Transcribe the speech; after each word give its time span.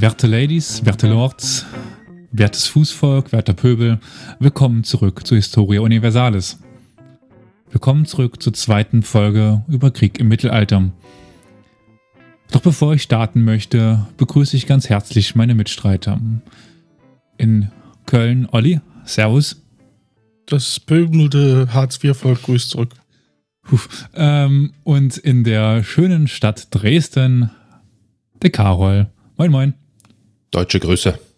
Werte 0.00 0.28
Ladies, 0.28 0.84
werte 0.84 1.08
Lords, 1.08 1.66
wertes 2.30 2.68
Fußvolk, 2.68 3.32
werter 3.32 3.52
Pöbel, 3.52 3.98
willkommen 4.38 4.84
zurück 4.84 5.26
zu 5.26 5.34
Historia 5.34 5.80
Universalis. 5.80 6.60
Willkommen 7.72 8.06
zurück 8.06 8.40
zur 8.40 8.52
zweiten 8.52 9.02
Folge 9.02 9.64
über 9.66 9.90
Krieg 9.90 10.20
im 10.20 10.28
Mittelalter. 10.28 10.92
Doch 12.52 12.60
bevor 12.60 12.94
ich 12.94 13.02
starten 13.02 13.42
möchte, 13.42 14.06
begrüße 14.18 14.56
ich 14.56 14.68
ganz 14.68 14.88
herzlich 14.88 15.34
meine 15.34 15.56
Mitstreiter. 15.56 16.20
In 17.36 17.72
Köln, 18.06 18.46
Olli, 18.52 18.80
Servus. 19.04 19.60
Das 20.46 20.78
pöbelte 20.78 21.74
Hartz-IV-Volk 21.74 22.44
grüßt 22.44 22.70
zurück. 22.70 22.94
Huf. 23.72 24.08
Ähm, 24.14 24.74
und 24.84 25.16
in 25.16 25.42
der 25.42 25.82
schönen 25.82 26.28
Stadt 26.28 26.68
Dresden, 26.70 27.50
der 28.40 28.50
Karol. 28.50 29.08
Moin, 29.36 29.50
moin. 29.50 29.74
Deutsche 30.50 30.80
Grüße. 30.80 31.18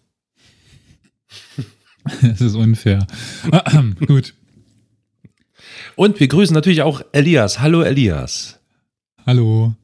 Das 2.23 2.41
ist 2.41 2.55
unfair. 2.55 3.05
Gut. 4.07 4.33
Und 5.95 6.19
wir 6.19 6.27
grüßen 6.27 6.53
natürlich 6.53 6.81
auch 6.81 7.03
Elias. 7.11 7.59
Hallo 7.59 7.83
Elias. 7.83 8.59
Hallo. 9.23 9.75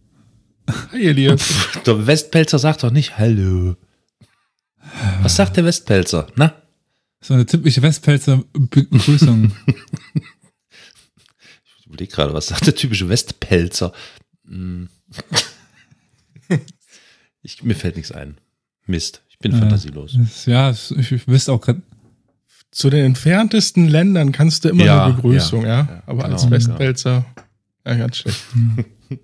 Hi 0.92 1.06
Elias. 1.06 1.48
Der 1.86 2.08
Westpelzer 2.08 2.58
sagt 2.58 2.82
doch 2.82 2.90
nicht 2.90 3.20
Hallo. 3.20 3.76
Was 5.22 5.36
sagt 5.36 5.58
der 5.58 5.66
Westpelzer? 5.66 6.28
Na? 6.36 6.60
So 7.22 7.36
eine 7.36 7.46
typische 7.46 7.84
Westpelzer 7.84 8.44
Begrüßung. 8.54 9.52
ich 11.80 11.86
überlege 11.86 12.12
gerade, 12.12 12.34
was 12.34 12.48
sagt 12.48 12.66
der 12.66 12.76
typische 12.76 13.10
Westpelzer? 13.10 13.94
Hm. 14.46 14.90
Ich, 17.44 17.64
mir 17.64 17.76
fällt 17.76 17.96
nichts 17.96 18.12
ein. 18.12 18.38
Mist. 18.88 19.24
Ich 19.30 19.40
bin 19.40 19.52
fantasielos. 19.54 20.18
Ja, 20.46 20.72
ich 20.72 21.28
wüsste 21.28 21.54
auch 21.54 21.62
gerade. 21.62 21.82
Zu 22.72 22.90
den 22.90 23.06
entferntesten 23.06 23.88
Ländern 23.88 24.32
kannst 24.32 24.66
du 24.66 24.70
immer 24.70 24.84
Ja, 24.84 25.06
eine 25.06 25.14
Begrüßung, 25.14 25.64
ja. 25.64 25.70
ja, 25.70 26.04
Aber 26.06 26.24
genau, 26.24 26.34
als 26.34 26.50
Westpelzer, 26.50 27.26
ja, 27.86 27.96
ganz 27.96 28.18
schlecht. 28.18 28.44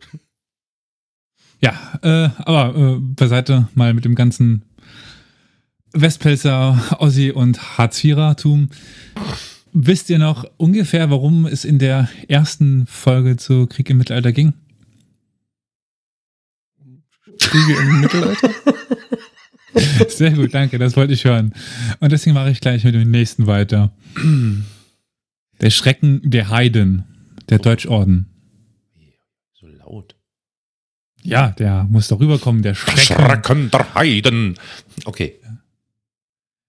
Ja, 1.64 1.74
äh, 2.02 2.30
aber 2.40 2.76
äh, 2.76 3.00
beiseite 3.00 3.70
mal 3.74 3.94
mit 3.94 4.04
dem 4.04 4.16
ganzen 4.16 4.64
Westpelzer, 5.94 6.98
Ossi 7.00 7.32
und 7.32 7.78
Hartz-IV-Tum. 7.78 8.70
Wisst 9.72 10.10
ihr 10.10 10.20
noch 10.20 10.44
ungefähr, 10.58 11.10
warum 11.10 11.46
es 11.46 11.64
in 11.64 11.80
der 11.80 12.10
ersten 12.28 12.86
Folge 12.86 13.38
zu 13.38 13.66
Krieg 13.68 13.90
im 13.90 13.98
Mittelalter 13.98 14.34
ging? 14.34 14.54
Kriege 17.40 17.80
im 17.80 18.02
Mittelalter? 18.02 18.50
Sehr 20.08 20.32
gut, 20.32 20.54
danke, 20.54 20.78
das 20.78 20.96
wollte 20.96 21.14
ich 21.14 21.26
hören. 21.26 21.54
Und 22.00 22.12
deswegen 22.12 22.34
mache 22.34 22.52
ich 22.52 22.62
gleich 22.62 22.84
mit 22.84 22.94
dem 22.94 23.10
nächsten 23.10 23.48
weiter. 23.48 23.92
Der 25.62 25.70
Schrecken 25.70 26.22
der 26.24 26.50
Heiden, 26.50 27.04
der 27.50 27.60
Deutschorden. 27.60 28.28
So 29.54 29.68
laut. 29.68 30.16
Ja, 31.22 31.52
der 31.52 31.86
muss 31.86 32.08
doch 32.08 32.20
rüberkommen, 32.20 32.62
der 32.62 32.76
Schrecken. 32.76 33.00
Schrecken 33.00 33.72
der 33.72 33.96
Heiden. 33.96 34.56
Okay. 35.06 35.40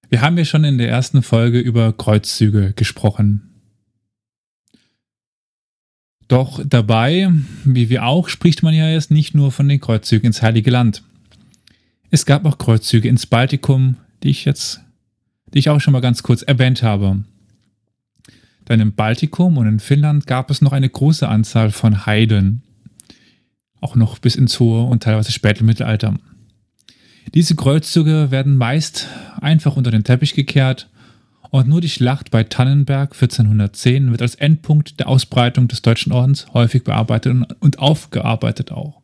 Wir 0.09 0.21
haben 0.21 0.39
ja 0.39 0.45
schon 0.45 0.65
in 0.65 0.79
der 0.79 0.89
ersten 0.89 1.23
Folge 1.23 1.59
über 1.59 1.93
Kreuzzüge 1.93 2.73
gesprochen. 2.75 3.51
Doch 6.29 6.61
dabei, 6.65 7.31
wie 7.65 7.91
wir 7.91 8.05
auch, 8.05 8.29
spricht 8.29 8.63
man 8.63 8.75
ja 8.75 8.89
jetzt 8.89 9.11
nicht 9.11 9.35
nur 9.35 9.53
von 9.53 9.69
den 9.69 9.81
Kreuzzügen 9.81 10.27
ins 10.27 10.41
Heilige 10.41 10.71
Land. 10.71 11.03
Es 12.15 12.27
gab 12.27 12.45
auch 12.45 12.59
Kreuzzüge 12.59 13.09
ins 13.09 13.27
Baltikum, 13.27 13.97
die 14.23 14.31
ich 14.31 14.45
jetzt, 14.45 14.79
die 15.53 15.59
ich 15.59 15.69
auch 15.69 15.81
schon 15.81 15.91
mal 15.91 16.01
ganz 16.01 16.23
kurz 16.23 16.43
erwähnt 16.43 16.85
habe. 16.85 17.25
Dann 18.67 18.79
im 18.79 18.95
Baltikum 18.95 19.59
und 19.59 19.67
in 19.67 19.81
Finnland 19.81 20.29
gab 20.29 20.49
es 20.49 20.63
noch 20.63 20.71
eine 20.71 20.89
große 20.89 21.27
Anzahl 21.27 21.73
von 21.73 22.07
Heiden. 22.07 22.63
Auch 23.81 23.97
noch 23.97 24.21
bis 24.21 24.37
ins 24.37 24.61
hohe 24.61 24.85
und 24.85 25.03
teilweise 25.03 25.33
späte 25.33 25.65
Mittelalter. 25.65 26.15
Diese 27.35 27.57
Kreuzzüge 27.57 28.31
werden 28.31 28.57
meist 28.57 29.09
einfach 29.41 29.77
unter 29.77 29.91
den 29.91 30.05
Teppich 30.05 30.35
gekehrt 30.35 30.89
und 31.51 31.67
nur 31.67 31.81
die 31.81 31.89
Schlacht 31.89 32.31
bei 32.31 32.45
Tannenberg 32.45 33.13
1410 33.13 34.13
wird 34.13 34.23
als 34.23 34.37
Endpunkt 34.37 35.01
der 35.01 35.09
Ausbreitung 35.09 35.67
des 35.67 35.83
Deutschen 35.83 36.13
Ordens 36.13 36.47
häufig 36.55 36.85
bearbeitet 36.85 37.57
und 37.59 37.81
aufgearbeitet 37.81 38.71
auch. 38.71 39.04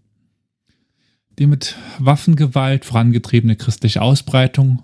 Die 1.41 1.47
mit 1.47 1.75
Waffengewalt 1.99 2.85
vorangetriebene 2.85 3.57
christliche 3.57 4.03
Ausbreitung 4.03 4.83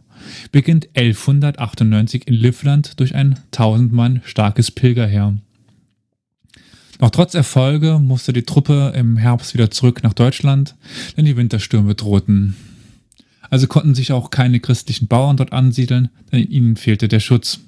beginnt 0.52 0.88
1198 0.94 2.26
in 2.26 2.32
Livland 2.32 2.98
durch 2.98 3.14
ein 3.14 3.38
1000 3.52 3.92
Mann 3.92 4.22
starkes 4.24 4.70
Pilgerheer. 4.70 5.36
Doch 6.98 7.10
trotz 7.10 7.34
Erfolge 7.34 7.98
musste 7.98 8.32
die 8.32 8.44
Truppe 8.44 8.94
im 8.96 9.18
Herbst 9.18 9.52
wieder 9.52 9.70
zurück 9.70 10.02
nach 10.02 10.14
Deutschland, 10.14 10.76
denn 11.18 11.26
die 11.26 11.36
Winterstürme 11.36 11.94
drohten. 11.94 12.56
Also 13.50 13.66
konnten 13.66 13.94
sich 13.94 14.12
auch 14.12 14.30
keine 14.30 14.58
christlichen 14.58 15.08
Bauern 15.08 15.36
dort 15.36 15.52
ansiedeln, 15.52 16.08
denn 16.32 16.48
ihnen 16.48 16.76
fehlte 16.76 17.06
der 17.06 17.20
Schutz. 17.20 17.60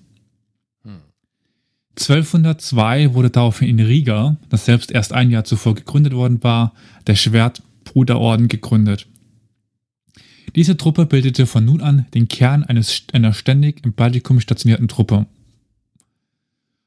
1202 1.98 3.12
wurde 3.12 3.28
daraufhin 3.28 3.68
in 3.68 3.80
Riga, 3.80 4.36
das 4.48 4.64
selbst 4.64 4.92
erst 4.92 5.12
ein 5.12 5.30
Jahr 5.30 5.44
zuvor 5.44 5.74
gegründet 5.74 6.14
worden 6.14 6.42
war, 6.42 6.72
der 7.06 7.16
Schwertbruderorden 7.88 8.48
gegründet. 8.48 9.06
Diese 10.54 10.76
Truppe 10.76 11.06
bildete 11.06 11.46
von 11.46 11.64
nun 11.64 11.80
an 11.80 12.06
den 12.14 12.28
Kern 12.28 12.64
eines, 12.64 13.04
einer 13.12 13.32
ständig 13.32 13.84
im 13.84 13.92
Baltikum 13.92 14.40
stationierten 14.40 14.88
Truppe. 14.88 15.26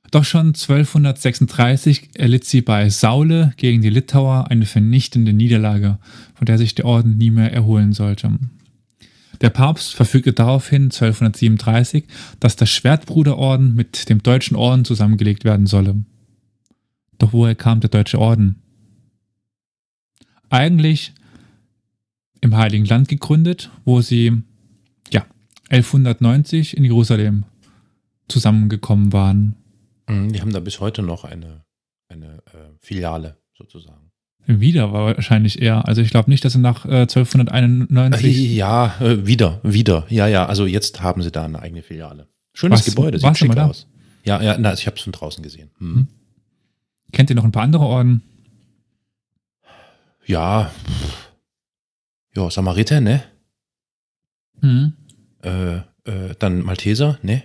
Doch 0.09 0.25
schon 0.25 0.47
1236 0.47 2.09
erlitt 2.15 2.43
sie 2.43 2.61
bei 2.61 2.89
Saule 2.89 3.53
gegen 3.57 3.81
die 3.81 3.89
Litauer 3.89 4.47
eine 4.49 4.65
vernichtende 4.65 5.31
Niederlage, 5.31 5.99
von 6.33 6.45
der 6.45 6.57
sich 6.57 6.75
der 6.75 6.85
Orden 6.85 7.17
nie 7.17 7.31
mehr 7.31 7.53
erholen 7.53 7.93
sollte. 7.93 8.37
Der 9.39 9.49
Papst 9.49 9.95
verfügte 9.95 10.33
daraufhin 10.33 10.85
1237, 10.85 12.03
dass 12.39 12.57
der 12.57 12.65
Schwertbruderorden 12.65 13.73
mit 13.73 14.09
dem 14.09 14.21
Deutschen 14.21 14.57
Orden 14.57 14.85
zusammengelegt 14.85 15.45
werden 15.45 15.65
solle. 15.65 16.03
Doch 17.17 17.31
woher 17.31 17.55
kam 17.55 17.79
der 17.79 17.89
Deutsche 17.89 18.19
Orden? 18.19 18.60
Eigentlich 20.51 21.13
im 22.41 22.55
Heiligen 22.55 22.85
Land 22.85 23.07
gegründet, 23.07 23.71
wo 23.85 24.01
sie 24.01 24.43
ja 25.11 25.25
1190 25.69 26.75
in 26.77 26.83
Jerusalem 26.83 27.45
zusammengekommen 28.27 29.13
waren. 29.13 29.55
Mhm, 30.07 30.33
Die 30.33 30.41
haben 30.41 30.51
da 30.53 30.59
bis 30.59 30.79
heute 30.79 31.01
noch 31.03 31.23
eine, 31.23 31.63
eine 32.09 32.37
äh, 32.47 32.57
Filiale 32.79 33.37
sozusagen. 33.57 34.11
Wieder 34.47 34.91
war 34.91 35.05
wahrscheinlich 35.15 35.61
eher. 35.61 35.87
Also 35.87 36.01
ich 36.01 36.09
glaube 36.09 36.29
nicht, 36.29 36.43
dass 36.43 36.53
sie 36.53 36.59
nach 36.59 36.85
äh, 36.85 37.01
1291 37.01 38.55
Ja, 38.55 38.95
äh, 38.99 39.25
wieder, 39.27 39.59
wieder. 39.63 40.05
Ja, 40.09 40.27
ja, 40.27 40.45
also 40.47 40.65
jetzt 40.65 41.01
haben 41.01 41.21
sie 41.21 41.31
da 41.31 41.45
eine 41.45 41.59
eigene 41.61 41.83
Filiale. 41.83 42.27
Schönes 42.53 42.83
du- 42.83 42.91
Gebäude, 42.91 43.19
sieht 43.19 43.37
schick 43.37 43.55
aus. 43.57 43.87
Ja, 44.23 44.41
ja, 44.41 44.57
na, 44.59 44.73
ich 44.73 44.85
habe 44.87 44.97
es 44.97 45.03
von 45.03 45.13
draußen 45.13 45.41
gesehen. 45.43 45.69
Hm. 45.77 45.95
Hm. 45.95 46.07
kennt 47.11 47.29
ihr 47.29 47.35
noch 47.35 47.43
ein 47.45 47.51
paar 47.51 47.63
andere 47.63 47.85
Orden? 47.85 48.23
Ja, 50.31 50.71
ja, 52.33 52.49
Samariter, 52.49 53.01
ne? 53.01 53.21
Hm. 54.61 54.93
Äh, 55.43 55.75
äh, 56.05 56.35
dann 56.39 56.61
Malteser, 56.61 57.19
ne? 57.21 57.43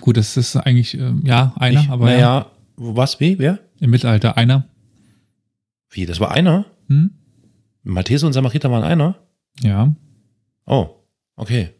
Gut, 0.00 0.16
das 0.16 0.36
ist 0.36 0.56
eigentlich 0.56 0.98
äh, 0.98 1.12
ja 1.22 1.52
einer, 1.56 1.82
Ich- 1.82 1.88
aber 1.88 2.10
ja, 2.10 2.16
naja, 2.16 2.50
was, 2.74 3.20
wie, 3.20 3.38
wer? 3.38 3.60
im 3.78 3.90
Mittelalter 3.90 4.36
einer. 4.36 4.68
Wie, 5.90 6.04
das 6.04 6.18
war 6.18 6.32
einer? 6.32 6.64
Hm? 6.88 7.10
Malteser 7.84 8.26
und 8.26 8.32
Samariter 8.32 8.72
waren 8.72 8.82
einer? 8.82 9.14
Ja, 9.60 9.94
Oh, 10.64 10.96
okay. 11.36 11.70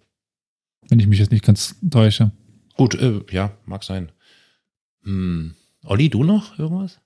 wenn 0.88 1.00
ich 1.00 1.08
mich 1.08 1.18
jetzt 1.18 1.32
nicht 1.32 1.44
ganz 1.44 1.74
täusche. 1.90 2.30
Gut, 2.76 2.94
äh, 2.94 3.20
ja, 3.32 3.50
mag 3.64 3.82
sein. 3.82 4.12
Hm. 5.02 5.56
Olli, 5.82 6.08
du 6.08 6.22
noch 6.22 6.56
irgendwas? 6.56 7.00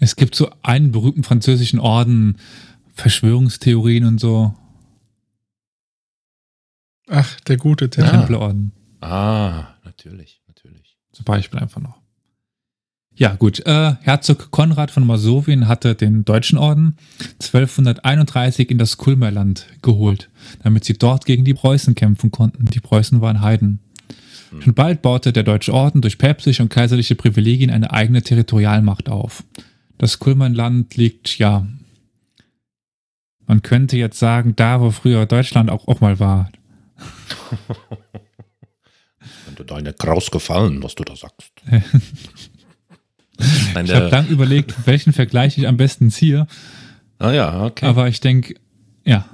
Es 0.00 0.16
gibt 0.16 0.34
so 0.34 0.50
einen 0.62 0.92
berühmten 0.92 1.24
französischen 1.24 1.80
Orden, 1.80 2.36
Verschwörungstheorien 2.94 4.04
und 4.04 4.20
so. 4.20 4.54
Ach, 7.08 7.40
der 7.40 7.56
gute 7.56 7.88
Der. 7.88 8.10
Templerorden 8.10 8.72
Ah, 9.00 9.68
natürlich, 9.84 10.42
natürlich. 10.46 10.98
zum 11.12 11.24
Beispiel 11.24 11.60
einfach 11.60 11.80
noch. 11.80 11.98
Ja, 13.14 13.34
gut. 13.34 13.66
Äh, 13.66 13.96
Herzog 14.02 14.52
Konrad 14.52 14.92
von 14.92 15.04
Masowien 15.04 15.66
hatte 15.66 15.96
den 15.96 16.24
Deutschen 16.24 16.56
Orden 16.56 16.96
1231 17.40 18.70
in 18.70 18.78
das 18.78 18.96
Kulmerland 18.96 19.66
geholt, 19.82 20.30
damit 20.62 20.84
sie 20.84 20.96
dort 20.96 21.26
gegen 21.26 21.44
die 21.44 21.54
Preußen 21.54 21.96
kämpfen 21.96 22.30
konnten. 22.30 22.66
Die 22.66 22.78
Preußen 22.78 23.20
waren 23.20 23.40
Heiden. 23.40 23.80
Hm. 24.50 24.62
Schon 24.62 24.74
bald 24.74 25.02
baute 25.02 25.32
der 25.32 25.42
Deutsche 25.42 25.74
Orden 25.74 26.00
durch 26.00 26.18
päpstliche 26.18 26.62
und 26.62 26.68
kaiserliche 26.68 27.16
Privilegien 27.16 27.70
eine 27.70 27.92
eigene 27.92 28.22
Territorialmacht 28.22 29.08
auf. 29.08 29.42
Das 29.98 30.18
Kulmerland 30.20 30.96
liegt, 30.96 31.38
ja, 31.38 31.66
Man 33.46 33.62
könnte 33.62 33.96
jetzt 33.96 34.18
sagen, 34.18 34.54
da 34.56 34.80
wo 34.80 34.90
früher 34.90 35.26
Deutschland 35.26 35.70
auch, 35.70 35.88
auch 35.88 36.00
mal 36.00 36.20
war. 36.20 36.50
Könnte 39.56 39.82
nicht 39.82 39.98
kraus 39.98 40.30
gefallen, 40.30 40.82
was 40.82 40.94
du 40.94 41.04
da 41.04 41.16
sagst. 41.16 41.52
Nein, 41.66 41.82
Ich 43.84 43.94
habe 43.94 44.08
lang 44.08 44.28
überlegt, 44.28 44.86
welchen 44.86 45.12
Vergleich 45.12 45.58
ich 45.58 45.66
am 45.66 45.76
besten 45.76 46.10
ziehe, 46.10 46.46
ah 47.18 47.30
ja, 47.32 47.64
okay. 47.64 47.86
aber 47.86 48.08
ich 48.08 48.20
denke, 48.20 48.54
ja, 49.04 49.24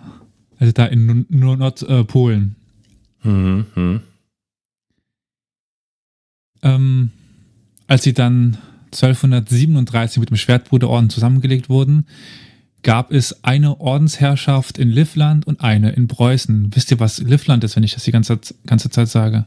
also 0.58 0.72
da 0.72 0.87
in 0.87 1.26
nur 1.28 1.56
Nordpolen. 1.56 2.56
Mhm, 3.22 3.67
mhm. 3.75 4.00
Ähm, 6.62 7.10
als 7.87 8.02
sie 8.05 8.14
dann 8.14 8.58
1237 8.94 10.19
mit 10.20 10.31
dem 10.31 10.37
Schwertbruderorden 10.37 11.11
zusammengelegt 11.11 11.69
wurden, 11.69 12.06
gab 12.82 13.11
es 13.12 13.44
eine 13.44 13.81
Ordensherrschaft 13.81 14.79
in 14.79 14.91
Livland 14.91 15.46
und 15.46 15.61
eine 15.62 15.91
in 15.93 16.06
Preußen. 16.08 16.75
Wisst 16.75 16.91
ihr, 16.91 17.00
was 17.00 17.19
Livland 17.19 17.64
ist, 17.64 17.76
wenn 17.76 17.82
ich 17.82 17.94
das 17.94 18.05
die 18.05 18.12
ganze, 18.12 18.38
ganze 18.67 18.91
Zeit 18.91 19.08
sage? 19.08 19.46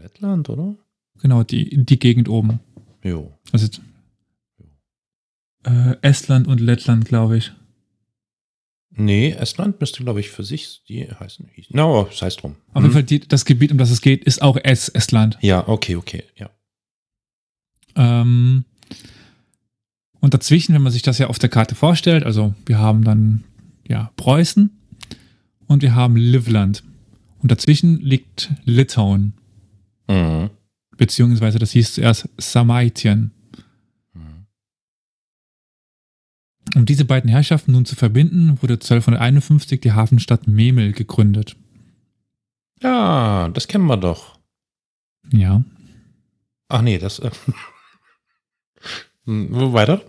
Lettland, 0.00 0.48
oder? 0.48 0.76
Genau, 1.20 1.42
die, 1.42 1.84
die 1.84 1.98
Gegend 1.98 2.28
oben. 2.28 2.60
Jo. 3.02 3.32
Also 3.52 3.68
äh, 5.64 5.96
Estland 6.02 6.46
und 6.46 6.60
Lettland, 6.60 7.04
glaube 7.04 7.36
ich. 7.38 7.52
Nee, 8.90 9.30
Estland 9.30 9.80
müsste, 9.80 10.02
glaube 10.02 10.20
ich, 10.20 10.30
für 10.30 10.42
sich 10.42 10.82
die 10.88 11.04
heißen. 11.04 11.48
Na, 11.70 11.82
no, 11.82 12.08
sei 12.12 12.26
es 12.28 12.36
drum. 12.36 12.56
Auf 12.72 12.76
Mhm. 12.76 12.82
jeden 12.82 12.92
Fall, 12.94 13.02
die, 13.04 13.20
das 13.20 13.44
Gebiet, 13.44 13.70
um 13.70 13.78
das 13.78 13.90
es 13.90 14.00
geht, 14.00 14.24
ist 14.24 14.42
auch 14.42 14.56
Es 14.62 14.88
Estland. 14.88 15.38
Ja, 15.40 15.66
okay, 15.68 15.94
okay, 15.96 16.24
ja. 16.36 16.50
Ähm, 17.98 18.64
und 20.20 20.32
dazwischen, 20.34 20.74
wenn 20.74 20.82
man 20.82 20.92
sich 20.92 21.02
das 21.02 21.18
ja 21.18 21.26
auf 21.26 21.38
der 21.38 21.48
Karte 21.50 21.74
vorstellt, 21.74 22.24
also 22.24 22.54
wir 22.64 22.78
haben 22.78 23.04
dann 23.04 23.44
ja 23.86 24.10
Preußen 24.16 24.70
und 25.66 25.82
wir 25.82 25.94
haben 25.94 26.16
Livland. 26.16 26.82
Und 27.40 27.50
dazwischen 27.52 28.00
liegt 28.00 28.50
Litauen, 28.64 29.34
Mhm. 30.08 30.50
beziehungsweise 30.96 31.58
das 31.58 31.70
hieß 31.72 31.94
zuerst 31.94 32.28
Samaitien. 32.38 33.30
Mhm. 34.14 34.46
Um 36.74 36.84
diese 36.86 37.04
beiden 37.04 37.30
Herrschaften 37.30 37.72
nun 37.72 37.84
zu 37.84 37.94
verbinden, 37.94 38.60
wurde 38.62 38.74
1251 38.74 39.80
die 39.80 39.92
Hafenstadt 39.92 40.46
Memel 40.48 40.92
gegründet. 40.92 41.56
Ja, 42.82 43.48
das 43.50 43.68
kennen 43.68 43.86
wir 43.86 43.96
doch. 43.96 44.38
Ja. 45.32 45.62
Ach 46.68 46.82
nee, 46.82 46.98
das. 46.98 47.20
Hm, 49.28 49.72
weiter? 49.72 50.00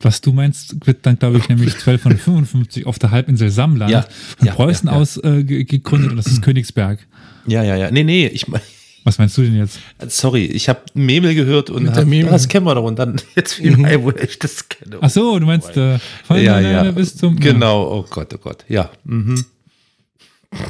Was 0.00 0.20
du 0.20 0.32
meinst, 0.32 0.86
wird 0.86 1.06
dann, 1.06 1.18
glaube 1.18 1.38
ich, 1.38 1.48
nämlich 1.48 1.72
1255 1.74 2.86
auf 2.86 2.98
der 2.98 3.10
Halbinsel 3.10 3.48
Samland 3.50 3.90
Ja, 3.90 4.02
von 4.36 4.46
ja, 4.46 4.54
Preußen 4.54 4.88
ja, 4.88 4.94
ja. 4.94 5.00
aus 5.00 5.16
äh, 5.16 5.42
ge- 5.42 5.64
gegründet 5.64 6.10
und 6.10 6.16
das 6.18 6.26
ist 6.26 6.42
Königsberg. 6.42 6.98
Ja, 7.46 7.62
ja, 7.62 7.76
ja. 7.76 7.90
Nee, 7.90 8.04
nee, 8.04 8.26
ich 8.26 8.46
mein, 8.48 8.60
Was 9.04 9.18
meinst 9.18 9.38
du 9.38 9.42
denn 9.42 9.56
jetzt? 9.56 9.78
sorry, 10.08 10.44
ich 10.46 10.68
habe 10.68 10.80
Memel 10.94 11.34
gehört 11.36 11.70
und 11.70 11.88
hab, 11.94 12.04
Memel. 12.06 12.30
das 12.30 12.48
kennen 12.48 12.66
wir 12.66 12.74
doch 12.74 12.82
und 12.84 12.98
dann 12.98 13.20
jetzt 13.36 13.54
viel 13.54 13.76
Mhm. 13.76 14.02
wo 14.02 14.10
ich 14.10 14.38
das 14.38 14.68
kenne. 14.68 14.98
Ach 15.00 15.08
so, 15.10 15.38
du 15.38 15.46
meinst 15.46 15.76
äh, 15.76 15.98
von 16.24 16.42
ja, 16.42 16.60
der 16.60 16.70
ja. 16.84 16.90
Bis 16.90 17.16
zum. 17.16 17.36
Genau, 17.38 17.84
oh 18.00 18.06
Gott, 18.10 18.34
oh 18.34 18.38
Gott. 18.38 18.64
Ja. 18.68 18.90
Mhm. 19.04 19.44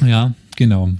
Ja, 0.02 0.06
ja 0.06 0.34
genau. 0.54 0.90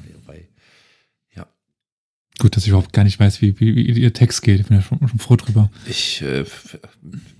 Ja. 2.38 2.42
Gut, 2.42 2.56
dass 2.56 2.64
ich 2.64 2.68
überhaupt 2.70 2.92
gar 2.92 3.04
nicht 3.04 3.18
weiß, 3.18 3.40
wie, 3.40 3.58
wie, 3.60 3.74
wie 3.76 4.00
ihr 4.00 4.12
Text 4.12 4.42
geht. 4.42 4.60
Ich 4.60 4.66
bin 4.66 4.76
ja 4.76 4.82
schon, 4.82 4.98
schon 5.08 5.18
froh 5.18 5.36
drüber. 5.36 5.70
Ich, 5.88 6.22
äh, 6.22 6.44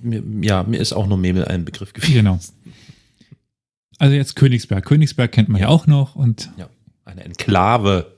mir, 0.01 0.23
ja, 0.43 0.63
mir 0.63 0.81
ist 0.81 0.93
auch 0.93 1.07
nur 1.07 1.19
Memel 1.19 1.45
ein 1.45 1.65
Begriff 1.65 1.93
gewesen. 1.93 2.15
Genau. 2.15 2.41
Also 3.99 4.15
jetzt 4.15 4.37
Königsberg. 4.37 4.85
Königsberg 4.85 5.33
kennt 5.33 5.49
man 5.49 5.61
ja, 5.61 5.69
auch 5.69 5.87
noch 5.87 6.17
und 6.17 6.51
Eine 7.05 7.25
Enklave. 7.25 8.13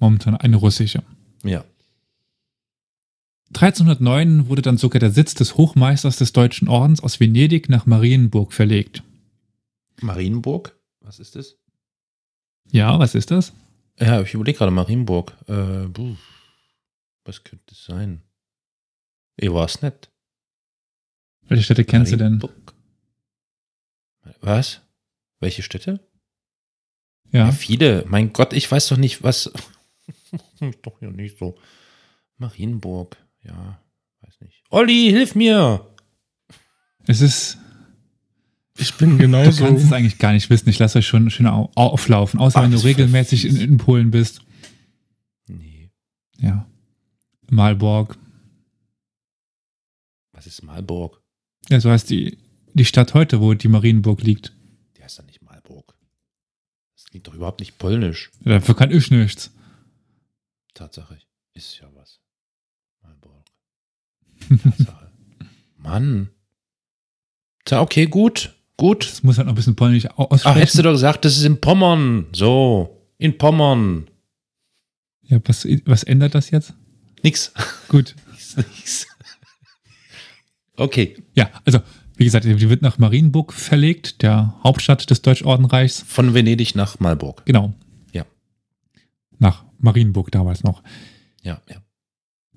momentan 0.00 0.36
eine 0.36 0.56
russische. 0.56 1.02
Ja. 1.44 1.64
1309 3.48 4.48
wurde 4.48 4.62
dann 4.62 4.76
sogar 4.76 5.00
der 5.00 5.10
Sitz 5.10 5.34
des 5.34 5.56
Hochmeisters 5.56 6.16
des 6.16 6.32
Deutschen 6.32 6.68
Ordens 6.68 7.00
aus 7.02 7.18
Venedig 7.18 7.68
nach 7.68 7.86
Marienburg 7.86 8.52
verlegt. 8.52 9.02
Marienburg? 10.00 10.76
Was 11.00 11.18
ist 11.18 11.34
das? 11.34 11.56
Ja, 12.70 12.98
was 12.98 13.14
ist 13.14 13.30
das? 13.30 13.52
Ja, 14.00 14.20
ich 14.22 14.34
überlege 14.34 14.58
gerade 14.58 14.70
Marienburg. 14.70 15.32
Äh, 15.48 15.88
puh. 15.88 16.16
was 17.24 17.42
könnte 17.44 17.72
es 17.72 17.84
sein? 17.84 18.22
Ich 19.36 19.52
weiß 19.52 19.82
nicht. 19.82 20.10
Welche 21.42 21.64
Städte 21.64 21.84
kennst 21.84 22.12
du 22.12 22.16
denn? 22.16 22.38
Marienburg? 22.38 22.74
Was? 24.40 24.80
Welche 25.40 25.62
Städte? 25.62 26.00
Ja, 27.32 27.46
Ja, 27.46 27.52
viele. 27.52 28.04
Mein 28.06 28.32
Gott, 28.32 28.52
ich 28.52 28.70
weiß 28.70 28.88
doch 28.88 28.96
nicht, 28.96 29.22
was. 29.22 29.52
doch 30.82 31.00
ja 31.00 31.10
nicht 31.10 31.38
so. 31.38 31.58
Marienburg, 32.36 33.16
ja, 33.42 33.82
weiß 34.20 34.40
nicht. 34.40 34.62
Olli, 34.70 35.10
hilf 35.10 35.34
mir! 35.34 35.86
es 37.06 37.20
ist. 37.20 37.58
Ich 38.78 38.94
bin 38.94 39.10
Du 39.12 39.18
genauso. 39.18 39.64
kannst 39.64 39.84
es 39.84 39.92
eigentlich 39.92 40.18
gar 40.18 40.32
nicht 40.32 40.48
wissen. 40.50 40.68
Ich 40.68 40.78
lasse 40.78 40.98
euch 40.98 41.06
schon 41.06 41.30
schön 41.30 41.46
au- 41.46 41.70
auflaufen, 41.74 42.38
außer 42.38 42.58
Ach, 42.60 42.62
wenn 42.64 42.70
du 42.70 42.78
regelmäßig 42.78 43.44
in, 43.44 43.56
in 43.56 43.76
Polen 43.76 44.10
bist. 44.10 44.42
Nee. 45.48 45.90
Ja. 46.38 46.66
Malborg. 47.50 48.16
Was 50.32 50.46
ist 50.46 50.62
Malburg? 50.62 51.20
Ja, 51.68 51.80
so 51.80 51.90
heißt 51.90 52.08
die, 52.10 52.38
die 52.74 52.84
Stadt 52.84 53.14
heute, 53.14 53.40
wo 53.40 53.54
die 53.54 53.68
Marienburg 53.68 54.22
liegt. 54.22 54.52
Die 54.96 55.02
heißt 55.02 55.18
doch 55.18 55.24
nicht 55.26 55.42
Malburg. 55.42 55.96
Das 56.94 57.04
klingt 57.06 57.26
doch 57.26 57.34
überhaupt 57.34 57.60
nicht 57.60 57.78
polnisch. 57.78 58.30
Dafür 58.40 58.76
kann 58.76 58.90
ich 58.92 59.10
nichts. 59.10 59.50
Tatsache. 60.74 61.18
Ist 61.54 61.78
ja 61.80 61.88
was. 61.94 62.20
Malburg. 63.02 63.44
Tatsache. 64.62 65.10
Mann. 65.76 66.30
Tja, 67.64 67.80
okay, 67.80 68.06
gut. 68.06 68.54
Gut. 68.78 69.04
Das 69.04 69.22
muss 69.22 69.36
halt 69.36 69.46
noch 69.46 69.52
ein 69.52 69.56
bisschen 69.56 69.76
polnisch 69.76 70.06
au- 70.16 70.28
Ach, 70.30 70.30
hättest 70.30 70.44
du 70.44 70.48
aussprechen. 70.48 70.82
doch 70.84 70.92
gesagt, 70.92 71.24
das 71.26 71.36
ist 71.36 71.44
in 71.44 71.60
Pommern. 71.60 72.26
So. 72.32 73.04
In 73.18 73.36
Pommern. 73.36 74.08
Ja, 75.24 75.38
was, 75.44 75.66
was 75.84 76.04
ändert 76.04 76.34
das 76.34 76.50
jetzt? 76.50 76.72
Nix. 77.22 77.52
Gut. 77.88 78.14
Nix, 78.32 78.56
nix. 78.56 79.06
Okay. 80.76 81.16
Ja, 81.34 81.50
also, 81.64 81.80
wie 82.16 82.24
gesagt, 82.24 82.44
die 82.44 82.70
wird 82.70 82.82
nach 82.82 82.98
Marienburg 82.98 83.52
verlegt, 83.52 84.22
der 84.22 84.54
Hauptstadt 84.62 85.10
des 85.10 85.22
Deutschordenreichs. 85.22 86.04
Von 86.06 86.34
Venedig 86.34 86.74
nach 86.74 87.00
Malburg. 87.00 87.44
Genau. 87.46 87.74
Ja. 88.12 88.24
Nach 89.38 89.64
Marienburg 89.78 90.30
damals 90.30 90.62
noch. 90.62 90.82
Ja, 91.42 91.60
ja. 91.68 91.76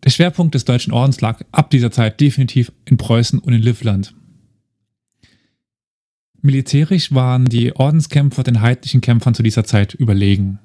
Der 0.04 0.10
Schwerpunkt 0.10 0.56
des 0.56 0.66
Deutschen 0.66 0.94
Ordens 0.94 1.22
lag 1.22 1.42
ab 1.52 1.70
dieser 1.70 1.92
Zeit 1.92 2.20
definitiv 2.22 2.72
in 2.86 2.98
Preußen 2.98 3.38
und 3.40 3.54
in 3.54 3.62
Livland. 3.62 4.14
Militärisch 6.42 7.14
waren 7.14 7.46
die 7.46 7.76
Ordenskämpfer 7.76 8.44
den 8.44 8.62
heidnischen 8.62 9.02
Kämpfern 9.02 9.36
zu 9.36 9.44
dieser 9.44 9.64
Zeit 9.64 9.94
überlegen. 9.94 10.60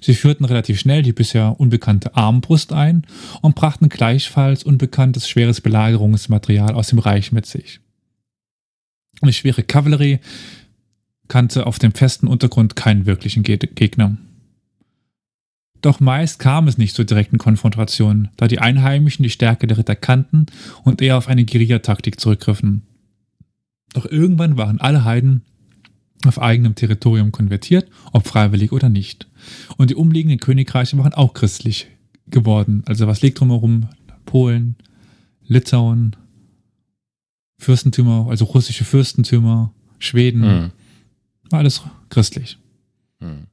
Sie 0.00 0.14
führten 0.14 0.44
relativ 0.44 0.78
schnell 0.78 1.02
die 1.02 1.12
bisher 1.12 1.58
unbekannte 1.58 2.14
Armbrust 2.16 2.72
ein 2.72 3.06
und 3.42 3.54
brachten 3.54 3.88
gleichfalls 3.88 4.62
unbekanntes 4.64 5.28
schweres 5.28 5.60
Belagerungsmaterial 5.60 6.74
aus 6.74 6.88
dem 6.88 6.98
Reich 6.98 7.32
mit 7.32 7.46
sich. 7.46 7.80
Eine 9.20 9.32
schwere 9.32 9.64
Kavallerie 9.64 10.20
kannte 11.26 11.66
auf 11.66 11.78
dem 11.78 11.92
festen 11.92 12.28
Untergrund 12.28 12.76
keinen 12.76 13.06
wirklichen 13.06 13.42
Ge 13.42 13.58
Gegner. 13.58 14.16
Doch 15.80 16.00
meist 16.00 16.38
kam 16.38 16.66
es 16.68 16.78
nicht 16.78 16.94
zur 16.94 17.04
direkten 17.04 17.38
Konfrontation, 17.38 18.28
da 18.36 18.48
die 18.48 18.58
Einheimischen 18.58 19.22
die 19.22 19.30
Stärke 19.30 19.66
der 19.66 19.78
Ritter 19.78 19.94
kannten 19.94 20.46
und 20.84 21.02
eher 21.02 21.18
auf 21.18 21.28
eine 21.28 21.44
Guerillataktik 21.44 22.18
zurückgriffen. 22.18 22.87
Doch 23.94 24.06
irgendwann 24.06 24.56
waren 24.56 24.80
alle 24.80 25.04
Heiden 25.04 25.42
auf 26.26 26.40
eigenem 26.40 26.74
Territorium 26.74 27.32
konvertiert, 27.32 27.88
ob 28.12 28.26
freiwillig 28.26 28.72
oder 28.72 28.88
nicht. 28.88 29.28
Und 29.76 29.90
die 29.90 29.94
umliegenden 29.94 30.40
Königreiche 30.40 30.98
waren 30.98 31.14
auch 31.14 31.32
christlich 31.32 31.88
geworden. 32.26 32.82
Also 32.86 33.06
was 33.06 33.22
liegt 33.22 33.40
drumherum? 33.40 33.88
Polen, 34.26 34.76
Litauen, 35.46 36.16
Fürstentümer, 37.58 38.26
also 38.28 38.44
russische 38.44 38.84
Fürstentümer, 38.84 39.72
Schweden, 39.98 40.42
Hm. 40.42 40.70
war 41.50 41.60
alles 41.60 41.82
christlich. 42.10 42.58
Hm. 43.20 43.46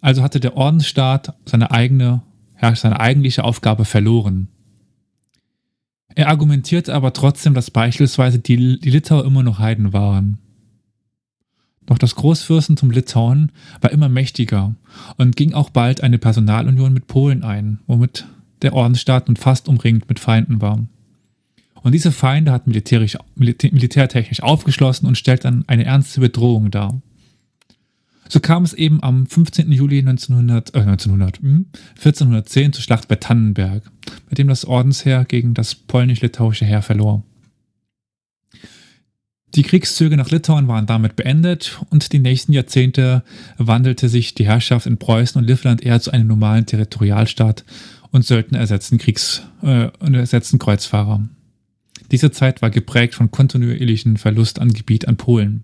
Also 0.00 0.22
hatte 0.22 0.40
der 0.40 0.56
Ordensstaat 0.56 1.34
seine 1.46 1.70
eigene, 1.70 2.22
ja, 2.60 2.74
seine 2.76 3.00
eigentliche 3.00 3.44
Aufgabe 3.44 3.84
verloren. 3.84 4.48
Er 6.14 6.28
argumentierte 6.28 6.94
aber 6.94 7.12
trotzdem, 7.12 7.54
dass 7.54 7.70
beispielsweise 7.70 8.38
die, 8.38 8.78
die 8.78 8.90
Litauer 8.90 9.24
immer 9.24 9.42
noch 9.42 9.58
Heiden 9.58 9.92
waren. 9.92 10.38
Doch 11.86 11.98
das 11.98 12.14
Großfürstentum 12.14 12.90
Litauen 12.90 13.52
war 13.80 13.90
immer 13.90 14.08
mächtiger 14.08 14.74
und 15.16 15.36
ging 15.36 15.52
auch 15.52 15.70
bald 15.70 16.00
eine 16.02 16.18
Personalunion 16.18 16.92
mit 16.92 17.06
Polen 17.08 17.42
ein, 17.42 17.80
womit 17.86 18.26
der 18.62 18.72
Ordensstaat 18.72 19.28
nun 19.28 19.36
fast 19.36 19.68
umringt 19.68 20.08
mit 20.08 20.18
Feinden 20.18 20.62
war. 20.62 20.86
Und 21.82 21.92
diese 21.92 22.12
Feinde 22.12 22.52
hat 22.52 22.66
militärisch, 22.66 23.18
militä 23.36 23.68
militärtechnisch 23.70 24.42
aufgeschlossen 24.42 25.06
und 25.06 25.18
stellt 25.18 25.44
dann 25.44 25.64
eine 25.66 25.84
ernste 25.84 26.20
Bedrohung 26.20 26.70
dar. 26.70 27.02
So 28.28 28.40
kam 28.40 28.64
es 28.64 28.72
eben 28.72 29.02
am 29.02 29.26
15. 29.26 29.70
Juli 29.70 29.98
1900, 29.98 30.74
äh 30.74 30.80
1900, 30.80 31.38
hm, 31.40 31.66
1410 31.96 32.72
zur 32.72 32.82
Schlacht 32.82 33.08
bei 33.08 33.16
Tannenberg, 33.16 33.82
bei 34.28 34.34
dem 34.34 34.48
das 34.48 34.64
Ordensheer 34.64 35.24
gegen 35.24 35.54
das 35.54 35.74
polnisch-litauische 35.74 36.64
Heer 36.64 36.82
verlor. 36.82 37.22
Die 39.54 39.62
Kriegszüge 39.62 40.16
nach 40.16 40.30
Litauen 40.30 40.66
waren 40.66 40.86
damit 40.86 41.14
beendet 41.14 41.80
und 41.90 42.12
die 42.12 42.18
nächsten 42.18 42.52
Jahrzehnte 42.52 43.22
wandelte 43.56 44.08
sich 44.08 44.34
die 44.34 44.46
Herrschaft 44.46 44.86
in 44.86 44.98
Preußen 44.98 45.40
und 45.40 45.46
Livland 45.46 45.80
eher 45.80 46.00
zu 46.00 46.10
einem 46.10 46.26
normalen 46.26 46.66
Territorialstaat 46.66 47.64
und 48.10 48.24
Söldner 48.24 48.58
ersetzten, 48.58 48.98
Kriegs, 48.98 49.42
äh, 49.62 49.90
ersetzten 50.00 50.58
Kreuzfahrer. 50.58 51.28
Diese 52.10 52.32
Zeit 52.32 52.62
war 52.62 52.70
geprägt 52.70 53.14
von 53.14 53.30
kontinuierlichen 53.30 54.16
Verlust 54.16 54.58
an 54.58 54.72
Gebiet 54.72 55.06
an 55.06 55.16
Polen. 55.16 55.62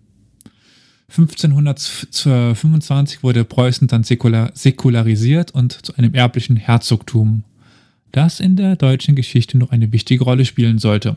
1525 1.11 3.23
wurde 3.23 3.45
Preußen 3.45 3.87
dann 3.89 4.05
säkular, 4.05 4.53
säkularisiert 4.55 5.51
und 5.51 5.85
zu 5.85 5.95
einem 5.97 6.15
erblichen 6.15 6.57
Herzogtum, 6.57 7.45
das 8.13 8.41
in 8.41 8.57
der 8.57 8.77
deutschen 8.77 9.17
Geschichte 9.17 9.59
noch 9.59 9.73
eine 9.73 9.93
wichtige 9.93 10.25
Rolle 10.25 10.45
spielen 10.45 10.79
sollte. 10.79 11.17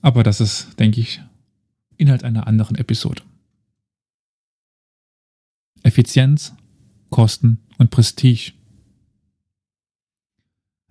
Aber 0.00 0.22
das 0.24 0.40
ist, 0.40 0.80
denke 0.80 1.00
ich, 1.00 1.20
Inhalt 1.96 2.24
einer 2.24 2.48
anderen 2.48 2.76
Episode. 2.76 3.22
Effizienz, 5.84 6.54
Kosten 7.10 7.58
und 7.78 7.90
Prestige. 7.90 8.52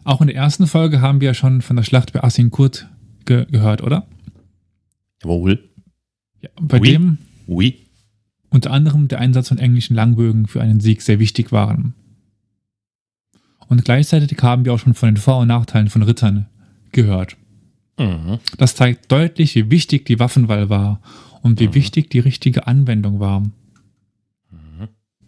Auch 0.03 0.22
in 0.22 0.27
der 0.27 0.36
ersten 0.38 0.68
Folge 0.68 1.01
haben 1.01 1.20
wir 1.20 1.25
ja 1.27 1.34
schon 1.34 1.62
von 1.62 1.75
der 1.75 1.84
Schlacht 1.84 2.13
bei 2.13 2.24
Azincourt 2.24 2.88
ge 3.25 3.46
gehört, 3.51 3.84
oder? 3.84 4.08
Jawohl. 5.24 5.71
Ja, 6.41 6.50
bei 6.60 6.79
Oui. 6.79 6.91
dem 6.91 7.17
Oui. 7.48 7.86
unter 8.50 8.71
anderem 8.71 9.07
der 9.07 9.19
Einsatz 9.19 9.48
von 9.50 9.57
englischen 9.57 9.95
Langbögen 9.95 10.48
für 10.48 10.62
einen 10.62 10.79
Sieg 10.79 11.01
sehr 11.01 11.19
wichtig 11.19 11.51
waren. 11.51 11.93
Und 13.67 13.86
gleichzeitig 13.86 14.38
haben 14.41 14.65
wir 14.65 14.74
auch 14.74 14.79
schon 14.79 14.93
von 14.95 15.10
den 15.10 15.17
Vor- 15.17 15.38
und 15.39 15.48
Nachteilen 15.48 15.89
von 15.89 16.03
Rittern 16.03 16.48
gehört. 16.91 17.38
Mhm. 17.98 18.39
Das 18.57 18.75
zeigt 18.75 19.12
deutlich, 19.12 19.55
wie 19.55 19.71
wichtig 19.71 20.05
die 20.05 20.19
Waffenwahl 20.19 20.69
war 20.69 21.00
und 21.41 21.60
wie 21.60 21.67
Mhm. 21.67 21.75
wichtig 21.75 22.10
die 22.10 22.19
richtige 22.19 22.67
Anwendung 22.67 23.19
war. 23.19 23.43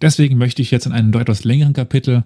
Deswegen 0.01 0.37
möchte 0.37 0.61
ich 0.61 0.71
jetzt 0.71 0.85
in 0.85 0.91
einem 0.91 1.13
etwas 1.13 1.45
längeren 1.45 1.71
Kapitel 1.71 2.23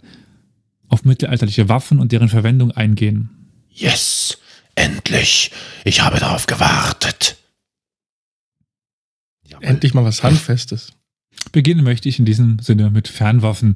auf 0.87 1.05
mittelalterliche 1.05 1.69
Waffen 1.69 1.99
und 1.99 2.11
deren 2.11 2.29
Verwendung 2.29 2.71
eingehen. 2.71 3.29
Yes, 3.69 4.39
endlich. 4.73 5.51
Ich 5.83 6.01
habe 6.01 6.19
darauf 6.19 6.47
gewartet. 6.47 7.37
Endlich 9.61 9.93
mal 9.93 10.05
was 10.05 10.23
Handfestes. 10.23 10.93
Beginnen 11.51 11.83
möchte 11.83 12.09
ich 12.09 12.19
in 12.19 12.25
diesem 12.25 12.59
Sinne 12.59 12.89
mit 12.89 13.07
Fernwaffen. 13.07 13.75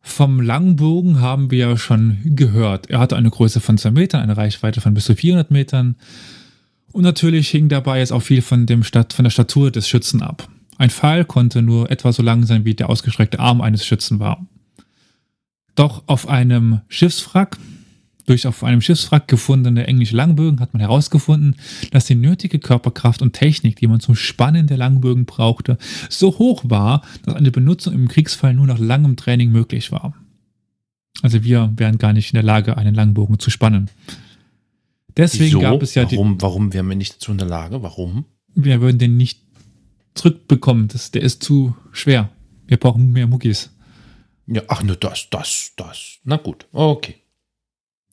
Vom 0.00 0.40
Langbogen 0.40 1.20
haben 1.20 1.50
wir 1.50 1.58
ja 1.58 1.76
schon 1.76 2.18
gehört. 2.24 2.90
Er 2.90 2.98
hatte 2.98 3.16
eine 3.16 3.30
Größe 3.30 3.60
von 3.60 3.78
2 3.78 3.92
Metern, 3.92 4.20
eine 4.22 4.36
Reichweite 4.36 4.80
von 4.80 4.94
bis 4.94 5.04
zu 5.04 5.14
400 5.14 5.50
Metern. 5.50 5.96
Und 6.90 7.02
natürlich 7.02 7.48
hing 7.48 7.68
dabei 7.68 8.00
jetzt 8.00 8.12
auch 8.12 8.22
viel 8.22 8.42
von, 8.42 8.66
dem 8.66 8.82
Stat 8.82 9.12
von 9.12 9.24
der 9.24 9.30
Statur 9.30 9.70
des 9.70 9.88
Schützen 9.88 10.22
ab. 10.22 10.48
Ein 10.78 10.90
Pfeil 10.90 11.24
konnte 11.24 11.62
nur 11.62 11.90
etwa 11.90 12.12
so 12.12 12.22
lang 12.22 12.44
sein, 12.44 12.64
wie 12.64 12.74
der 12.74 12.90
ausgestreckte 12.90 13.38
Arm 13.38 13.60
eines 13.60 13.86
Schützen 13.86 14.18
war. 14.18 14.44
Doch 15.74 16.02
auf 16.06 16.28
einem 16.28 16.80
Schiffswrack, 16.88 17.56
durch 18.26 18.46
auf 18.46 18.64
einem 18.64 18.80
Schiffswrack 18.80 19.28
gefundene 19.28 19.86
englische 19.86 20.16
Langbögen 20.16 20.60
hat 20.60 20.72
man 20.72 20.80
herausgefunden, 20.80 21.56
dass 21.90 22.06
die 22.06 22.14
nötige 22.14 22.58
Körperkraft 22.58 23.22
und 23.22 23.32
Technik, 23.32 23.76
die 23.76 23.86
man 23.86 24.00
zum 24.00 24.14
Spannen 24.14 24.66
der 24.66 24.76
Langbögen 24.76 25.24
brauchte, 25.24 25.78
so 26.08 26.38
hoch 26.38 26.62
war, 26.66 27.02
dass 27.24 27.34
eine 27.34 27.50
Benutzung 27.50 27.94
im 27.94 28.08
Kriegsfall 28.08 28.54
nur 28.54 28.66
nach 28.66 28.78
langem 28.78 29.16
Training 29.16 29.50
möglich 29.50 29.92
war. 29.92 30.14
Also 31.22 31.44
wir 31.44 31.72
wären 31.76 31.98
gar 31.98 32.12
nicht 32.12 32.32
in 32.32 32.36
der 32.36 32.44
Lage, 32.44 32.76
einen 32.76 32.94
Langbogen 32.94 33.38
zu 33.38 33.50
spannen. 33.50 33.90
Deswegen 35.16 35.44
Wieso? 35.46 35.60
gab 35.60 35.82
es 35.82 35.94
ja 35.94 36.04
die, 36.04 36.16
warum, 36.16 36.40
warum 36.40 36.72
wären 36.72 36.88
wir 36.88 36.96
nicht 36.96 37.16
dazu 37.16 37.32
in 37.32 37.38
der 37.38 37.48
Lage? 37.48 37.82
Warum? 37.82 38.24
wir 38.54 38.80
würden 38.80 38.98
den 38.98 39.16
nicht 39.16 39.40
zurückbekommen. 40.14 40.88
Das, 40.88 41.10
der 41.10 41.22
ist 41.22 41.42
zu 41.42 41.74
schwer. 41.92 42.30
Wir 42.66 42.76
brauchen 42.76 43.12
mehr 43.12 43.26
Muckis. 43.26 43.70
Ja, 44.46 44.62
ach 44.68 44.82
ne, 44.82 44.96
das, 44.96 45.28
das, 45.30 45.72
das. 45.76 46.18
Na 46.24 46.36
gut, 46.36 46.66
okay. 46.72 47.16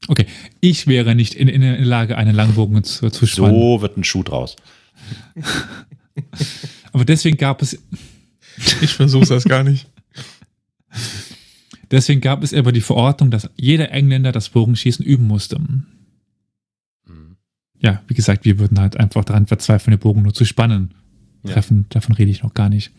Okay, 0.07 0.25
ich 0.61 0.87
wäre 0.87 1.13
nicht 1.13 1.35
in, 1.35 1.47
in 1.47 1.61
der 1.61 1.79
Lage, 1.85 2.17
einen 2.17 2.35
Langbogen 2.35 2.83
zu, 2.83 3.09
zu 3.09 3.25
spannen. 3.25 3.59
So 3.59 3.81
wird 3.81 3.97
ein 3.97 4.03
Schuh 4.03 4.23
draus. 4.23 4.55
Aber 6.91 7.05
deswegen 7.05 7.37
gab 7.37 7.61
es, 7.61 7.77
Ich 8.81 8.93
versuche 8.93 9.25
das 9.25 9.43
gar 9.45 9.63
nicht. 9.63 9.87
deswegen 11.91 12.21
gab 12.21 12.43
es 12.43 12.53
aber 12.53 12.71
die 12.71 12.81
Verordnung, 12.81 13.31
dass 13.31 13.49
jeder 13.55 13.91
Engländer 13.91 14.31
das 14.31 14.49
Bogenschießen 14.49 15.05
üben 15.05 15.27
musste. 15.27 15.59
Mhm. 15.59 15.85
Ja, 17.79 18.01
wie 18.07 18.13
gesagt, 18.13 18.45
wir 18.45 18.59
würden 18.59 18.79
halt 18.79 18.99
einfach 18.99 19.23
daran 19.23 19.47
verzweifeln, 19.47 19.95
den 19.95 19.99
Bogen 20.01 20.23
nur 20.23 20.33
zu 20.33 20.45
spannen. 20.45 20.93
Ja. 21.43 21.53
Treffen, 21.53 21.85
davon 21.89 22.15
rede 22.15 22.31
ich 22.31 22.43
noch 22.43 22.53
gar 22.53 22.69
nicht. 22.69 22.91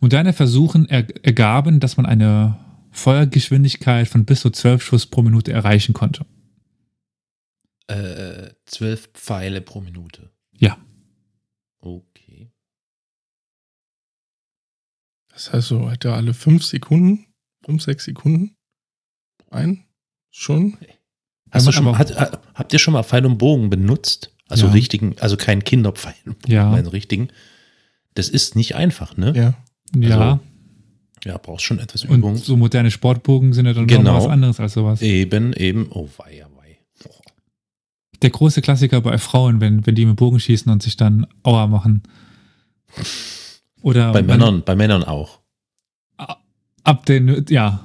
Moderne 0.00 0.32
Versuchen 0.32 0.88
er, 0.88 1.06
ergaben, 1.24 1.80
dass 1.80 1.96
man 1.96 2.06
eine 2.06 2.56
Feuergeschwindigkeit 2.94 4.08
von 4.08 4.24
bis 4.24 4.40
zu 4.40 4.50
12 4.50 4.82
Schuss 4.82 5.06
pro 5.06 5.22
Minute 5.22 5.52
erreichen 5.52 5.92
konnte. 5.92 6.24
Äh, 7.86 8.50
zwölf 8.66 9.08
Pfeile 9.12 9.60
pro 9.60 9.80
Minute. 9.80 10.30
Ja. 10.56 10.78
Okay. 11.80 12.50
Das 15.28 15.52
heißt 15.52 15.68
so, 15.68 15.90
hat 15.90 16.04
er 16.04 16.14
alle 16.14 16.32
fünf 16.32 16.64
Sekunden, 16.64 17.26
fünf, 17.64 17.82
sechs 17.82 18.04
Sekunden 18.04 18.56
ein? 19.50 19.84
Schon? 20.30 20.78
Hast 21.50 21.66
du 21.66 21.68
man 21.68 21.72
schon, 21.72 21.86
aber- 21.88 21.98
hat, 21.98 22.16
hat, 22.18 22.40
habt 22.54 22.72
ihr 22.72 22.78
schon 22.78 22.94
mal 22.94 23.02
Pfeil 23.02 23.26
und 23.26 23.38
Bogen 23.38 23.68
benutzt? 23.70 24.30
Also 24.48 24.66
Ja. 24.66 24.72
richtigen, 24.72 25.18
also 25.18 25.36
kein 25.36 25.64
Kinderpfeil, 25.64 26.14
Ja. 26.46 26.70
meinen 26.70 26.86
richtigen. 26.86 27.28
Das 28.14 28.28
ist 28.28 28.56
nicht 28.56 28.74
einfach, 28.76 29.16
ne? 29.16 29.32
Ja. 29.34 29.54
Ja, 29.96 30.40
Ja, 31.24 31.38
brauchst 31.38 31.64
schon 31.64 31.78
etwas 31.78 32.04
und 32.04 32.18
Übung. 32.18 32.36
so 32.36 32.56
moderne 32.56 32.90
Sportbogen 32.90 33.52
sind 33.52 33.66
ja 33.66 33.72
dann 33.72 33.86
Genau. 33.86 34.12
noch 34.14 34.24
was 34.24 34.28
anderes 34.30 34.60
als 34.60 34.74
sowas. 34.74 35.00
Eben, 35.02 35.52
eben. 35.54 35.86
Oh, 35.90 36.08
wei, 36.18 36.36
ja, 36.36 36.46
wei. 36.56 36.78
Oh. 37.06 37.10
Der 38.22 38.30
große 38.30 38.60
Klassiker 38.62 39.00
bei 39.00 39.16
Frauen, 39.18 39.60
wenn, 39.60 39.86
wenn 39.86 39.94
die 39.94 40.04
mit 40.06 40.16
Bogen 40.16 40.38
schießen 40.40 40.70
und 40.70 40.82
sich 40.82 40.96
dann 40.96 41.26
Aua 41.42 41.66
machen. 41.66 42.02
Oder 43.82 44.12
Bei 44.12 44.22
Männern, 44.22 44.62
bei 44.64 44.74
Männern 44.76 45.02
auch. 45.04 45.40
ab 46.84 47.06
den, 47.06 47.44
ja. 47.48 47.80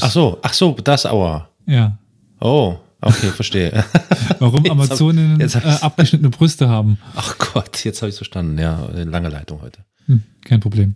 Ach 0.00 0.10
so, 0.10 0.38
ach 0.42 0.52
so, 0.52 0.72
das 0.84 1.06
Aua. 1.06 1.48
Ja. 1.66 1.98
Oh, 2.40 2.76
okay, 3.00 3.28
verstehe. 3.30 3.84
Warum 4.38 4.64
Jetzt 4.64 4.70
hab- 4.70 4.78
Amazonen 4.78 5.40
jetzt 5.40 5.54
äh, 5.56 5.60
hab 5.60 5.66
ich's- 5.66 5.82
abgeschnittene 5.82 6.30
Brüste 6.30 6.68
haben. 6.68 6.98
Ach 7.16 7.36
Gott, 7.38 7.82
jetzt 7.84 8.00
habe 8.02 8.10
ich 8.10 8.16
verstanden. 8.16 8.58
Ja, 8.58 8.88
lange 8.92 9.28
Leitung 9.28 9.60
heute. 9.62 9.80
Hm, 10.06 10.22
kein 10.44 10.60
Problem. 10.60 10.94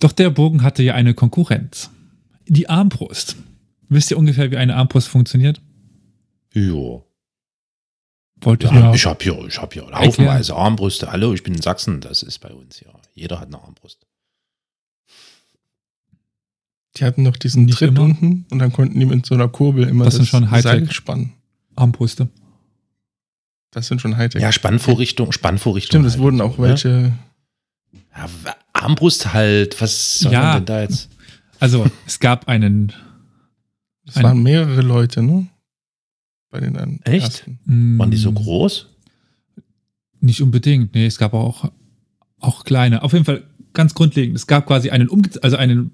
Doch 0.00 0.12
der 0.12 0.30
Bogen 0.30 0.62
hatte 0.62 0.82
ja 0.82 0.94
eine 0.94 1.14
Konkurrenz. 1.14 1.90
Die 2.46 2.68
Armbrust. 2.68 3.36
Wisst 3.88 4.10
ihr 4.10 4.18
ungefähr, 4.18 4.50
wie 4.50 4.56
eine 4.56 4.74
Armbrust 4.76 5.08
funktioniert? 5.08 5.60
Jo. 6.52 7.06
Wollt 8.40 8.64
ihr 8.64 8.72
Ja, 8.72 8.94
ich 8.94 9.04
habe 9.06 9.22
hier, 9.22 9.38
ich 9.46 9.60
habe 9.60 9.74
hier 9.74 9.86
haufenweise 9.92 10.56
Armbrüste. 10.56 11.12
Hallo, 11.12 11.34
ich 11.34 11.42
bin 11.42 11.54
in 11.54 11.62
Sachsen. 11.62 12.00
Das 12.00 12.22
ist 12.22 12.38
bei 12.38 12.52
uns 12.52 12.80
ja. 12.80 12.90
Jeder 13.14 13.38
hat 13.38 13.48
eine 13.48 13.62
Armbrust. 13.62 14.06
Die 16.96 17.04
hatten 17.04 17.22
noch 17.22 17.36
diesen 17.36 17.66
Nicht 17.66 17.78
Tritt 17.78 17.90
immer. 17.90 18.02
unten 18.02 18.46
und 18.50 18.58
dann 18.58 18.72
konnten 18.72 18.98
die 18.98 19.06
mit 19.06 19.24
so 19.26 19.34
einer 19.34 19.48
Kurbel 19.48 19.86
immer 19.86 20.06
Das 20.06 20.16
sind 20.16 20.26
schon 20.26 20.50
Hightech. 20.50 20.62
Seil 20.72 20.90
spannen. 20.90 21.34
Armbrüste. 21.76 22.28
Das 23.70 23.86
sind 23.86 24.00
schon 24.00 24.16
Hightech. 24.16 24.42
Ja, 24.42 24.50
Spannvorrichtung, 24.50 25.30
Spannvorrichtung. 25.30 26.00
Stimmt, 26.00 26.06
es 26.06 26.14
halt 26.14 26.22
wurden 26.22 26.40
auch 26.40 26.56
so, 26.56 26.62
ne? 26.62 26.68
welche. 26.68 27.12
Ja, 28.16 28.26
Armbrust 28.72 29.32
halt. 29.32 29.80
Was 29.80 30.20
soll 30.20 30.32
Ja. 30.32 30.42
man 30.42 30.56
denn 30.58 30.66
da 30.66 30.82
jetzt? 30.82 31.08
Also, 31.58 31.86
es 32.06 32.18
gab 32.20 32.48
einen. 32.48 32.92
Es 34.06 34.16
Ein- 34.16 34.22
waren 34.24 34.42
mehrere 34.42 34.80
Leute, 34.82 35.22
ne? 35.22 35.46
Bei 36.50 36.60
den 36.60 36.76
ein- 36.76 37.00
Echt? 37.04 37.46
ersten. 37.46 37.98
Waren 37.98 38.10
die 38.10 38.16
so 38.16 38.32
groß? 38.32 38.88
Nicht 40.20 40.42
unbedingt. 40.42 40.94
Nee, 40.94 41.06
es 41.06 41.18
gab 41.18 41.32
auch, 41.32 41.70
auch 42.40 42.64
kleine. 42.64 43.02
Auf 43.02 43.12
jeden 43.12 43.24
Fall 43.24 43.44
ganz 43.72 43.94
grundlegend. 43.94 44.36
Es 44.36 44.46
gab 44.46 44.66
quasi 44.66 44.90
einen, 44.90 45.08
umge 45.08 45.28
also 45.42 45.56
einen 45.56 45.92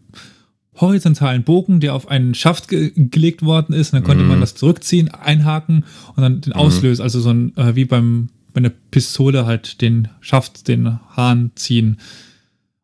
horizontalen 0.81 1.43
Bogen, 1.45 1.81
der 1.81 1.95
auf 1.95 2.09
einen 2.09 2.35
Schaft 2.35 2.69
ge 2.69 2.93
gelegt 2.95 3.43
worden 3.43 3.75
ist. 3.75 3.93
Und 3.93 3.99
dann 3.99 4.05
konnte 4.05 4.23
Mhm. 4.25 4.31
man 4.31 4.41
das 4.41 4.55
zurückziehen, 4.55 5.09
einhaken 5.11 5.85
und 6.17 6.23
dann 6.23 6.41
den 6.41 6.51
Mhm. 6.55 6.57
auslösen. 6.59 7.03
Also 7.03 7.21
so 7.21 7.31
ein, 7.31 7.57
äh, 7.57 7.77
wie 7.77 7.85
beim, 7.85 8.29
bei 8.57 8.61
einer 8.61 8.73
Pistole 8.91 9.45
halt 9.45 9.83
den 9.83 10.09
Schaft, 10.21 10.67
den 10.67 10.99
Hahn 11.15 11.51
ziehen. 11.57 11.99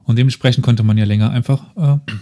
Und 0.04 0.18
dementsprechend 0.18 0.62
konnte 0.62 0.82
man 0.82 0.98
ja 0.98 1.06
länger 1.06 1.30
einfach 1.30 1.74
äh, 1.76 2.12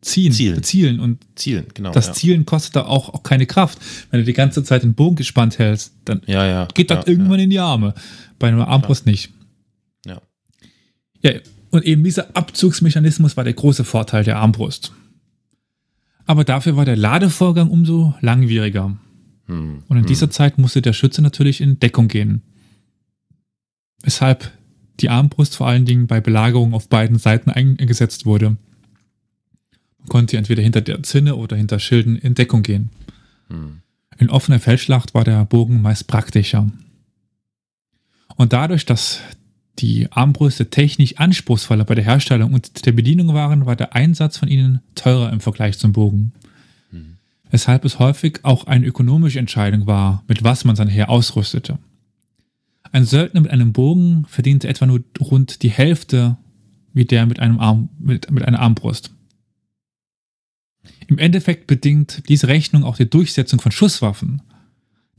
ziehen, 0.00 0.32
Zielen. 0.32 0.64
zielen. 0.64 0.98
Und 0.98 1.24
Zielen, 1.36 1.66
genau. 1.74 1.92
das 1.92 2.08
ja. 2.08 2.12
Zielen 2.14 2.44
kostet 2.44 2.74
da 2.74 2.86
auch, 2.86 3.14
auch 3.14 3.22
keine 3.22 3.46
Kraft. 3.46 3.78
Wenn 4.10 4.18
du 4.18 4.26
die 4.26 4.32
ganze 4.32 4.64
Zeit 4.64 4.82
den 4.82 4.94
Bogen 4.94 5.14
gespannt 5.14 5.60
hältst, 5.60 5.94
dann 6.06 6.22
Ja, 6.26 6.44
ja. 6.44 6.66
geht 6.74 6.90
das 6.90 7.06
irgendwann 7.06 7.38
in 7.38 7.50
die 7.50 7.60
Arme. 7.60 7.94
Bei 8.40 8.48
einer 8.48 8.66
Armbrust 8.66 9.06
nicht. 9.06 9.32
Ja. 10.04 10.20
Ja, 11.22 11.34
und 11.70 11.84
eben 11.84 12.02
dieser 12.02 12.36
Abzugsmechanismus 12.36 13.36
war 13.36 13.44
der 13.44 13.52
große 13.52 13.84
Vorteil 13.84 14.24
der 14.24 14.38
Armbrust. 14.38 14.92
Aber 16.26 16.42
dafür 16.42 16.76
war 16.76 16.84
der 16.84 16.96
Ladevorgang 16.96 17.70
umso 17.70 18.14
langwieriger. 18.20 18.96
Hm. 19.46 19.84
Und 19.86 19.96
in 19.96 20.06
dieser 20.06 20.30
Zeit 20.30 20.58
musste 20.58 20.82
der 20.82 20.94
Schütze 20.94 21.22
natürlich 21.22 21.60
in 21.60 21.78
Deckung 21.78 22.08
gehen. 22.08 22.42
Weshalb 24.02 24.50
die 25.00 25.08
Armbrust 25.08 25.56
vor 25.56 25.66
allen 25.66 25.84
Dingen 25.84 26.06
bei 26.06 26.20
Belagerungen 26.20 26.74
auf 26.74 26.88
beiden 26.88 27.18
Seiten 27.18 27.50
eingesetzt 27.50 28.26
wurde. 28.26 28.56
Man 29.98 30.08
konnte 30.08 30.36
entweder 30.36 30.62
hinter 30.62 30.80
der 30.80 31.02
Zinne 31.02 31.36
oder 31.36 31.56
hinter 31.56 31.78
Schilden 31.78 32.16
in 32.16 32.34
Deckung 32.34 32.62
gehen. 32.62 32.90
Hm. 33.48 33.80
In 34.18 34.30
offener 34.30 34.60
Feldschlacht 34.60 35.14
war 35.14 35.24
der 35.24 35.44
Bogen 35.44 35.82
meist 35.82 36.06
praktischer. 36.06 36.70
Und 38.36 38.52
dadurch, 38.52 38.86
dass 38.86 39.20
die 39.78 40.10
Armbrüste 40.12 40.70
technisch 40.70 41.16
anspruchsvoller 41.16 41.84
bei 41.84 41.94
der 41.94 42.04
Herstellung 42.04 42.52
und 42.52 42.84
der 42.84 42.92
Bedienung 42.92 43.34
waren, 43.34 43.66
war 43.66 43.76
der 43.76 43.94
Einsatz 43.94 44.36
von 44.36 44.48
ihnen 44.48 44.80
teurer 44.94 45.32
im 45.32 45.40
Vergleich 45.40 45.78
zum 45.78 45.92
Bogen. 45.92 46.32
Hm. 46.90 47.16
Weshalb 47.50 47.84
es 47.84 47.98
häufig 47.98 48.40
auch 48.42 48.64
eine 48.66 48.86
ökonomische 48.86 49.38
Entscheidung 49.38 49.86
war, 49.86 50.24
mit 50.28 50.44
was 50.44 50.64
man 50.64 50.76
sein 50.76 50.88
Heer 50.88 51.08
ausrüstete. 51.08 51.78
Ein 52.92 53.06
Söldner 53.06 53.40
mit 53.40 53.50
einem 53.50 53.72
Bogen 53.72 54.26
verdiente 54.28 54.68
etwa 54.68 54.84
nur 54.86 55.02
rund 55.18 55.62
die 55.62 55.70
Hälfte 55.70 56.36
wie 56.92 57.06
der 57.06 57.24
mit, 57.24 57.40
einem 57.40 57.58
Arm, 57.58 57.88
mit, 57.98 58.30
mit 58.30 58.44
einer 58.44 58.60
Armbrust. 58.60 59.14
Im 61.06 61.18
Endeffekt 61.18 61.66
bedingt 61.66 62.28
diese 62.28 62.48
Rechnung 62.48 62.84
auch 62.84 62.96
die 62.96 63.08
Durchsetzung 63.08 63.60
von 63.60 63.72
Schusswaffen, 63.72 64.42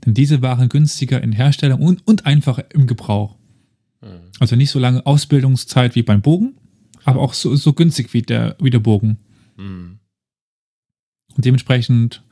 denn 0.05 0.13
diese 0.13 0.41
waren 0.43 0.69
günstiger 0.69 1.21
in 1.21 1.31
Herstellung 1.31 1.81
und, 1.81 2.05
und 2.05 2.27
einfacher 2.27 2.65
im 2.73 2.85
Gebrauch. 2.85 3.37
Hm. 4.01 4.19
Also 4.39 4.55
nicht 4.55 4.69
so 4.69 4.77
lange 4.79 5.05
Ausbildungszeit 5.05 5.95
wie 5.95 6.03
beim 6.03 6.21
Bogen, 6.21 6.55
aber 7.05 7.21
auch 7.21 7.33
so, 7.33 7.55
so 7.55 7.73
günstig 7.73 8.13
wie 8.13 8.21
der, 8.21 8.55
wie 8.59 8.69
der 8.69 8.79
Bogen. 8.79 9.17
Hm. 9.57 9.99
Und 11.35 11.45
dementsprechend, 11.45 12.23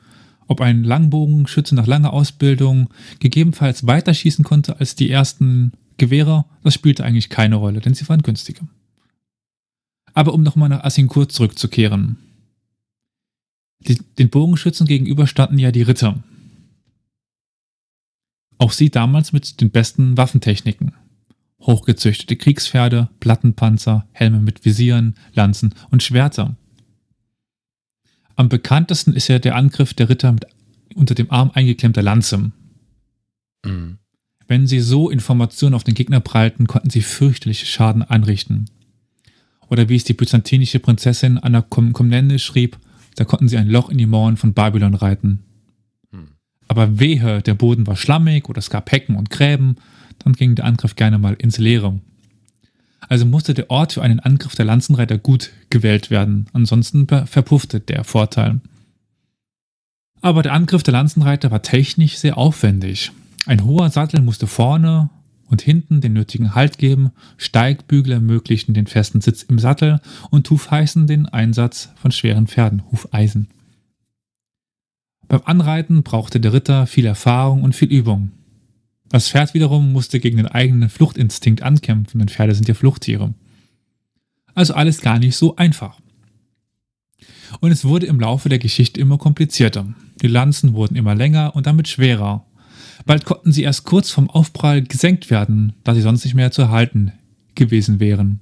ob 0.46 0.60
ein 0.60 0.84
Langbogenschütze 0.84 1.74
nach 1.74 1.86
langer 1.86 2.12
Ausbildung 2.12 2.88
gegebenenfalls 3.18 3.86
weiter 3.86 4.14
schießen 4.14 4.44
konnte 4.44 4.78
als 4.78 4.94
die 4.94 5.10
ersten 5.10 5.72
Gewehre, 5.98 6.44
das 6.62 6.74
spielte 6.74 7.04
eigentlich 7.04 7.28
keine 7.28 7.56
Rolle, 7.56 7.80
denn 7.80 7.94
sie 7.94 8.08
waren 8.08 8.22
günstiger. 8.22 8.66
Aber 10.14 10.34
um 10.34 10.42
nochmal 10.42 10.68
nach 10.68 10.84
Azincourt 10.84 11.32
zurückzukehren. 11.32 12.18
Die, 13.80 13.98
den 14.18 14.30
Bogenschützen 14.30 14.86
gegenüber 14.86 15.26
standen 15.26 15.58
ja 15.58 15.72
die 15.72 15.82
Ritter. 15.82 16.22
Auch 18.58 18.72
sie 18.72 18.90
damals 18.90 19.32
mit 19.32 19.60
den 19.60 19.70
besten 19.70 20.16
Waffentechniken. 20.16 20.92
Hochgezüchtete 21.60 22.36
Kriegspferde, 22.36 23.08
Plattenpanzer, 23.20 24.06
Helme 24.12 24.40
mit 24.40 24.64
Visieren, 24.64 25.14
Lanzen 25.34 25.74
und 25.90 26.02
Schwerter. 26.02 26.56
Am 28.36 28.48
bekanntesten 28.48 29.12
ist 29.12 29.28
ja 29.28 29.38
der 29.38 29.56
Angriff 29.56 29.94
der 29.94 30.08
Ritter 30.08 30.32
mit 30.32 30.46
unter 30.94 31.14
dem 31.14 31.30
Arm 31.30 31.50
eingeklemmter 31.54 32.02
Lanze. 32.02 32.52
Hm. 33.64 33.98
Wenn 34.46 34.66
sie 34.66 34.80
so 34.80 35.10
Informationen 35.10 35.74
auf 35.74 35.84
den 35.84 35.94
Gegner 35.94 36.20
prallten, 36.20 36.66
konnten 36.66 36.90
sie 36.90 37.02
fürchterliche 37.02 37.66
Schaden 37.66 38.02
anrichten. 38.02 38.66
Oder 39.68 39.88
wie 39.88 39.96
es 39.96 40.04
die 40.04 40.12
byzantinische 40.12 40.80
Prinzessin 40.80 41.38
Anna 41.38 41.62
Kom 41.62 41.92
Komnene 41.92 42.38
schrieb, 42.38 42.78
da 43.16 43.24
konnten 43.24 43.48
sie 43.48 43.56
ein 43.56 43.68
Loch 43.68 43.88
in 43.88 43.98
die 43.98 44.06
Mauern 44.06 44.36
von 44.36 44.52
Babylon 44.52 44.94
reiten. 44.94 45.40
Hm. 46.10 46.28
Aber 46.68 46.98
wehe, 46.98 47.40
der 47.42 47.54
Boden 47.54 47.86
war 47.86 47.96
schlammig 47.96 48.48
oder 48.48 48.58
es 48.58 48.70
gab 48.70 48.90
Hecken 48.92 49.16
und 49.16 49.30
Gräben, 49.30 49.76
dann 50.18 50.34
ging 50.34 50.54
der 50.54 50.66
Angriff 50.66 50.96
gerne 50.96 51.18
mal 51.18 51.34
ins 51.34 51.58
Leere. 51.58 51.98
Also 53.08 53.26
musste 53.26 53.54
der 53.54 53.70
Ort 53.70 53.94
für 53.94 54.02
einen 54.02 54.20
Angriff 54.20 54.54
der 54.54 54.64
Lanzenreiter 54.64 55.18
gut 55.18 55.50
gewählt 55.70 56.10
werden, 56.10 56.46
ansonsten 56.52 57.06
ver- 57.08 57.26
verpuffte 57.26 57.80
der 57.80 58.04
Vorteil. 58.04 58.60
Aber 60.20 60.42
der 60.42 60.52
Angriff 60.52 60.82
der 60.82 60.92
Lanzenreiter 60.92 61.50
war 61.50 61.62
technisch 61.62 62.16
sehr 62.18 62.38
aufwendig. 62.38 63.10
Ein 63.46 63.64
hoher 63.64 63.90
Sattel 63.90 64.22
musste 64.22 64.46
vorne 64.46 65.10
und 65.48 65.60
hinten 65.60 66.00
den 66.00 66.12
nötigen 66.12 66.54
Halt 66.54 66.78
geben, 66.78 67.10
Steigbügel 67.36 68.12
ermöglichten 68.12 68.72
den 68.72 68.86
festen 68.86 69.20
Sitz 69.20 69.42
im 69.42 69.58
Sattel 69.58 70.00
und 70.30 70.48
Hufeisen 70.48 71.06
den 71.06 71.26
Einsatz 71.26 71.90
von 71.96 72.12
schweren 72.12 72.46
Pferden, 72.46 72.84
Hufeisen. 72.90 73.48
Beim 75.26 75.42
Anreiten 75.44 76.04
brauchte 76.04 76.40
der 76.40 76.52
Ritter 76.52 76.86
viel 76.86 77.04
Erfahrung 77.04 77.62
und 77.62 77.74
viel 77.74 77.88
Übung. 77.92 78.30
Das 79.12 79.28
Pferd 79.28 79.52
wiederum 79.52 79.92
musste 79.92 80.20
gegen 80.20 80.38
den 80.38 80.46
eigenen 80.46 80.88
Fluchtinstinkt 80.88 81.62
ankämpfen, 81.62 82.18
denn 82.18 82.30
Pferde 82.30 82.54
sind 82.54 82.66
ja 82.66 82.72
Fluchttiere. 82.72 83.34
Also 84.54 84.72
alles 84.72 85.02
gar 85.02 85.18
nicht 85.18 85.36
so 85.36 85.54
einfach. 85.56 86.00
Und 87.60 87.70
es 87.72 87.84
wurde 87.84 88.06
im 88.06 88.18
Laufe 88.18 88.48
der 88.48 88.58
Geschichte 88.58 88.98
immer 88.98 89.18
komplizierter. 89.18 89.86
Die 90.22 90.28
Lanzen 90.28 90.72
wurden 90.72 90.96
immer 90.96 91.14
länger 91.14 91.54
und 91.54 91.66
damit 91.66 91.88
schwerer. 91.88 92.46
Bald 93.04 93.26
konnten 93.26 93.52
sie 93.52 93.64
erst 93.64 93.84
kurz 93.84 94.10
vom 94.10 94.30
Aufprall 94.30 94.80
gesenkt 94.80 95.30
werden, 95.30 95.74
da 95.84 95.94
sie 95.94 96.00
sonst 96.00 96.24
nicht 96.24 96.34
mehr 96.34 96.50
zu 96.50 96.62
erhalten 96.62 97.12
gewesen 97.54 98.00
wären. 98.00 98.40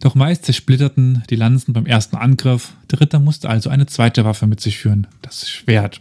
Doch 0.00 0.14
meist 0.14 0.46
zersplitterten 0.46 1.24
die 1.28 1.36
Lanzen 1.36 1.74
beim 1.74 1.84
ersten 1.84 2.16
Angriff. 2.16 2.72
Der 2.90 3.02
Ritter 3.02 3.18
musste 3.18 3.50
also 3.50 3.68
eine 3.68 3.84
zweite 3.84 4.24
Waffe 4.24 4.46
mit 4.46 4.60
sich 4.60 4.78
führen, 4.78 5.06
das 5.20 5.46
Schwert. 5.46 6.00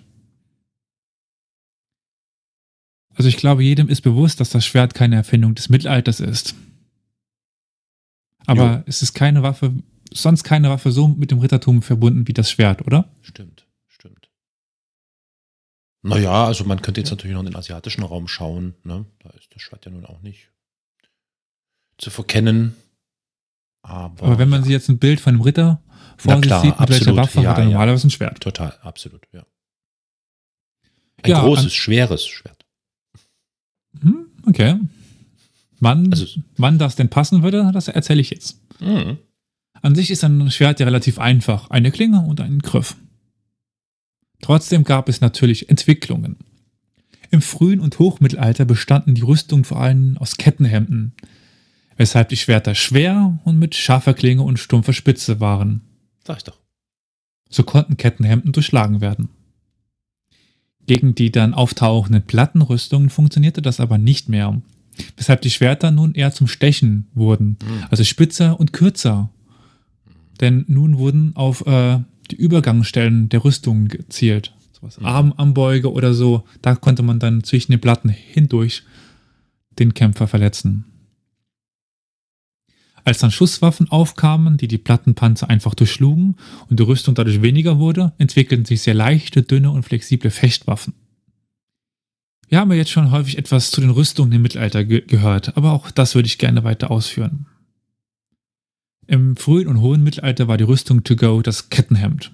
Also 3.15 3.29
ich 3.29 3.37
glaube, 3.37 3.63
jedem 3.63 3.87
ist 3.87 4.01
bewusst, 4.01 4.39
dass 4.39 4.49
das 4.49 4.65
Schwert 4.65 4.93
keine 4.93 5.15
Erfindung 5.15 5.55
des 5.55 5.69
Mittelalters 5.69 6.19
ist. 6.19 6.55
Aber 8.45 8.77
Jo. 8.77 8.83
es 8.85 9.01
ist 9.01 9.13
keine 9.13 9.41
Waffe, 9.41 9.73
sonst 10.11 10.43
keine 10.43 10.69
Waffe 10.69 10.91
so 10.91 11.07
mit 11.07 11.31
dem 11.31 11.39
Rittertum 11.39 11.81
verbunden 11.81 12.27
wie 12.27 12.33
das 12.33 12.51
Schwert, 12.51 12.85
oder? 12.85 13.09
Stimmt, 13.21 13.65
stimmt. 13.87 14.29
Naja, 16.03 16.45
also 16.45 16.65
man 16.65 16.81
könnte 16.81 17.01
jetzt 17.01 17.09
natürlich 17.09 17.33
noch 17.33 17.41
in 17.41 17.47
den 17.47 17.55
asiatischen 17.55 18.03
Raum 18.03 18.27
schauen. 18.27 18.75
Ne? 18.83 19.05
Da 19.19 19.29
ist 19.31 19.47
das 19.55 19.61
Schwert 19.61 19.85
ja 19.85 19.91
nun 19.91 20.05
auch 20.05 20.21
nicht 20.21 20.51
zu 21.97 22.09
verkennen. 22.09 22.75
Aber, 23.81 24.25
Aber 24.25 24.39
wenn 24.39 24.49
man 24.49 24.63
sich 24.63 24.71
jetzt 24.71 24.89
ein 24.89 24.99
Bild 24.99 25.19
von 25.19 25.35
einem 25.35 25.41
Ritter 25.41 25.81
vor 26.17 26.41
sich 26.41 26.53
sieht, 26.53 26.79
mit 26.79 26.89
welcher 26.89 27.15
Waffe 27.15 27.41
ja, 27.41 27.51
hat 27.51 27.57
er 27.59 27.63
ja. 27.63 27.69
normalerweise 27.71 28.07
ein 28.07 28.11
Schwert. 28.11 28.41
Total, 28.41 28.77
absolut, 28.81 29.25
ja. 29.31 29.45
Ein 31.23 31.31
Ja, 31.31 31.41
großes, 31.41 31.73
schweres 31.73 32.27
Schwert. 32.27 32.64
Hm, 34.01 34.25
okay. 34.45 34.75
Wann, 35.79 36.11
Also- 36.11 36.25
wann 36.57 36.77
das 36.79 36.95
denn 36.95 37.09
passen 37.09 37.43
würde, 37.43 37.69
das 37.73 37.87
erzähle 37.87 38.21
ich 38.21 38.29
jetzt. 38.29 38.59
Mhm. 38.79 39.17
An 39.81 39.93
sich 39.95 40.09
ist 40.09 40.23
ein 40.23 40.49
Schwert 40.51 40.79
ja 40.79 40.85
relativ 40.85 41.19
einfach. 41.19 41.69
Eine 41.69 41.91
Klinge 41.91 42.21
und 42.21 42.41
ein 42.41 42.59
Griff. 42.59 42.95
Trotzdem 44.41 44.83
gab 44.83 45.09
es 45.09 45.21
natürlich 45.21 45.69
Entwicklungen. 45.69 46.37
Im 47.31 47.41
frühen 47.41 47.79
und 47.79 47.99
Hochmittelalter 47.99 48.65
bestanden 48.65 49.15
die 49.15 49.21
Rüstungen 49.21 49.65
vor 49.65 49.81
allem 49.81 50.17
aus 50.17 50.37
Kettenhemden, 50.37 51.13
weshalb 51.97 52.29
die 52.29 52.37
Schwerter 52.37 52.75
schwer 52.75 53.39
und 53.43 53.57
mit 53.57 53.75
scharfer 53.75 54.13
Klinge 54.13 54.43
und 54.43 54.57
stumpfer 54.59 54.93
Spitze 54.93 55.39
waren. 55.39 55.81
Sag 56.25 56.37
ich 56.37 56.43
doch. 56.43 56.59
So 57.49 57.63
konnten 57.63 57.97
Kettenhemden 57.97 58.51
durchschlagen 58.53 59.01
werden. 59.01 59.29
Gegen 60.87 61.15
die 61.15 61.31
dann 61.31 61.53
auftauchenden 61.53 62.23
Plattenrüstungen 62.23 63.09
funktionierte 63.09 63.61
das 63.61 63.79
aber 63.79 63.97
nicht 63.97 64.29
mehr, 64.29 64.61
weshalb 65.17 65.41
die 65.41 65.49
Schwerter 65.49 65.91
nun 65.91 66.13
eher 66.13 66.31
zum 66.31 66.47
Stechen 66.47 67.07
wurden, 67.13 67.57
Mhm. 67.63 67.83
also 67.89 68.03
spitzer 68.03 68.59
und 68.59 68.71
kürzer. 68.73 69.29
Denn 70.41 70.65
nun 70.67 70.97
wurden 70.97 71.35
auf 71.35 71.65
äh, 71.65 71.99
die 72.31 72.35
Übergangsstellen 72.35 73.29
der 73.29 73.43
Rüstungen 73.43 73.87
gezielt. 73.87 74.53
Sowas 74.79 74.99
Mhm. 74.99 75.05
Armambeuge 75.05 75.91
oder 75.91 76.13
so, 76.13 76.43
da 76.61 76.75
konnte 76.75 77.03
man 77.03 77.19
dann 77.19 77.43
zwischen 77.43 77.71
den 77.71 77.81
Platten 77.81 78.09
hindurch 78.09 78.83
den 79.79 79.93
Kämpfer 79.93 80.27
verletzen. 80.27 80.85
Als 83.05 83.19
dann 83.19 83.29
Schusswaffen 83.29 83.89
aufkamen, 83.89 84.57
die 84.57 84.67
die 84.67 84.79
Plattenpanzer 84.79 85.47
einfach 85.47 85.75
durchschlugen 85.75 86.35
und 86.69 86.79
die 86.79 86.83
Rüstung 86.83 87.13
dadurch 87.13 87.43
weniger 87.43 87.77
wurde, 87.77 88.13
entwickelten 88.17 88.65
sich 88.65 88.81
sehr 88.81 88.95
leichte, 88.95 89.43
dünne 89.43 89.69
und 89.69 89.83
flexible 89.83 90.31
Fechtwaffen. 90.31 90.95
Wir 92.49 92.59
haben 92.59 92.71
ja 92.71 92.77
jetzt 92.77 92.89
schon 92.89 93.11
häufig 93.11 93.37
etwas 93.37 93.69
zu 93.69 93.79
den 93.79 93.91
Rüstungen 93.91 94.31
im 94.31 94.41
Mittelalter 94.41 94.83
ge 94.83 95.01
gehört, 95.01 95.55
aber 95.55 95.73
auch 95.73 95.91
das 95.91 96.15
würde 96.15 96.27
ich 96.27 96.39
gerne 96.39 96.63
weiter 96.63 96.89
ausführen. 96.89 97.45
Im 99.05 99.35
frühen 99.35 99.67
und 99.67 99.81
hohen 99.81 100.03
Mittelalter 100.03 100.47
war 100.47 100.57
die 100.57 100.63
Rüstung 100.63 101.03
to 101.03 101.15
go 101.15 101.43
das 101.43 101.69
Kettenhemd. 101.69 102.31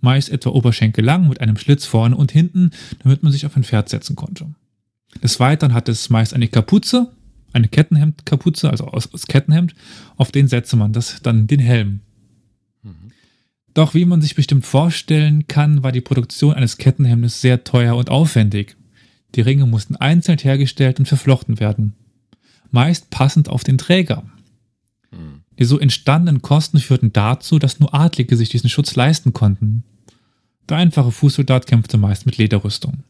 Meist 0.00 0.30
etwa 0.30 0.50
Oberschenkel 0.50 1.04
lang 1.04 1.28
mit 1.28 1.42
einem 1.42 1.58
Schlitz 1.58 1.84
vorne 1.84 2.16
und 2.16 2.32
hinten, 2.32 2.70
damit 3.02 3.22
man 3.22 3.32
sich 3.32 3.44
auf 3.44 3.54
ein 3.54 3.64
Pferd 3.64 3.90
setzen 3.90 4.16
konnte. 4.16 4.46
Des 5.22 5.40
Weiteren 5.40 5.74
hatte 5.74 5.92
es 5.92 6.08
meist 6.08 6.32
eine 6.32 6.48
Kapuze, 6.48 7.12
eine 7.52 7.68
Kettenhemdkapuze, 7.68 8.70
also 8.70 8.86
aus, 8.86 9.12
aus 9.12 9.26
Kettenhemd, 9.26 9.74
auf 10.16 10.32
den 10.32 10.48
setzte 10.48 10.76
man 10.76 10.92
das 10.92 11.20
dann 11.22 11.46
den 11.46 11.60
Helm. 11.60 12.00
Mhm. 12.82 13.12
Doch 13.74 13.94
wie 13.94 14.04
man 14.04 14.22
sich 14.22 14.34
bestimmt 14.34 14.66
vorstellen 14.66 15.46
kann, 15.46 15.82
war 15.82 15.92
die 15.92 16.00
Produktion 16.00 16.54
eines 16.54 16.78
Kettenhemdes 16.78 17.40
sehr 17.40 17.64
teuer 17.64 17.96
und 17.96 18.10
aufwendig. 18.10 18.76
Die 19.34 19.40
Ringe 19.40 19.66
mussten 19.66 19.96
einzeln 19.96 20.38
hergestellt 20.38 20.98
und 20.98 21.06
verflochten 21.06 21.60
werden. 21.60 21.94
Meist 22.70 23.10
passend 23.10 23.48
auf 23.48 23.64
den 23.64 23.78
Träger. 23.78 24.24
Hm. 25.10 25.42
Die 25.58 25.64
so 25.64 25.78
entstandenen 25.78 26.42
Kosten 26.42 26.78
führten 26.78 27.12
dazu, 27.12 27.58
dass 27.58 27.80
nur 27.80 27.94
Adlige 27.94 28.36
sich 28.36 28.48
diesen 28.48 28.70
Schutz 28.70 28.94
leisten 28.94 29.32
konnten. 29.32 29.84
Der 30.68 30.76
einfache 30.76 31.10
Fußsoldat 31.10 31.66
kämpfte 31.66 31.96
meist 31.96 32.26
mit 32.26 32.36
Lederrüstung. 32.36 33.04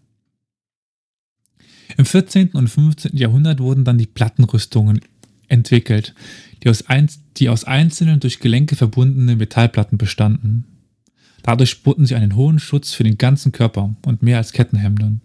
Im 1.99 2.07
14. 2.07 2.51
und 2.51 2.69
15. 2.69 3.17
Jahrhundert 3.17 3.59
wurden 3.59 3.85
dann 3.85 3.99
die 3.99 4.07
Plattenrüstungen 4.07 5.01
entwickelt, 5.49 6.15
die 6.63 6.71
aus, 6.71 6.87
einz 6.87 7.21
die 7.37 7.49
aus 7.49 7.65
einzelnen 7.65 8.21
durch 8.21 8.39
Gelenke 8.39 8.77
verbundenen 8.77 9.37
Metallplatten 9.37 9.99
bestanden. 9.99 10.65
Dadurch 11.43 11.83
boten 11.83 12.07
sie 12.07 12.15
einen 12.15 12.37
hohen 12.37 12.61
Schutz 12.61 12.93
für 12.93 13.03
den 13.03 13.19
ganzen 13.19 13.51
Körper 13.51 13.97
und 14.07 14.23
mehr 14.23 14.39
als 14.39 14.53
Kettenhemden. 14.53 15.23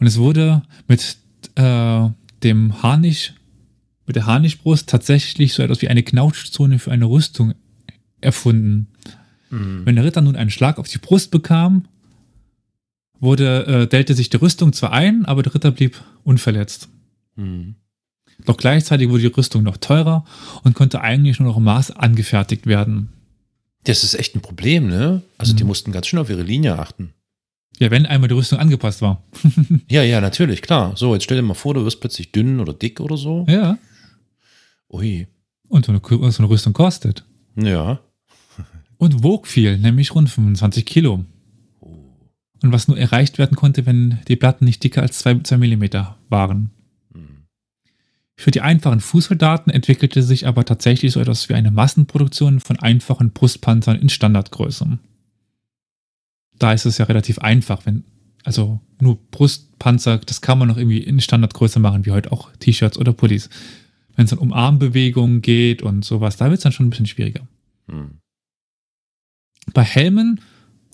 Und 0.00 0.06
es 0.08 0.18
wurde 0.18 0.62
mit 0.88 1.18
äh, 1.54 2.08
dem 2.42 2.82
Harnisch, 2.82 3.34
mit 4.06 4.16
der 4.16 4.26
Harnischbrust 4.26 4.88
tatsächlich 4.88 5.54
so 5.54 5.62
etwas 5.62 5.82
wie 5.82 5.88
eine 5.88 6.02
Knautschzone 6.02 6.80
für 6.80 6.90
eine 6.90 7.04
Rüstung 7.04 7.54
erfunden. 8.20 8.88
Hm. 9.50 9.82
Wenn 9.86 9.94
der 9.94 10.04
Ritter 10.04 10.20
nun 10.20 10.34
einen 10.34 10.50
Schlag 10.50 10.78
auf 10.78 10.88
die 10.88 10.98
Brust 10.98 11.30
bekam, 11.30 11.84
wurde, 13.24 13.66
äh, 13.66 13.86
dellte 13.86 14.14
sich 14.14 14.30
die 14.30 14.36
Rüstung 14.36 14.72
zwar 14.72 14.92
ein, 14.92 15.24
aber 15.24 15.42
der 15.42 15.54
Ritter 15.54 15.70
blieb 15.70 16.00
unverletzt. 16.24 16.88
Hm. 17.36 17.74
Doch 18.44 18.56
gleichzeitig 18.56 19.08
wurde 19.08 19.22
die 19.22 19.26
Rüstung 19.28 19.62
noch 19.62 19.76
teurer 19.76 20.24
und 20.64 20.74
konnte 20.74 21.00
eigentlich 21.00 21.38
nur 21.40 21.48
noch 21.48 21.56
im 21.56 21.64
Maß 21.64 21.92
angefertigt 21.92 22.66
werden. 22.66 23.08
Das 23.84 24.02
ist 24.02 24.14
echt 24.14 24.34
ein 24.34 24.40
Problem, 24.40 24.88
ne? 24.88 25.22
Also 25.38 25.52
die 25.54 25.62
Mhm. 25.62 25.68
mussten 25.68 25.92
ganz 25.92 26.06
schön 26.06 26.18
auf 26.18 26.30
ihre 26.30 26.42
Linie 26.42 26.78
achten. 26.78 27.12
Ja, 27.78 27.90
wenn 27.90 28.06
einmal 28.06 28.28
die 28.28 28.34
Rüstung 28.34 28.58
angepasst 28.58 29.02
war. 29.02 29.22
Ja, 29.90 30.02
ja, 30.02 30.20
natürlich, 30.20 30.62
klar. 30.62 30.96
So, 30.96 31.12
jetzt 31.14 31.24
stell 31.24 31.36
dir 31.36 31.42
mal 31.42 31.54
vor, 31.54 31.74
du 31.74 31.84
wirst 31.84 32.00
plötzlich 32.00 32.32
dünn 32.32 32.60
oder 32.60 32.72
dick 32.72 33.00
oder 33.00 33.16
so. 33.16 33.44
Ja. 33.48 33.78
Ui. 34.90 35.26
Und 35.68 35.84
so 35.86 35.92
eine, 35.92 36.00
so 36.30 36.42
eine 36.42 36.48
Rüstung 36.50 36.72
kostet. 36.72 37.24
Ja. 37.56 38.00
Und 38.96 39.22
wog 39.22 39.46
viel, 39.46 39.76
nämlich 39.78 40.14
rund 40.14 40.30
25 40.30 40.86
Kilo. 40.86 41.24
Und 42.64 42.72
was 42.72 42.88
nur 42.88 42.96
erreicht 42.96 43.36
werden 43.36 43.58
konnte, 43.58 43.84
wenn 43.84 44.20
die 44.26 44.36
Platten 44.36 44.64
nicht 44.64 44.82
dicker 44.82 45.02
als 45.02 45.18
2, 45.18 45.40
2 45.40 45.58
mm 45.58 45.84
waren. 46.30 46.70
Hm. 47.12 47.44
Für 48.36 48.50
die 48.50 48.62
einfachen 48.62 49.00
Fußsoldaten 49.00 49.70
entwickelte 49.70 50.22
sich 50.22 50.46
aber 50.46 50.64
tatsächlich 50.64 51.12
so 51.12 51.20
etwas 51.20 51.50
wie 51.50 51.54
eine 51.54 51.70
Massenproduktion 51.70 52.60
von 52.60 52.78
einfachen 52.78 53.32
Brustpanzern 53.32 54.00
in 54.00 54.08
Standardgröße. 54.08 54.98
Da 56.58 56.72
ist 56.72 56.86
es 56.86 56.96
ja 56.96 57.04
relativ 57.04 57.38
einfach, 57.40 57.84
wenn, 57.84 58.04
also 58.44 58.80
nur 58.98 59.18
Brustpanzer, 59.30 60.16
das 60.16 60.40
kann 60.40 60.58
man 60.58 60.68
noch 60.68 60.78
irgendwie 60.78 61.02
in 61.02 61.20
Standardgröße 61.20 61.80
machen, 61.80 62.06
wie 62.06 62.12
heute 62.12 62.32
auch 62.32 62.50
T-Shirts 62.60 62.96
oder 62.96 63.12
Pullis. 63.12 63.50
Wenn 64.16 64.24
es 64.24 64.30
dann 64.30 64.38
um 64.38 64.54
Armbewegungen 64.54 65.42
geht 65.42 65.82
und 65.82 66.02
sowas, 66.02 66.38
da 66.38 66.46
wird 66.46 66.56
es 66.56 66.62
dann 66.62 66.72
schon 66.72 66.86
ein 66.86 66.90
bisschen 66.90 67.04
schwieriger. 67.04 67.46
Hm. 67.88 68.20
Bei 69.74 69.82
Helmen 69.82 70.40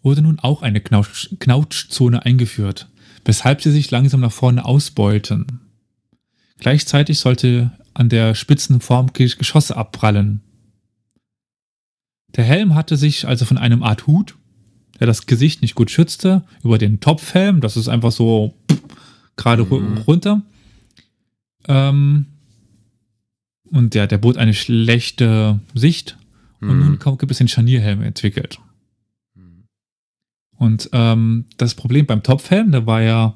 wurde 0.03 0.23
nun 0.23 0.39
auch 0.39 0.63
eine 0.63 0.81
Knautsch 0.81 1.31
Knautschzone 1.39 2.25
eingeführt, 2.25 2.89
weshalb 3.25 3.63
sie 3.63 3.71
sich 3.71 3.91
langsam 3.91 4.21
nach 4.21 4.33
vorne 4.33 4.65
ausbeulten. 4.65 5.61
Gleichzeitig 6.59 7.19
sollte 7.19 7.73
an 7.95 8.09
der 8.09 8.35
spitzen 8.35 8.81
Form 8.81 9.13
Ge- 9.13 9.33
Geschosse 9.37 9.77
abprallen. 9.77 10.41
Der 12.37 12.45
Helm 12.45 12.75
hatte 12.75 12.97
sich 12.97 13.27
also 13.27 13.45
von 13.45 13.59
einem 13.59 13.83
Art 13.83 14.07
Hut, 14.07 14.37
der 15.01 15.07
das 15.07 15.27
Gesicht 15.27 15.63
nicht 15.63 15.75
gut 15.75 15.91
schützte, 15.91 16.45
über 16.63 16.79
den 16.79 17.01
Topfhelm, 17.01 17.61
das 17.61 17.77
ist 17.77 17.89
einfach 17.89 18.13
so 18.13 18.55
pff, 18.71 18.81
gerade 19.37 19.65
Mhm. 19.65 19.99
runter. 20.07 20.43
Ähm, 21.67 22.27
und 23.71 23.95
der, 23.95 24.07
der 24.07 24.19
bot 24.19 24.37
eine 24.37 24.55
schlechte 24.55 25.61
Sicht 25.75 26.17
und 26.61 26.69
nun 26.79 26.87
Hm. 26.89 26.99
kaum- 26.99 27.19
gibt 27.19 27.33
es 27.33 27.39
den 27.39 27.49
Scharnierhelm 27.49 28.03
entwickelt. 28.03 28.59
Und 30.61 30.91
ähm, 30.93 31.47
das 31.57 31.75
Problem 31.75 32.05
beim 32.05 32.23
Topfhelm, 32.23 32.71
da 32.71 32.85
war 32.85 33.01
ja 33.01 33.35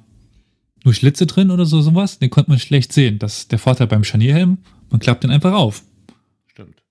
nur 0.84 0.92
Schlitze 0.92 1.24
drin 1.24 1.50
oder 1.50 1.64
so 1.64 1.80
sowas, 1.80 2.18
den 2.18 2.28
konnte 2.28 2.50
man 2.50 2.58
schlecht 2.58 2.92
sehen. 2.92 3.18
Das 3.18 3.38
ist 3.38 3.52
der 3.52 3.58
Vorteil 3.58 3.86
beim 3.86 4.04
Scharnierhelm, 4.04 4.58
man 4.90 5.00
klappt 5.00 5.24
den 5.24 5.30
einfach 5.30 5.54
auf. 5.54 5.82
Stimmt. 6.48 6.82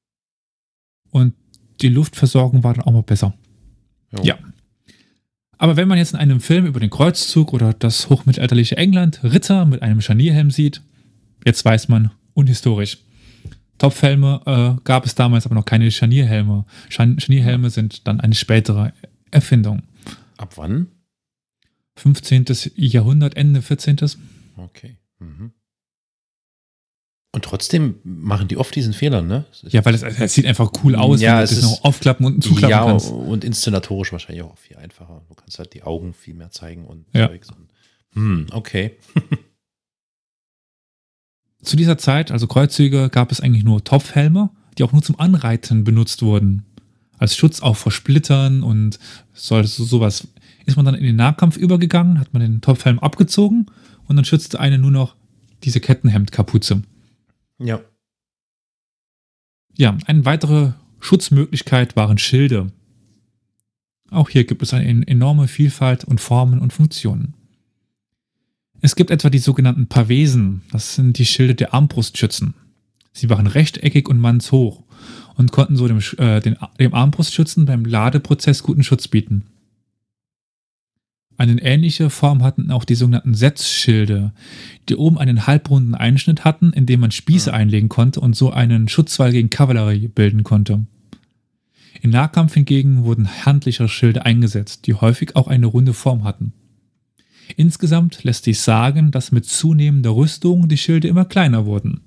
Und 1.12 1.36
die 1.82 1.89
Luftversorgung 1.89 2.63
war 2.63 2.74
dann 2.74 2.84
auch 2.84 2.91
mal 2.91 3.04
besser. 3.04 3.36
Jo. 4.12 4.24
Ja. 4.24 4.39
Aber 5.60 5.78
wenn 5.78 5.88
man 5.88 6.00
jetzt 6.00 6.13
in 6.13 6.19
einem 6.19 6.39
Film 6.39 6.65
über 6.65 6.80
den 6.80 6.89
Kreuzzug 6.89 7.54
oder 7.54 7.72
das 7.72 8.10
hochmittelalterliche 8.10 8.76
England 8.76 9.24
Ritter 9.24 9.65
mit 9.65 9.84
einem 9.84 10.02
Scharnierhelm 10.02 10.50
sieht, 10.50 10.82
jetzt 11.46 11.63
weiß 11.63 11.89
man, 11.89 12.10
unhistorisch. 12.34 12.98
Topfhelme 13.78 14.41
äh, 14.48 14.82
gab 14.84 15.06
es 15.06 15.13
damals 15.13 15.46
aber 15.46 15.54
noch 15.54 15.65
keine 15.65 15.91
Scharnierhelme. 15.91 16.65
Scharn 16.89 17.19
Scharnierhelme 17.19 17.69
sind 17.69 18.08
dann 18.08 18.19
eine 18.19 18.34
spätere 18.34 18.93
Erfindung. 19.30 19.84
Ab 20.43 20.58
wann? 20.58 20.88
15. 21.95 22.45
Jahrhundert, 22.75 23.38
Ende 23.38 23.62
14. 23.62 23.97
Okay. 24.58 24.97
Mhm. 25.19 25.53
Und 27.32 27.45
trotzdem 27.45 27.95
machen 28.03 28.49
die 28.49 28.58
oft 28.58 28.75
diesen 28.75 28.91
Fehler, 28.93 29.21
ne? 29.21 29.45
Ja, 29.63 29.86
weil 29.86 29.95
es, 29.95 30.03
es 30.03 30.34
sieht 30.34 30.45
einfach 30.45 30.69
cool 30.84 30.95
aus, 30.97 31.21
Ja, 31.21 31.32
wenn 31.32 31.38
du 31.38 31.43
es 31.45 31.49
das 31.51 31.60
ist- 31.60 31.63
noch 31.65 31.84
aufklappen 31.86 32.25
und 32.25 32.43
zuklappen 32.43 32.69
ja, 32.69 32.84
kannst. 32.86 33.10
und 33.10 33.45
inszenatorisch 33.45 34.12
wahrscheinlich 34.12 34.43
auch 34.43 34.58
viel 34.58 34.75
einfacher. 34.77 35.23
Du 35.29 35.34
kannst 35.34 35.58
halt 35.60 35.73
die 35.73 35.84
Augen 35.84 36.13
viel 36.13 36.34
mehr 36.34 36.51
zeigen 36.51 36.86
und 36.86 37.06
Ja. 37.13 37.29
Zeugs 37.29 37.49
und 37.51 37.69
hm, 38.15 38.47
okay. 38.51 38.97
Zu 41.63 41.77
dieser 41.77 41.97
Zeit, 41.97 42.32
also 42.32 42.45
Kreuzzüge, 42.47 43.10
gab 43.10 43.32
es 43.32 43.39
eigentlich 43.39 43.63
nur 43.63 43.84
Topfhelme, 43.84 44.49
die 44.77 44.84
auch 44.84 44.91
nur 44.91 45.01
zum 45.01 45.17
Anreiten 45.19 45.84
benutzt 45.86 46.21
wurden. 46.21 46.65
Als 47.17 47.38
Schutz 47.38 47.62
auch 47.62 47.77
vor 47.77 47.91
Splittern 47.91 48.63
und 48.63 48.99
soll 49.34 49.65
so 49.65 49.86
sowas. 49.86 50.27
Ist 50.65 50.78
man 50.78 50.86
dann 50.86 50.95
in 50.95 51.04
den 51.04 51.15
Nahkampf 51.15 51.58
übergegangen, 51.58 52.19
hat 52.19 52.34
man 52.34 52.41
den 52.41 52.62
Topfhelm 52.62 52.99
abgezogen 52.99 53.67
und 54.08 54.15
dann 54.15 54.26
schützte 54.26 54.60
eine 54.60 54.78
nur 54.78 54.91
noch 54.91 55.15
diese 55.63 55.80
Kettenhemdkapuze. 55.80 56.84
Ja. 57.60 57.82
Ja, 59.78 59.97
eine 60.06 60.26
weitere 60.26 60.73
Schutzmöglichkeit 60.99 61.95
waren 61.95 62.17
Schilde. 62.17 62.71
Auch 64.10 64.30
hier 64.30 64.43
gibt 64.43 64.62
es 64.62 64.73
eine 64.73 65.08
enorme 65.08 65.47
Vielfalt 65.47 66.04
und 66.04 66.21
Formen 66.21 66.60
und 66.60 66.71
Funktionen. 66.71 67.34
Es 68.82 68.95
gibt 68.95 69.12
etwa 69.12 69.30
die 69.30 69.39
sogenannten 69.39 69.88
Pavesen, 69.88 70.62
das 70.71 70.95
sind 70.95 71.17
die 71.17 71.26
Schilde 71.26 71.56
der 71.56 71.73
Armbrustschützen. 71.73 72.54
Sie 73.13 73.30
waren 73.30 73.47
rechteckig 73.47 74.10
und 74.10 74.19
mannshoch 74.19 74.84
und 75.36 75.52
konnten 75.52 75.76
so 75.76 75.88
dem, 75.88 75.99
äh, 76.17 76.41
den, 76.41 76.58
dem 76.80 76.93
Armbrustschützen 76.93 77.65
beim 77.65 77.86
Ladeprozess 77.86 78.62
guten 78.63 78.84
Schutz 78.84 79.08
bieten. 79.08 79.45
Eine 81.43 81.62
ähnliche 81.62 82.10
Form 82.10 82.41
hatten 82.41 82.71
auch 82.71 82.86
die 82.86 82.95
sogenannten 82.95 83.34
Setzschilde, 83.34 84.32
die 84.88 84.95
oben 84.95 85.17
einen 85.17 85.45
halbrunden 85.45 85.93
Einschnitt 85.93 86.45
hatten, 86.45 86.71
in 86.71 86.86
dem 86.86 87.01
man 87.01 87.12
Spieße 87.12 87.49
Ja. 87.49 87.56
einlegen 87.58 87.89
konnte 87.89 88.21
und 88.21 88.34
so 88.34 88.51
einen 88.51 88.88
Schutzwall 88.88 89.34
gegen 89.34 89.49
Kavallerie 89.49 90.08
bilden 90.08 90.43
konnte. 90.43 90.86
Im 92.01 92.12
Nahkampf 92.12 92.53
hingegen 92.53 93.03
wurden 93.03 93.27
handliche 93.45 93.89
Schilde 93.89 94.25
eingesetzt, 94.25 94.88
die 94.88 94.93
häufig 94.93 95.36
auch 95.36 95.49
eine 95.49 95.65
runde 95.65 95.93
Form 95.93 96.23
hatten. 96.23 96.53
Insgesamt 97.58 98.23
lässt 98.23 98.45
sich 98.45 98.62
sagen, 98.62 99.12
dass 99.12 99.34
mit 99.34 99.43
zunehmender 99.45 100.12
Rüstung 100.15 100.69
die 100.69 100.77
Schilde 100.77 101.10
immer 101.10 101.25
kleiner 101.25 101.65
wurden. 101.65 101.99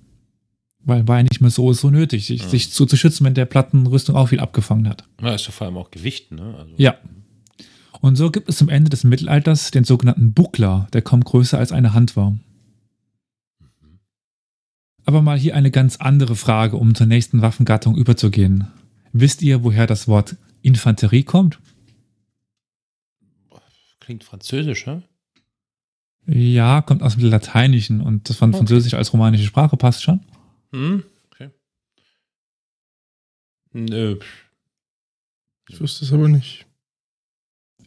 Weil 0.83 1.07
war 1.07 1.19
ja 1.19 1.25
nicht 1.25 1.43
mehr 1.43 1.51
so, 1.51 1.75
so 1.75 1.91
nötig, 1.91 2.25
sich, 2.25 2.41
Ja. 2.41 2.49
sich 2.49 2.73
zu, 2.73 2.87
zu 2.87 2.97
schützen, 2.97 3.27
wenn 3.27 3.35
der 3.35 3.45
Plattenrüstung 3.45 4.17
auch 4.17 4.31
viel 4.31 4.41
abgefangen 4.41 4.89
hat. 4.89 5.05
ja, 5.21 5.35
ist 5.35 5.45
ja 5.45 5.53
vor 5.53 5.67
allem 5.67 5.77
auch 5.77 5.91
Gewicht, 5.91 6.33
ne? 6.33 6.55
Also, 6.59 6.73
Ja. 6.79 6.95
Und 8.07 8.15
so 8.15 8.31
gibt 8.31 8.49
es 8.49 8.59
zum 8.59 8.69
Ende 8.69 8.89
des 8.89 9.03
Mittelalters 9.03 9.73
den 9.73 9.83
sogenannten 9.83 10.33
Buckler, 10.33 10.87
der 10.93 11.03
kaum 11.03 11.25
größer 11.25 11.59
als 11.59 11.73
eine 11.73 11.93
Hand 11.93 12.15
war. 12.15 12.39
Aber 15.05 15.23
mal 15.23 15.37
hier 15.37 15.57
eine 15.57 15.73
ganz 15.73 15.97
andere 15.97 16.37
Frage, 16.37 16.77
um 16.77 16.95
zur 16.95 17.09
nächsten 17.09 17.43
Waffengattung 17.43 17.97
überzugehen. 17.97 18.69
Wisst 19.13 19.43
ihr, 19.43 19.65
woher 19.65 19.89
das 19.89 20.07
Wort 20.07 20.37
Infanterie 20.63 21.25
kommt? 21.25 21.59
Klingt 23.99 24.23
französisch, 24.23 24.87
hä? 24.87 25.03
Ja, 26.27 26.83
kommt 26.83 27.03
aus 27.03 27.17
dem 27.17 27.29
Lateinischen 27.29 28.01
und 28.01 28.29
das 28.31 28.37
von 28.37 28.51
Okay. 28.51 28.59
Französisch 28.59 28.95
als 28.95 29.13
romanische 29.13 29.47
Sprache 29.47 29.77
passt 29.77 30.05
schon. 30.05 30.21
Hm, 30.73 31.03
okay. 31.33 31.51
Nö. 33.73 34.21
Ich 35.69 35.81
wüsste 35.81 36.05
es 36.05 36.13
aber 36.13 36.29
nicht. 36.29 36.67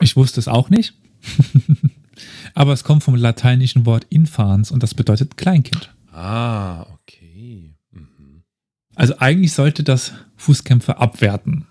Ich 0.01 0.15
wusste 0.15 0.39
es 0.39 0.47
auch 0.47 0.69
nicht. 0.69 0.93
Aber 2.53 2.73
es 2.73 2.83
kommt 2.83 3.03
vom 3.03 3.15
lateinischen 3.15 3.85
Wort 3.85 4.05
infans 4.09 4.71
und 4.71 4.83
das 4.83 4.93
bedeutet 4.93 5.38
Kleinkind. 5.38 5.93
Ah, 6.12 6.85
okay. 6.93 7.75
Mhm. 7.91 8.43
Also 8.95 9.17
eigentlich 9.19 9.53
sollte 9.53 9.83
das 9.83 10.13
Fußkämpfer 10.38 10.99
abwerten. 10.99 11.65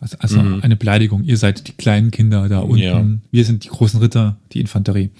Also, 0.00 0.16
also 0.18 0.40
Mhm. 0.42 0.60
eine 0.62 0.76
Beleidigung. 0.76 1.24
Ihr 1.24 1.36
seid 1.36 1.68
die 1.68 1.72
kleinen 1.72 2.10
Kinder 2.10 2.48
da 2.48 2.60
unten. 2.60 2.78
Ja. 2.78 3.04
Wir 3.30 3.44
sind 3.44 3.64
die 3.64 3.68
großen 3.68 4.00
Ritter, 4.00 4.38
die 4.52 4.60
Infanterie. 4.60 5.10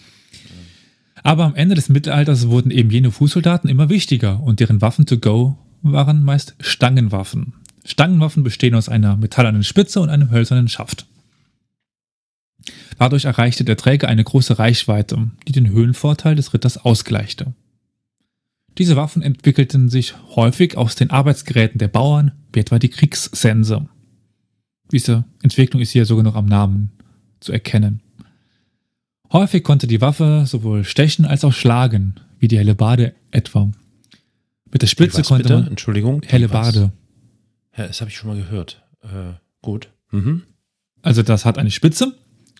Aber 1.23 1.45
am 1.45 1.55
Ende 1.55 1.75
des 1.75 1.91
Mittelalters 1.91 2.49
wurden 2.49 2.71
eben 2.71 2.89
jene 2.91 3.11
Fußsoldaten 3.11 3.69
immer 3.69 3.91
wichtiger 3.91 4.41
und 4.43 4.59
deren 4.61 4.81
Waffen 4.81 5.05
to 5.05 5.19
go 5.19 5.59
waren 5.83 6.23
meist 6.25 6.55
Stangenwaffen. 6.61 7.55
Stangenwaffen 7.85 8.43
bestehen 8.43 8.75
aus 8.75 8.89
einer 8.89 9.17
metallernen 9.17 9.65
Spitze 9.65 10.01
und 10.01 10.11
einem 10.11 10.31
hölzernen 10.31 10.69
Schaft. 10.69 11.07
Dadurch 12.99 13.25
erreichte 13.25 13.65
der 13.65 13.77
Träger 13.77 14.09
eine 14.09 14.23
große 14.23 14.59
Reichweite, 14.59 15.31
die 15.49 15.53
den 15.53 15.71
Höhenvorteil 15.71 16.37
des 16.37 16.53
Ritters 16.53 16.77
ausgleichte. 16.77 17.55
Diese 18.79 18.97
Waffen 18.97 19.23
entwickelten 19.23 19.89
sich 19.89 20.15
häufig 20.37 20.77
aus 20.77 20.95
den 20.95 21.11
Arbeitsgeräten 21.11 21.79
der 21.79 21.89
Bauern, 21.89 22.33
wie 22.53 22.61
etwa 22.61 22.79
die 22.79 22.91
Kriegssense. 22.91 23.89
Diese 24.93 25.25
Entwicklung 25.43 25.81
ist 25.81 25.91
hier 25.91 26.05
sogar 26.07 26.25
noch 26.25 26.35
am 26.35 26.47
Namen 26.47 26.91
zu 27.41 27.53
erkennen. 27.53 28.01
Häufig 29.33 29.63
konnte 29.63 29.87
die 29.87 30.01
Waffe 30.01 30.45
sowohl 30.47 30.85
stechen 30.85 31.25
als 31.25 31.45
auch 31.45 31.53
schlagen, 31.53 32.17
wie 32.39 32.49
die 32.49 32.59
Hellebarde 32.59 33.15
etwa. 33.31 33.71
Mit 34.73 34.83
der 34.83 34.89
Spitze 34.89 35.19
was 35.19 35.29
konnte 35.29 35.45
bitte? 35.45 35.59
man 35.59 35.69
Entschuldigung. 35.69 36.23
Hellebarde. 36.27 36.93
Ja, 37.77 37.87
das 37.87 38.01
habe 38.01 38.11
ich 38.11 38.17
schon 38.17 38.31
mal 38.31 38.37
gehört. 38.37 38.83
Äh, 39.03 39.35
gut. 39.63 39.91
Mhm. 40.11 40.43
Also 41.03 41.23
das 41.23 41.45
hat 41.45 41.57
eine 41.59 41.71
Spitze, 41.71 42.15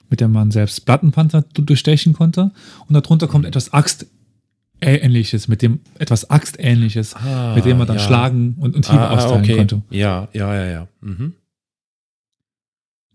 mit 0.09 0.21
der 0.21 0.29
man 0.29 0.51
selbst 0.51 0.87
Plattenpanzer 0.87 1.43
du- 1.43 1.63
durchstechen 1.63 2.13
konnte. 2.13 2.53
Und 2.87 2.95
darunter 2.95 3.27
kommt 3.29 3.45
etwas 3.45 3.73
Axtähnliches, 3.73 5.49
mit 5.49 5.63
dem 5.63 5.81
etwas 5.99 6.31
Axtähnliches, 6.31 7.15
Ah, 7.17 7.55
mit 7.55 7.65
dem 7.65 7.79
man 7.79 7.87
dann 7.87 7.97
ja. 7.99 8.03
schlagen 8.03 8.57
und, 8.59 8.75
und 8.77 8.87
Hiebe 8.89 9.01
Ah, 9.03 9.11
ah, 9.11 9.15
austeilen 9.17 9.45
okay. 9.45 9.57
konnte. 9.57 9.83
Ja, 9.91 10.29
ja, 10.33 10.55
ja, 10.55 10.67
ja. 10.67 10.89
Mhm. 11.01 11.35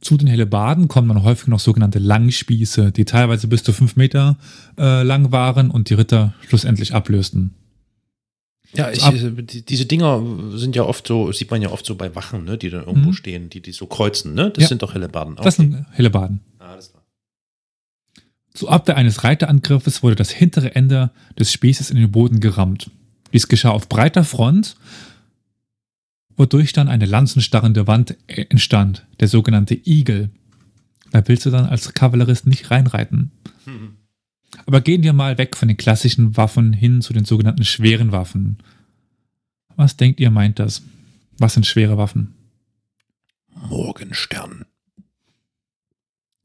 Zu 0.01 0.17
den 0.17 0.27
Hellebarden 0.27 0.87
kommen 0.87 1.07
dann 1.07 1.23
häufig 1.23 1.47
noch 1.47 1.59
sogenannte 1.59 1.97
Langspieße, 1.97 2.91
die 2.91 3.05
teilweise 3.05 3.47
bis 3.47 3.63
zu 3.63 3.73
fünf 3.73 3.95
Meter 3.95 4.37
äh, 4.77 5.01
lang 5.01 5.31
waren 5.31 5.71
und 5.71 5.89
die 5.89 5.95
Ritter 5.95 6.33
schlussendlich 6.47 6.93
ablösten. 6.93 7.55
Ja, 8.73 8.91
ich, 8.91 9.01
diese 9.65 9.85
Dinger 9.85 10.21
sind 10.57 10.75
ja 10.75 10.83
oft 10.83 11.07
so, 11.07 11.31
sieht 11.31 11.49
man 11.51 11.61
ja 11.61 11.69
oft 11.71 11.85
so 11.85 11.95
bei 11.95 12.13
Wachen, 12.15 12.43
ne, 12.43 12.57
die 12.57 12.69
dann 12.69 12.85
irgendwo 12.85 13.09
Mhm. 13.09 13.13
stehen, 13.13 13.49
die, 13.49 13.61
die 13.61 13.71
so 13.71 13.85
kreuzen, 13.85 14.33
ne? 14.33 14.51
Das 14.51 14.63
Ja. 14.63 14.67
sind 14.69 14.81
doch 14.81 14.93
Hellebarden. 14.93 15.35
Das 15.41 15.55
sind 15.55 15.85
Hellebarden. 15.91 16.41
Ah, 16.59 16.73
alles 16.73 16.89
klar. 16.91 17.03
Zur 18.53 18.71
Abwehr 18.71 18.97
eines 18.97 19.23
Reiterangriffes 19.23 20.03
wurde 20.03 20.15
das 20.15 20.29
hintere 20.31 20.75
Ende 20.75 21.11
des 21.37 21.51
Spießes 21.53 21.89
in 21.91 21.97
den 21.97 22.11
Boden 22.11 22.39
gerammt. 22.39 22.89
Dies 23.33 23.47
geschah 23.47 23.69
auf 23.71 23.87
breiter 23.89 24.23
Front, 24.23 24.75
wodurch 26.37 26.73
dann 26.73 26.87
eine 26.89 27.05
lanzenstarrende 27.05 27.87
Wand 27.87 28.15
äh, 28.27 28.45
entstand, 28.49 29.05
der 29.19 29.27
sogenannte 29.27 29.75
Igel. 29.85 30.29
Da 31.11 31.25
willst 31.27 31.45
du 31.45 31.49
dann 31.49 31.65
als 31.65 31.93
Kavallerist 31.93 32.45
nicht 32.47 32.71
reinreiten. 32.71 33.31
Mhm. 33.65 33.95
Aber 34.67 34.81
gehen 34.81 35.03
wir 35.03 35.13
mal 35.13 35.37
weg 35.37 35.55
von 35.55 35.67
den 35.67 35.77
klassischen 35.77 36.35
Waffen 36.37 36.73
hin 36.73 37.01
zu 37.01 37.13
den 37.13 37.25
sogenannten 37.25 37.63
schweren 37.65 38.11
Waffen. 38.11 38.57
Was 39.75 39.97
denkt 39.97 40.19
ihr 40.19 40.31
meint 40.31 40.57
das? 40.59 40.81
Was 41.37 41.53
sind 41.53 41.65
schwere 41.65 41.97
Waffen? 41.97 42.33
Morgenstern. 43.69 44.65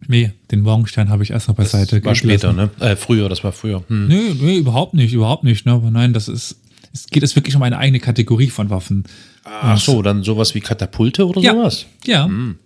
Nee, 0.07 0.33
den 0.51 0.61
Morgenstern 0.63 1.09
habe 1.11 1.23
ich 1.23 1.31
erst 1.31 1.49
noch 1.49 1.55
beiseite 1.55 1.97
das 2.01 2.05
war 2.07 2.15
später, 2.15 2.53
ne? 2.53 2.71
Äh, 2.81 2.97
früher, 2.97 3.29
das 3.29 3.45
war 3.45 3.53
früher. 3.53 3.85
Hm. 3.89 4.09
Nee, 4.09 4.35
nee, 4.41 4.57
überhaupt 4.59 4.95
nicht, 4.95 5.13
überhaupt 5.13 5.45
nicht. 5.45 5.67
Ne? 5.67 5.73
Aber 5.73 5.91
nein, 5.91 6.13
das 6.13 6.27
ist, 6.29 6.57
es 6.93 7.07
geht 7.07 7.23
es 7.23 7.37
wirklich 7.37 7.55
um 7.55 7.63
eine 7.63 7.79
eigene 7.79 8.01
Kategorie 8.01 8.49
von 8.51 8.71
Waffen. 8.71 9.05
Ach 9.45 9.79
so, 9.79 10.03
dann 10.03 10.23
sowas 10.23 10.55
wie 10.55 10.61
Katapulte 10.61 11.27
oder 11.27 11.41
Ja. 11.41 11.53
sowas? 11.53 11.87
Ja, 12.07 12.25
Hm. 12.27 12.59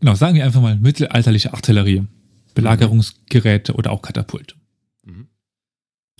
genau, 0.00 0.14
sagen 0.14 0.34
wir 0.34 0.44
einfach 0.44 0.62
mal 0.62 0.76
mittelalterliche 0.76 1.52
Artillerie, 1.52 2.04
Belagerungsgeräte 2.56 3.74
oder 3.74 3.92
auch 3.92 4.02
Katapulte. 4.02 4.56
Mhm. 5.04 5.28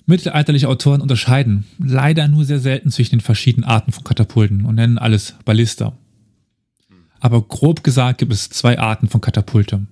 Mittelalterliche 0.05 0.69
Autoren 0.69 1.01
unterscheiden 1.01 1.65
leider 1.79 2.29
nur 2.29 2.45
sehr 2.45 2.59
selten 2.59 2.91
zwischen 2.91 3.17
den 3.17 3.21
verschiedenen 3.21 3.65
Arten 3.65 3.91
von 3.91 4.05
Katapulten 4.05 4.65
und 4.65 4.75
nennen 4.75 4.97
alles 4.97 5.35
Ballista. 5.43 5.97
Aber 7.19 7.41
grob 7.41 7.83
gesagt 7.83 8.19
gibt 8.19 8.31
es 8.31 8.49
zwei 8.49 8.79
Arten 8.79 9.09
von 9.09 9.19
Katapulte. 9.19 9.85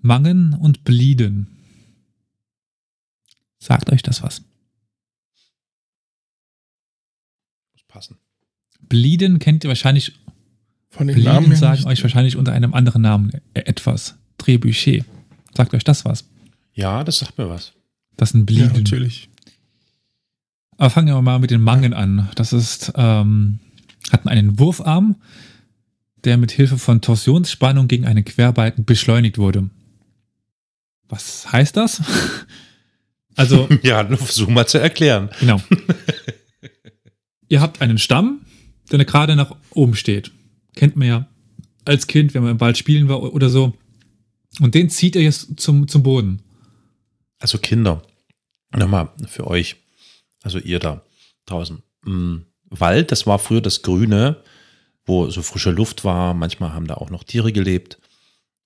Mangen 0.00 0.54
und 0.54 0.84
Blieden. 0.84 1.48
Sagt 3.58 3.92
euch 3.92 4.02
das 4.02 4.22
was? 4.22 4.42
Muss 7.74 7.84
passen. 7.86 8.16
Blieden 8.88 9.38
kennt 9.38 9.64
ihr 9.64 9.68
wahrscheinlich, 9.68 10.18
Von 10.88 11.08
den 11.08 11.22
Namen 11.22 11.38
Blieden 11.38 11.50
her 11.50 11.58
sagen 11.58 11.84
euch 11.86 12.02
wahrscheinlich 12.02 12.36
unter 12.36 12.52
einem 12.52 12.72
anderen 12.72 13.02
Namen 13.02 13.32
äh, 13.52 13.60
etwas. 13.60 14.16
Trebuchet. 14.38 15.04
Sagt 15.56 15.74
euch 15.74 15.84
das 15.84 16.04
was? 16.04 16.24
Ja, 16.74 17.04
das 17.04 17.18
sagt 17.20 17.38
mir 17.38 17.48
was. 17.48 17.72
Das 18.16 18.30
sind 18.30 18.50
Ja, 18.50 18.66
Blieden. 18.66 18.82
natürlich. 18.82 19.28
Aber 20.78 20.90
fangen 20.90 21.08
wir 21.08 21.20
mal 21.22 21.38
mit 21.38 21.50
den 21.50 21.62
Mangen 21.62 21.94
an. 21.94 22.28
Das 22.34 22.52
ist, 22.52 22.92
ähm, 22.96 23.58
hatten 24.12 24.28
einen 24.28 24.58
Wurfarm, 24.58 25.16
der 26.24 26.36
mit 26.36 26.50
Hilfe 26.52 26.76
von 26.76 27.00
Torsionsspannung 27.00 27.88
gegen 27.88 28.04
einen 28.06 28.24
Querbalken 28.24 28.84
beschleunigt 28.84 29.38
wurde. 29.38 29.70
Was 31.08 31.50
heißt 31.52 31.76
das? 31.76 32.02
also, 33.36 33.68
Ja, 33.82 34.02
nur 34.02 34.18
versuch 34.18 34.48
mal 34.48 34.66
zu 34.66 34.78
erklären. 34.78 35.30
genau. 35.40 35.60
Ihr 37.48 37.60
habt 37.60 37.80
einen 37.80 37.98
Stamm, 37.98 38.40
der 38.90 39.04
gerade 39.04 39.36
nach 39.36 39.54
oben 39.70 39.94
steht. 39.94 40.32
Kennt 40.74 40.96
man 40.96 41.08
ja 41.08 41.26
als 41.84 42.06
Kind, 42.08 42.34
wenn 42.34 42.42
man 42.42 42.52
im 42.52 42.60
Wald 42.60 42.76
spielen 42.76 43.08
war 43.08 43.22
oder 43.22 43.48
so. 43.48 43.72
Und 44.60 44.74
den 44.74 44.88
zieht 44.90 45.16
ihr 45.16 45.22
jetzt 45.22 45.60
zum, 45.60 45.88
zum 45.88 46.02
Boden. 46.02 46.42
Also 47.38 47.58
Kinder, 47.58 48.02
nochmal 48.74 49.10
für 49.26 49.46
euch, 49.46 49.76
also 50.42 50.58
ihr 50.58 50.78
da 50.78 51.02
draußen. 51.44 51.82
Mm, 52.04 52.36
Wald, 52.70 53.12
das 53.12 53.26
war 53.26 53.38
früher 53.38 53.60
das 53.60 53.82
Grüne, 53.82 54.42
wo 55.04 55.30
so 55.30 55.42
frische 55.42 55.70
Luft 55.70 56.04
war. 56.04 56.34
Manchmal 56.34 56.72
haben 56.72 56.86
da 56.86 56.94
auch 56.94 57.10
noch 57.10 57.24
Tiere 57.24 57.52
gelebt. 57.52 57.98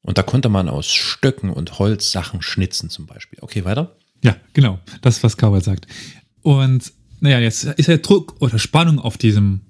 Und 0.02 0.16
da 0.16 0.22
konnte 0.22 0.48
man 0.48 0.68
aus 0.68 0.90
Stöcken 0.90 1.50
und 1.50 1.78
Holz 1.78 2.10
Sachen 2.12 2.40
schnitzen 2.40 2.88
zum 2.88 3.06
Beispiel. 3.06 3.38
Okay, 3.42 3.64
weiter? 3.64 3.96
Ja, 4.24 4.36
genau. 4.52 4.78
Das 5.02 5.18
ist, 5.18 5.22
was 5.22 5.36
Cowboy 5.36 5.60
sagt. 5.60 5.86
Und 6.42 6.92
naja, 7.20 7.38
jetzt 7.38 7.64
ist 7.64 7.88
ja 7.88 7.98
Druck 7.98 8.36
oder 8.40 8.58
Spannung 8.58 8.98
auf 8.98 9.18
diesem 9.18 9.60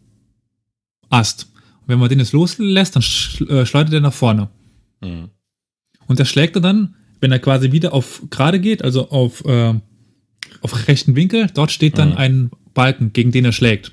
Ast. 1.08 1.48
Und 1.82 1.88
wenn 1.88 1.98
man 1.98 2.08
den 2.08 2.20
jetzt 2.20 2.32
loslässt, 2.32 2.94
dann 2.94 3.02
äh, 3.48 3.66
schleudert 3.66 3.94
er 3.94 4.00
nach 4.00 4.12
vorne. 4.12 4.48
Mhm. 5.00 5.30
Und 6.10 6.18
der 6.18 6.24
schlägt 6.24 6.56
er 6.56 6.60
dann, 6.60 6.96
wenn 7.20 7.30
er 7.30 7.38
quasi 7.38 7.70
wieder 7.70 7.92
auf 7.92 8.22
gerade 8.30 8.58
geht, 8.58 8.82
also 8.82 9.10
auf, 9.10 9.44
äh, 9.44 9.74
auf 10.60 10.88
rechten 10.88 11.14
Winkel, 11.14 11.46
dort 11.54 11.70
steht 11.70 11.98
dann 11.98 12.10
Mhm. 12.10 12.16
ein 12.16 12.50
Balken, 12.74 13.12
gegen 13.12 13.30
den 13.30 13.44
er 13.44 13.52
schlägt. 13.52 13.92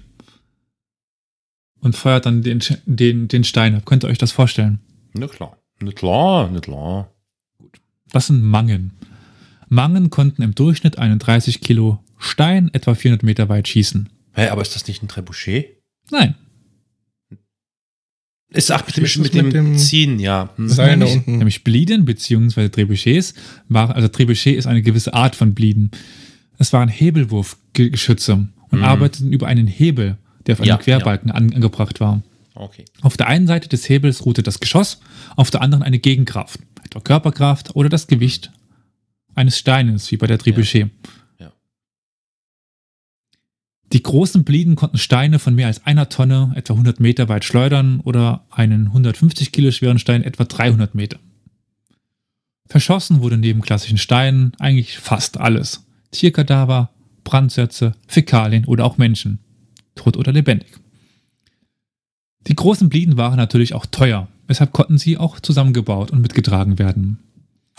Und 1.79 1.95
feuert 1.95 2.25
dann 2.25 2.41
den, 2.41 2.59
den, 2.87 3.27
den 3.27 3.43
Stein 3.43 3.75
ab. 3.75 3.85
Könnt 3.85 4.03
ihr 4.03 4.07
euch 4.07 4.17
das 4.17 4.31
vorstellen? 4.31 4.79
Na 5.13 5.27
klar. 5.27 5.57
Na 5.79 5.91
klar, 5.91 6.49
na 6.51 6.59
klar. 6.59 7.11
Was 8.11 8.27
sind 8.27 8.41
Mangen? 8.41 8.93
Mangen 9.69 10.09
konnten 10.09 10.41
im 10.41 10.55
Durchschnitt 10.55 10.97
einen 10.97 11.19
30 11.19 11.61
Kilo 11.61 11.99
Stein 12.17 12.71
etwa 12.73 12.95
400 12.95 13.21
Meter 13.21 13.47
weit 13.47 13.67
schießen. 13.67 14.09
Hä, 14.33 14.47
aber 14.47 14.63
ist 14.63 14.73
das 14.73 14.87
nicht 14.87 15.03
ein 15.03 15.07
Trebuchet? 15.07 15.83
Nein, 16.09 16.33
Ist 18.57 18.71
ach, 18.71 18.83
mit 18.87 18.97
mit 19.17 19.33
dem, 19.35 19.45
mit 19.45 19.53
dem 19.53 19.77
Ziehen, 19.77 20.19
ja. 20.19 20.49
Hm. 20.55 20.67
Seil 20.67 20.97
nämlich, 20.97 21.15
unten. 21.17 21.37
nämlich 21.37 21.63
Blieden 21.63 22.05
bzw. 22.05 22.69
Trebuchets. 22.69 23.33
War, 23.69 23.95
also 23.95 24.07
Trebuchet 24.07 24.57
ist 24.57 24.65
eine 24.65 24.81
gewisse 24.81 25.13
Art 25.13 25.35
von 25.35 25.53
Blieden. 25.53 25.91
Es 26.57 26.73
waren 26.73 26.89
Hebelwurfgeschütze 26.89 28.33
und 28.71 28.79
Mhm. 28.79 28.83
arbeiteten 28.83 29.31
über 29.31 29.47
einen 29.47 29.67
Hebel, 29.67 30.17
der 30.45 30.53
auf 30.53 30.61
einem 30.61 30.69
Ja, 30.69 30.77
Querbalken 30.77 31.31
an, 31.31 31.53
angebracht 31.53 31.99
war. 31.99 32.21
Okay. 32.55 32.85
Auf 33.01 33.15
der 33.17 33.27
einen 33.27 33.45
Seite 33.45 33.69
des 33.69 33.87
Hebels 33.87 34.25
ruhte 34.25 34.41
das 34.41 34.59
Geschoss, 34.59 34.99
auf 35.35 35.51
der 35.51 35.61
anderen 35.61 35.83
eine 35.83 35.99
Gegenkraft, 35.99 36.59
etwa 36.83 36.99
Körperkraft 36.99 37.75
oder 37.75 37.89
das 37.89 38.07
Gewicht 38.07 38.51
eines 39.35 39.57
Steines, 39.59 40.11
wie 40.11 40.17
bei 40.17 40.25
der 40.25 40.39
Trebuchet. 40.39 40.81
Ja. 40.81 40.89
Die 43.93 44.03
großen 44.03 44.43
Blieden 44.43 44.75
konnten 44.75 44.97
Steine 44.97 45.39
von 45.39 45.55
mehr 45.55 45.67
als 45.67 45.85
einer 45.85 46.09
Tonne 46.09 46.51
etwa 46.55 46.73
100 46.73 46.99
Meter 46.99 47.29
weit 47.29 47.45
schleudern 47.45 48.01
oder 48.01 48.45
einen 48.49 48.87
150 48.87 49.51
Kilo 49.51 49.71
schweren 49.71 49.99
Stein 49.99 50.23
etwa 50.23 50.43
300 50.43 50.93
Meter. 50.93 51.19
Verschossen 52.67 53.21
wurde 53.21 53.37
neben 53.37 53.61
klassischen 53.61 53.97
Steinen 53.97 54.51
eigentlich 54.59 54.97
fast 54.97 55.39
alles. 55.39 55.85
Tierkadaver, 56.11 56.89
Brandsätze, 57.23 57.93
Fäkalien 58.07 58.65
oder 58.65 58.83
auch 58.83 58.97
Menschen. 58.97 59.39
Tot 59.95 60.17
oder 60.17 60.33
lebendig. 60.33 60.67
Die 62.47 62.55
großen 62.55 62.89
Blieden 62.89 63.17
waren 63.17 63.37
natürlich 63.37 63.73
auch 63.73 63.85
teuer, 63.85 64.27
weshalb 64.47 64.73
konnten 64.73 64.97
sie 64.97 65.17
auch 65.17 65.39
zusammengebaut 65.39 66.11
und 66.11 66.21
mitgetragen 66.21 66.77
werden. 66.77 67.19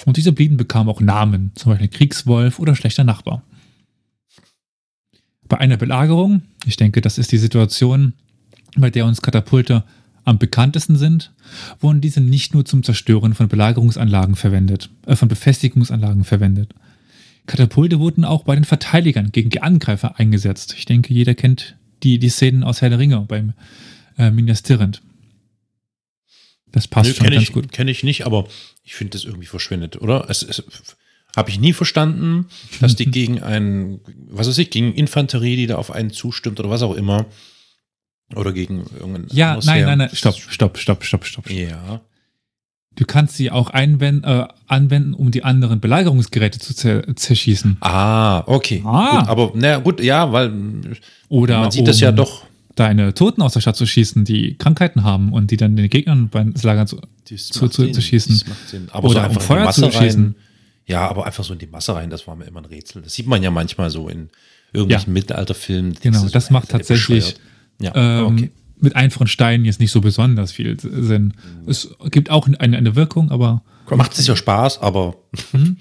Und 0.04 0.16
diese 0.16 0.32
Blieden 0.32 0.56
bekamen 0.56 0.88
auch 0.88 1.00
Namen, 1.00 1.52
zum 1.54 1.72
Beispiel 1.72 1.88
Kriegswolf 1.88 2.58
oder 2.58 2.74
schlechter 2.74 3.04
Nachbar. 3.04 3.42
Bei 5.48 5.58
einer 5.58 5.76
Belagerung, 5.76 6.42
ich 6.66 6.76
denke, 6.76 7.00
das 7.00 7.18
ist 7.18 7.32
die 7.32 7.38
Situation, 7.38 8.12
bei 8.76 8.90
der 8.90 9.06
uns 9.06 9.22
Katapulte 9.22 9.84
am 10.24 10.38
bekanntesten 10.38 10.96
sind, 10.96 11.32
wurden 11.80 12.00
diese 12.00 12.20
nicht 12.20 12.52
nur 12.52 12.64
zum 12.64 12.82
Zerstören 12.82 13.34
von 13.34 13.48
Belagerungsanlagen 13.48 14.36
verwendet, 14.36 14.90
äh, 15.06 15.16
von 15.16 15.28
Befestigungsanlagen 15.28 16.24
verwendet. 16.24 16.74
Katapulte 17.46 17.98
wurden 17.98 18.26
auch 18.26 18.44
bei 18.44 18.54
den 18.54 18.64
Verteidigern 18.64 19.32
gegen 19.32 19.48
die 19.48 19.62
Angreifer 19.62 20.18
eingesetzt. 20.18 20.74
Ich 20.76 20.84
denke, 20.84 21.14
jeder 21.14 21.34
kennt 21.34 21.76
die, 22.02 22.18
die 22.18 22.28
Szenen 22.28 22.62
aus 22.62 22.82
Herr 22.82 22.90
der 22.90 22.98
Ringe 22.98 23.24
beim 23.26 23.54
äh, 24.18 24.30
Minas 24.30 24.62
Tirith. 24.62 25.00
Das 26.72 26.86
passt 26.86 27.08
Nö, 27.08 27.16
schon 27.16 27.30
ganz 27.30 27.42
ich, 27.42 27.52
gut. 27.52 27.72
Kenne 27.72 27.90
ich 27.90 28.02
nicht, 28.02 28.26
aber 28.26 28.46
ich 28.84 28.94
finde 28.94 29.12
das 29.12 29.24
irgendwie 29.24 29.46
verschwindet, 29.46 30.00
oder? 30.02 30.28
Es, 30.28 30.42
es 30.42 30.62
habe 31.38 31.50
ich 31.50 31.58
nie 31.60 31.72
verstanden, 31.72 32.46
dass 32.80 32.96
die 32.96 33.06
gegen 33.10 33.42
einen, 33.42 34.00
was 34.28 34.48
weiß 34.48 34.58
ich, 34.58 34.70
gegen 34.70 34.92
Infanterie, 34.92 35.56
die 35.56 35.66
da 35.66 35.76
auf 35.76 35.90
einen 35.90 36.10
zustimmt 36.10 36.60
oder 36.60 36.68
was 36.70 36.82
auch 36.82 36.94
immer, 36.94 37.24
oder 38.34 38.52
gegen 38.52 38.84
irgendein 38.98 39.26
Ja, 39.30 39.58
nein, 39.64 39.76
Heer. 39.78 39.86
nein, 39.86 39.98
nein, 39.98 40.10
stopp, 40.12 40.36
stopp, 40.36 40.76
stopp, 40.78 41.02
stopp, 41.04 41.24
stopp. 41.24 41.50
Ja. 41.50 42.00
Du 42.96 43.04
kannst 43.06 43.36
sie 43.36 43.50
auch 43.50 43.70
einwenden, 43.70 44.24
äh, 44.24 44.46
anwenden, 44.66 45.14
um 45.14 45.30
die 45.30 45.44
anderen 45.44 45.78
Belagerungsgeräte 45.80 46.58
zu 46.58 46.74
zer 46.74 47.04
zerschießen. 47.16 47.76
Ah, 47.80 48.42
okay. 48.46 48.82
Ah. 48.84 49.20
Gut, 49.20 49.28
aber 49.28 49.52
na 49.54 49.78
gut, 49.78 50.00
ja, 50.02 50.32
weil 50.32 50.52
Oder 51.28 51.60
man 51.60 51.70
sieht 51.70 51.86
das 51.86 52.00
ja 52.00 52.10
um 52.10 52.16
doch. 52.16 52.44
deine 52.74 53.14
Toten 53.14 53.40
aus 53.40 53.52
der 53.52 53.60
Stadt 53.60 53.76
zu 53.76 53.86
schießen, 53.86 54.24
die 54.24 54.56
Krankheiten 54.58 55.04
haben 55.04 55.32
und 55.32 55.52
die 55.52 55.56
dann 55.56 55.76
den 55.76 55.88
Gegnern 55.88 56.28
beim 56.28 56.52
Lager 56.60 56.86
zu. 56.86 57.00
Zu- 57.24 57.68
zu- 57.68 57.92
zu 57.92 58.00
schießen. 58.02 58.38
das 58.40 58.48
macht 58.48 58.68
Sinn. 58.68 58.88
Aber 58.90 59.08
Oder 59.10 59.24
so 59.24 59.36
um 59.36 59.40
Feuer 59.40 59.70
zu 59.70 59.92
schießen. 59.92 60.34
Ja, 60.88 61.06
aber 61.08 61.26
einfach 61.26 61.44
so 61.44 61.52
in 61.52 61.58
die 61.58 61.66
Masse 61.66 61.94
rein, 61.94 62.10
das 62.10 62.26
war 62.26 62.34
mir 62.34 62.46
immer 62.46 62.60
ein 62.60 62.64
Rätsel. 62.64 63.02
Das 63.02 63.14
sieht 63.14 63.26
man 63.26 63.42
ja 63.42 63.50
manchmal 63.50 63.90
so 63.90 64.08
in 64.08 64.30
irgendwelchen 64.72 65.12
Mittelalterfilmen. 65.12 65.94
Genau, 66.00 66.24
ist 66.24 66.34
das 66.34 66.46
so, 66.46 66.54
macht 66.54 66.70
tatsächlich. 66.70 67.36
Ja, 67.80 67.92
Ähm, 67.94 68.26
okay. 68.26 68.50
Mit 68.80 68.96
einfachen 68.96 69.26
Steinen 69.26 69.64
jetzt 69.64 69.80
nicht 69.80 69.90
so 69.90 70.00
besonders 70.00 70.52
viel 70.52 70.78
Sinn. 70.80 71.34
Es 71.66 71.88
gibt 72.10 72.30
auch 72.30 72.46
eine, 72.46 72.76
eine 72.76 72.96
Wirkung, 72.96 73.30
aber 73.30 73.62
Macht 73.90 74.18
es 74.18 74.26
ja 74.26 74.36
Spaß, 74.36 74.80
aber 74.82 75.16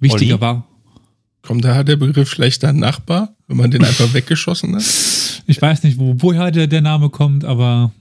wichtiger 0.00 0.34
Olli? 0.34 0.40
war, 0.40 0.66
Kommt 1.42 1.64
daher 1.64 1.84
der 1.84 1.96
Begriff 1.96 2.30
schlechter 2.30 2.72
Nachbar, 2.72 3.34
wenn 3.48 3.56
man 3.56 3.70
den 3.70 3.84
einfach 3.84 4.12
weggeschossen 4.12 4.76
hat? 4.76 4.82
ich 5.46 5.60
weiß 5.60 5.82
nicht, 5.84 5.98
wo, 5.98 6.14
woher 6.18 6.50
der, 6.50 6.66
der 6.66 6.82
Name 6.82 7.08
kommt, 7.08 7.44
aber 7.44 7.92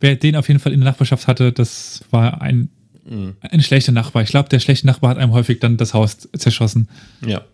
wer 0.00 0.16
den 0.16 0.36
auf 0.36 0.48
jeden 0.48 0.60
Fall 0.60 0.72
in 0.72 0.80
der 0.80 0.90
Nachbarschaft 0.90 1.26
hatte, 1.26 1.52
das 1.52 2.04
war 2.10 2.40
ein, 2.40 2.68
mh, 3.08 3.34
ein 3.40 3.62
schlechter 3.62 3.92
Nachbar. 3.92 4.22
Ich 4.22 4.30
glaube, 4.30 4.48
der 4.48 4.60
schlechte 4.60 4.86
Nachbar 4.86 5.10
hat 5.10 5.18
einem 5.18 5.32
häufig 5.32 5.60
dann 5.60 5.76
das 5.76 5.94
Haus 5.94 6.28
zerschossen. 6.36 6.88
ja. 7.24 7.44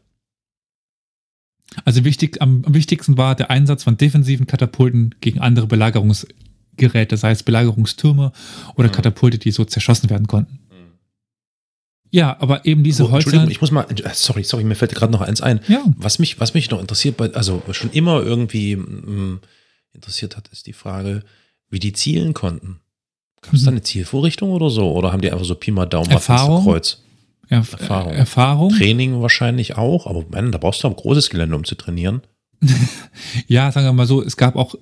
Also 1.87 2.05
wichtig, 2.05 2.43
am, 2.43 2.63
am 2.67 2.75
wichtigsten 2.75 3.17
war 3.17 3.35
der 3.35 3.51
Einsatz 3.51 3.85
von 3.85 3.97
defensiven 3.97 4.47
Katapulten 4.47 5.15
gegen 5.23 5.41
andere 5.41 5.67
Belagerungsgeräte, 5.67 7.17
sei 7.17 7.31
es 7.31 7.43
Belagerungstürme 7.45 8.33
oder 8.77 8.89
Mhm. 8.89 8.93
Katapulte, 8.93 9.39
die 9.39 9.51
so 9.53 9.65
zerschossen 9.65 10.11
werden 10.11 10.27
konnten. 10.27 10.59
Ja, 12.11 12.37
aber 12.41 12.67
eben 12.67 12.85
diese 12.85 13.09
Oh, 13.09 13.15
Entschuldigung, 13.15 13.49
ich 13.51 13.63
muss 13.63 13.71
mal, 13.71 13.87
äh, 13.91 14.11
sorry, 14.13 14.45
sorry, 14.45 14.65
mir 14.65 14.75
fällt 14.75 14.95
gerade 14.95 15.11
noch 15.13 15.23
eins 15.23 15.41
ein. 15.41 15.61
Ja, 15.67 15.83
Was 15.97 16.19
mich, 16.19 16.39
was 16.41 16.53
mich 16.53 16.69
noch 16.71 16.79
interessiert, 16.79 17.19
also 17.35 17.63
schon 17.71 17.91
immer 17.91 18.21
irgendwie 18.21 18.77
mm, 18.77 19.41
interessiert 19.95 20.37
hat, 20.37 20.49
ist 20.49 20.67
die 20.67 20.75
Frage, 20.75 21.23
wie 21.71 21.79
die 21.79 21.95
zielen 21.95 22.35
konnten. 22.35 22.81
Gab 23.43 23.55
es 23.55 23.65
da 23.65 23.71
Mhm. 23.71 23.77
eine 23.77 23.83
Zielvorrichtung 23.83 24.51
oder 24.51 24.71
so? 24.71 24.91
Oder 24.93 25.13
haben 25.13 25.21
die 25.21 25.31
einfach 25.31 25.45
so 25.45 25.55
Pi 25.55 25.71
mal 25.71 25.87
Daumen 25.87 26.11
Erfahrung? 26.11 26.65
Kreuz? 26.65 27.03
Erf 27.49 27.73
Erfahrung. 27.73 28.13
Erfahrung. 28.15 28.71
Training 28.73 29.21
wahrscheinlich 29.21 29.77
auch, 29.77 30.07
aber 30.07 30.25
man, 30.31 30.53
da 30.53 30.59
brauchst 30.59 30.83
du 30.83 30.89
ein 30.89 30.97
großes 30.97 31.29
Gelände, 31.29 31.55
um 31.57 31.65
zu 31.65 31.75
trainieren. 31.75 32.23
Ja, 33.49 33.71
sagen 33.73 33.87
wir 33.87 33.93
mal 33.93 34.07
so, 34.07 34.23
es 34.23 34.37
gab 34.37 34.57
auch, 34.57 34.75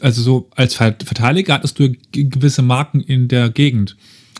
also 0.00 0.22
so 0.22 0.48
als 0.54 0.74
Ver- 0.74 0.96
Verteidiger 1.04 1.54
hattest 1.54 1.78
du 1.78 1.92
gewisse 2.12 2.62
Marken 2.62 3.00
in 3.00 3.28
der 3.28 3.50
Gegend, 3.50 3.96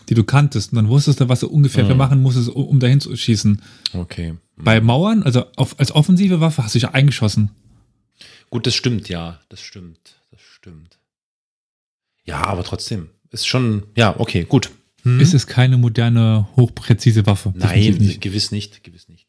die 0.09 0.13
du 0.15 0.23
kanntest. 0.23 0.71
Und 0.71 0.77
dann 0.77 0.87
wusstest 0.89 1.19
du, 1.19 1.29
was 1.29 1.41
du 1.41 1.47
ungefähr 1.47 1.83
Mhm. 1.85 1.97
machen 1.97 2.21
musstest, 2.21 2.49
um, 2.49 2.79
dahin 2.79 2.99
zu 3.01 3.15
schießen. 3.15 3.61
Okay. 3.93 4.35
Bei 4.55 4.81
Mauern, 4.81 5.23
also 5.23 5.43
auf, 5.57 5.79
als 5.79 5.91
offensive 5.91 6.39
Waffe, 6.39 6.63
hast 6.63 6.73
du 6.75 6.79
dich 6.79 6.83
ja 6.83 6.91
eingeschossen. 6.93 7.51
Gut, 8.49 8.65
das 8.65 8.75
stimmt, 8.75 9.09
ja. 9.09 9.39
Das 9.49 9.61
stimmt. 9.61 10.15
Das 10.31 10.41
stimmt. 10.41 10.97
Ja, 12.25 12.43
aber 12.45 12.63
trotzdem. 12.63 13.09
Ist 13.31 13.47
schon, 13.47 13.83
ja, 13.95 14.19
okay, 14.19 14.45
gut. 14.45 14.71
Hm? 15.03 15.19
Ist 15.19 15.33
es 15.33 15.47
keine 15.47 15.77
moderne, 15.77 16.47
hochpräzise 16.55 17.25
Waffe? 17.25 17.53
Nein, 17.55 17.95
Nicht. 17.99 18.21
gewiss 18.21 18.51
nicht, 18.51 18.83
gewiss 18.83 19.07
nicht. 19.09 19.27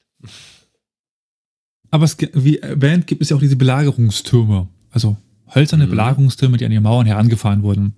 Aber 1.91 2.05
es, 2.05 2.17
wie 2.35 2.59
erwähnt, 2.59 3.07
gibt 3.07 3.23
es 3.23 3.31
ja 3.31 3.37
auch 3.37 3.41
diese 3.41 3.57
Belagerungstürme. 3.57 4.69
Also 4.91 5.17
hölzerne 5.55 5.87
Mhm. 5.87 5.91
Belagerungstürme, 5.91 6.57
die 6.59 6.65
an 6.65 6.71
die 6.71 6.81
Mauern 6.81 7.07
herangefahren 7.07 7.63
wurden. 7.63 7.95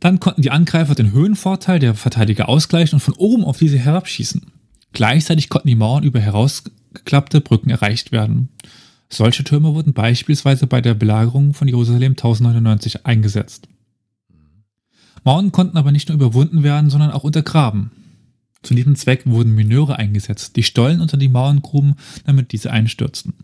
Dann 0.00 0.20
konnten 0.20 0.42
die 0.42 0.50
Angreifer 0.50 0.94
den 0.94 1.12
Höhenvorteil 1.12 1.78
der 1.78 1.94
Verteidiger 1.94 2.48
ausgleichen 2.48 2.96
und 2.96 3.00
von 3.00 3.14
oben 3.14 3.44
auf 3.44 3.58
diese 3.58 3.78
herabschießen. 3.78 4.42
Gleichzeitig 4.92 5.48
konnten 5.48 5.68
die 5.68 5.74
Mauern 5.76 6.04
über 6.04 6.20
herausgeklappte 6.20 7.40
Brücken 7.40 7.70
erreicht 7.70 8.12
werden. 8.12 8.48
Solche 9.08 9.44
Türme 9.44 9.74
wurden 9.74 9.92
beispielsweise 9.92 10.66
bei 10.66 10.80
der 10.80 10.94
Belagerung 10.94 11.54
von 11.54 11.68
Jerusalem 11.68 12.12
1099 12.12 13.06
eingesetzt. 13.06 13.68
Mauern 15.24 15.52
konnten 15.52 15.76
aber 15.76 15.90
nicht 15.92 16.08
nur 16.08 16.16
überwunden 16.16 16.62
werden, 16.62 16.90
sondern 16.90 17.10
auch 17.10 17.24
untergraben. 17.24 17.90
Zu 18.62 18.74
diesem 18.74 18.96
Zweck 18.96 19.22
wurden 19.26 19.54
Minöre 19.54 19.98
eingesetzt, 19.98 20.56
die 20.56 20.62
Stollen 20.62 21.00
unter 21.00 21.16
die 21.16 21.28
Mauern 21.28 21.60
gruben, 21.60 21.96
damit 22.24 22.52
diese 22.52 22.70
einstürzten. 22.70 23.34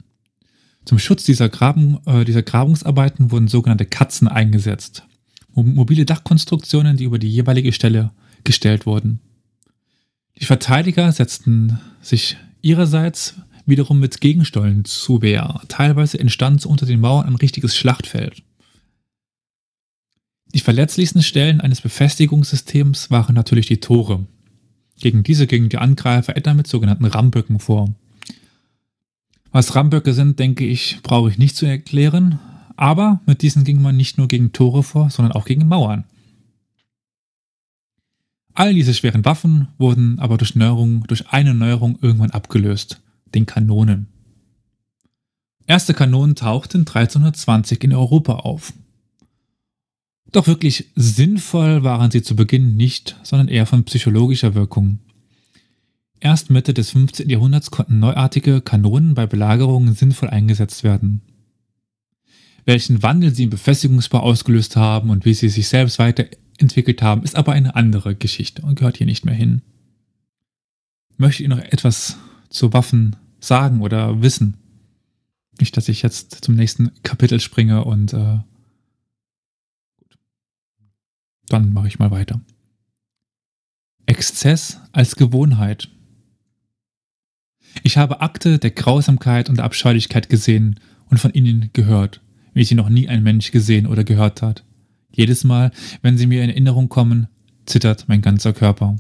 Zum 0.85 0.99
Schutz 0.99 1.25
dieser, 1.25 1.49
Graben, 1.49 1.99
äh, 2.07 2.25
dieser 2.25 2.43
Grabungsarbeiten 2.43 3.31
wurden 3.31 3.49
sogenannte 3.49 3.85
Katzen 3.85 4.29
eingesetzt. 4.29 5.05
Mo- 5.53 5.63
Mobile 5.63 6.07
Dachkonstruktionen, 6.07 6.97
die 6.97 7.05
über 7.05 7.19
die 7.19 7.29
jeweilige 7.29 7.73
Stelle 7.73 8.13
gestellt 8.45 8.87
wurden. 8.87 9.21
Die 10.39 10.47
Verteidiger 10.47 11.13
setzten 11.13 11.79
sich 12.01 12.39
ihrerseits 12.63 13.35
wiederum 13.67 14.01
mit 14.01 14.23
Gegenstollen 14.23 14.87
zu 14.87 15.21
Wehr. 15.21 15.61
Teilweise 15.69 16.19
entstand 16.19 16.65
unter 16.65 16.87
den 16.87 17.01
Mauern 17.01 17.27
ein 17.27 17.37
richtiges 17.37 17.77
Schlachtfeld. 17.77 18.43
Die 20.55 20.61
verletzlichsten 20.61 21.23
Stellen 21.23 21.61
eines 21.61 21.81
Befestigungssystems 21.81 23.11
waren 23.11 23.35
natürlich 23.35 23.67
die 23.67 23.81
Tore. 23.81 24.27
Gegen 24.99 25.23
diese 25.23 25.47
gingen 25.47 25.69
die 25.69 25.79
Angreifer 25.79 26.37
etwa 26.37 26.55
mit 26.55 26.67
sogenannten 26.67 27.05
Ramböcken 27.05 27.61
vor. 27.61 27.95
Was 29.53 29.75
Ramböcke 29.75 30.13
sind, 30.13 30.39
denke 30.39 30.65
ich, 30.67 30.99
brauche 31.03 31.31
ich 31.31 31.39
nicht 31.39 31.57
zu 31.57 31.67
erklären, 31.67 32.39
aber 32.77 33.21
mit 33.27 33.43
diesen 33.43 33.65
ging 33.65 33.81
man 33.81 33.97
nicht 33.97 34.19
nur 34.19 34.29
gegen 34.29 34.53
Tore 34.53 34.83
vor, 34.83 35.11
sondern 35.11 35.33
auch 35.33 35.45
gegen 35.45 35.69
Mauern. 35.69 36.05
All 38.55 38.75
diese 38.75 38.95
schweren 38.95 39.25
Waffen 39.25 39.69
wurden 39.79 40.19
aber 40.19 40.37
durch, 40.37 40.55
Neuerung, 40.55 41.05
durch 41.07 41.29
eine 41.29 41.55
Neuerung 41.55 41.99
irgendwann 42.03 42.31
abgelöst, 42.31 43.01
den 43.35 43.47
Kanonen. 43.47 44.09
Erste 45.67 45.95
Kanonen 45.95 46.35
tauchten 46.35 46.81
1320 46.81 47.85
in 47.85 47.95
Europa 47.95 48.35
auf. 48.35 48.73
Doch 50.33 50.47
wirklich 50.47 50.91
sinnvoll 50.95 51.83
waren 51.83 52.11
sie 52.11 52.23
zu 52.23 52.37
Beginn 52.37 52.77
nicht, 52.77 53.17
sondern 53.23 53.49
eher 53.49 53.67
von 53.67 53.85
psychologischer 53.85 54.55
Wirkung. 54.55 55.01
Erst 56.21 56.51
Mitte 56.51 56.75
des 56.75 56.91
15. 56.91 57.29
Jahrhunderts 57.29 57.71
konnten 57.71 57.99
neuartige 57.99 58.61
Kanonen 58.61 59.15
bei 59.15 59.27
Belagerungen 59.27 59.95
sinnvoll 59.95 60.29
eingesetzt 60.29 60.85
werden. 60.85 61.23
Welchen 62.67 63.03
Wandel 63.03 63.35
sie 63.35 63.45
im 63.45 63.51
Befestigungsbau 63.51 64.21
ausgelöst 64.21 64.77
haben 64.77 65.11
und 65.11 65.25
wie 65.25 65.35
sie 65.35 65.49
sich 65.49 65.69
selbst 65.69 65.99
weiterentwickelt 65.99 67.01
haben, 67.03 67.23
ist 67.23 67.37
aber 67.37 67.53
eine 67.53 67.75
andere 67.75 68.15
Geschichte 68.15 68.63
und 68.63 68.79
gehört 68.79 68.99
hier 68.99 69.07
nicht 69.07 69.25
mehr 69.25 69.35
hin. 69.35 69.63
Möchtet 71.17 71.45
ihr 71.45 71.49
noch 71.49 71.59
etwas 71.59 72.17
zu 72.51 72.73
Waffen 72.73 73.17
sagen 73.41 73.81
oder 73.81 74.23
wissen? 74.23 74.59
Nicht, 75.59 75.77
dass 75.77 75.89
ich 75.89 76.03
jetzt 76.03 76.45
zum 76.45 76.55
nächsten 76.55 76.91
Kapitel 77.03 77.41
springe 77.41 77.85
und 77.85 78.13
äh, 78.13 78.39
gut. 79.99 80.19
Dann 81.53 81.73
mache 81.73 81.89
ich 81.89 81.99
mal 81.99 82.11
weiter. 82.11 82.41
Exzess 84.07 84.81
als 84.93 85.17
Gewohnheit. 85.17 85.89
Ich 87.83 87.97
habe 87.97 88.21
Akte 88.21 88.59
der 88.59 88.73
Grausamkeit 88.73 89.49
und 89.49 89.57
der 89.57 89.65
Abscheulichkeit 89.65 90.29
gesehen 90.29 90.81
und 91.09 91.19
von 91.19 91.33
ihnen 91.33 91.71
gehört, 91.73 92.21
wie 92.53 92.65
sie 92.65 92.75
noch 92.75 92.89
nie 92.89 93.09
ein 93.09 93.23
Mensch 93.23 93.53
gesehen 93.53 93.87
oder 93.87 94.05
gehört 94.05 94.43
hat. 94.43 94.65
Jedes 95.13 95.45
Mal, 95.45 95.71
wenn 96.03 96.19
sie 96.19 96.27
mir 96.27 96.43
in 96.43 96.51
Erinnerung 96.51 96.89
kommen, 96.89 97.29
zittert 97.67 98.09
mein 98.09 98.23
ganzer 98.23 98.53
Körper. 98.53 98.97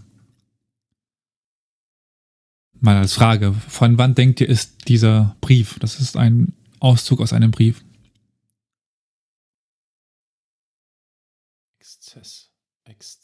Mal 2.78 2.96
als 2.96 3.14
Frage, 3.14 3.52
von 3.52 3.98
wann 3.98 4.14
denkt 4.14 4.40
ihr 4.40 4.48
ist 4.48 4.88
dieser 4.88 5.36
Brief? 5.40 5.78
Das 5.80 6.00
ist 6.00 6.16
ein 6.16 6.54
Auszug 6.78 7.20
aus 7.20 7.32
einem 7.32 7.50
Brief. 7.50 7.84
Exzess. 11.78 12.50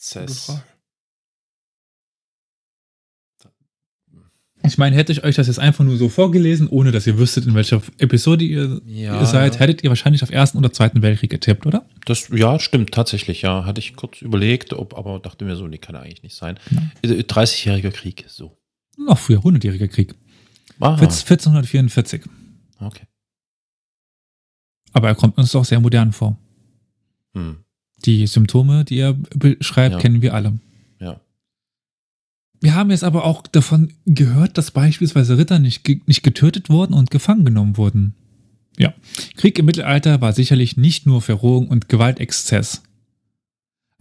Exzess. 0.07 0.47
Frage. 0.47 0.63
Ich 4.65 4.79
meine, 4.79 4.97
hätte 4.97 5.13
ich 5.13 5.23
euch 5.23 5.37
das 5.37 5.47
jetzt 5.47 5.61
einfach 5.61 5.85
nur 5.85 5.97
so 5.97 6.09
vorgelesen, 6.09 6.69
ohne 6.69 6.91
dass 6.91 7.07
ihr 7.07 7.19
wüsstet, 7.19 7.47
in 7.47 7.55
welcher 7.55 7.81
Episode 7.99 8.45
ihr, 8.45 8.81
Ja, 8.85 9.21
ihr 9.21 9.27
seid, 9.27 9.55
ja. 9.55 9.61
hättet 9.61 9.85
ihr 9.85 9.91
wahrscheinlich 9.91 10.25
auf 10.25 10.31
Ersten 10.31 10.59
oder 10.59 10.73
Zweiten 10.73 11.03
Weltkrieg 11.03 11.31
getippt, 11.31 11.67
oder? 11.67 11.87
Das, 12.05 12.29
ja, 12.33 12.59
stimmt, 12.59 12.91
tatsächlich, 12.93 13.43
ja. 13.43 13.65
Hatte 13.65 13.79
ich 13.79 13.95
kurz 13.95 14.23
überlegt, 14.23 14.73
ob, 14.73 14.99
aber 14.99 15.21
dachte 15.21 15.45
mir 15.45 15.55
so, 15.55 15.69
nee, 15.69 15.79
kann 15.79 15.95
eigentlich 15.95 16.25
nicht 16.25 16.35
sein. 16.35 16.59
Äh, 17.03 17.09
30-jähriger 17.23 17.93
Krieg, 17.93 18.25
so. 18.29 18.59
Noch 18.99 19.19
früher, 19.19 19.39
100-jähriger 19.41 19.89
Krieg. 19.89 20.15
Aha, 20.81 20.95
1444. 20.97 22.23
okay. 22.81 23.05
Aber 24.93 25.09
er 25.09 25.15
kommt 25.15 25.39
uns 25.39 25.55
auch 25.55 25.65
sehr 25.65 25.79
modern 25.79 26.13
vor. 26.13 26.39
Hm, 27.35 27.59
Die 28.05 28.27
Symptome, 28.27 28.85
die 28.85 28.99
er 28.99 29.15
beschreibt, 29.15 29.95
Ja. 29.95 29.99
kennen 30.01 30.23
wir 30.23 30.35
alle. 30.35 30.59
ja. 31.01 31.21
Wir 32.63 32.75
haben 32.75 32.91
jetzt 32.91 33.05
aber 33.05 33.25
auch 33.25 33.47
davon 33.47 33.93
gehört, 34.07 34.57
dass 34.57 34.71
beispielsweise 34.71 35.37
Ritter 35.37 35.59
nicht, 35.59 35.87
nicht 36.09 36.23
getötet 36.23 36.71
wurden 36.71 36.95
und 36.95 37.11
gefangen 37.11 37.45
genommen 37.45 37.77
wurden. 37.77 38.15
Ja, 38.79 38.95
Krieg 39.37 39.59
im 39.59 39.67
Mittelalter 39.67 40.21
war 40.23 40.33
sicherlich 40.33 40.77
nicht 40.77 41.07
nur 41.07 41.21
Verrohung 41.23 41.69
und 41.69 41.89
Gewaltexzess. 41.89 42.83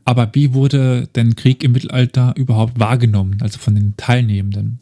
Aber 0.05 0.29
wie 0.33 0.53
wurde 0.53 1.07
denn 1.15 1.35
Krieg 1.35 1.63
im 1.63 1.73
Mittelalter 1.73 2.33
überhaupt 2.37 2.79
wahrgenommen, 2.79 3.39
also 3.41 3.59
von 3.59 3.75
den 3.75 3.95
Teilnehmenden? 3.97 4.79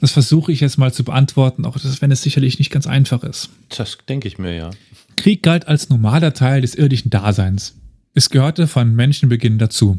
Das 0.00 0.12
versuche 0.12 0.52
ich 0.52 0.60
jetzt 0.60 0.76
mal 0.78 0.92
zu 0.92 1.04
beantworten, 1.04 1.64
auch 1.64 1.78
das, 1.78 2.02
wenn 2.02 2.10
es 2.10 2.22
sicherlich 2.22 2.58
nicht 2.58 2.70
ganz 2.70 2.86
einfach 2.86 3.24
ist. 3.24 3.48
Das 3.76 3.96
denke 4.08 4.28
ich 4.28 4.38
mir, 4.38 4.54
ja. 4.54 4.70
Krieg 5.16 5.42
galt 5.42 5.66
als 5.66 5.88
normaler 5.88 6.34
Teil 6.34 6.60
des 6.60 6.74
irdischen 6.74 7.10
Daseins. 7.10 7.74
Es 8.14 8.30
gehörte 8.30 8.66
von 8.66 8.94
Menschenbeginn 8.94 9.58
dazu. 9.58 9.98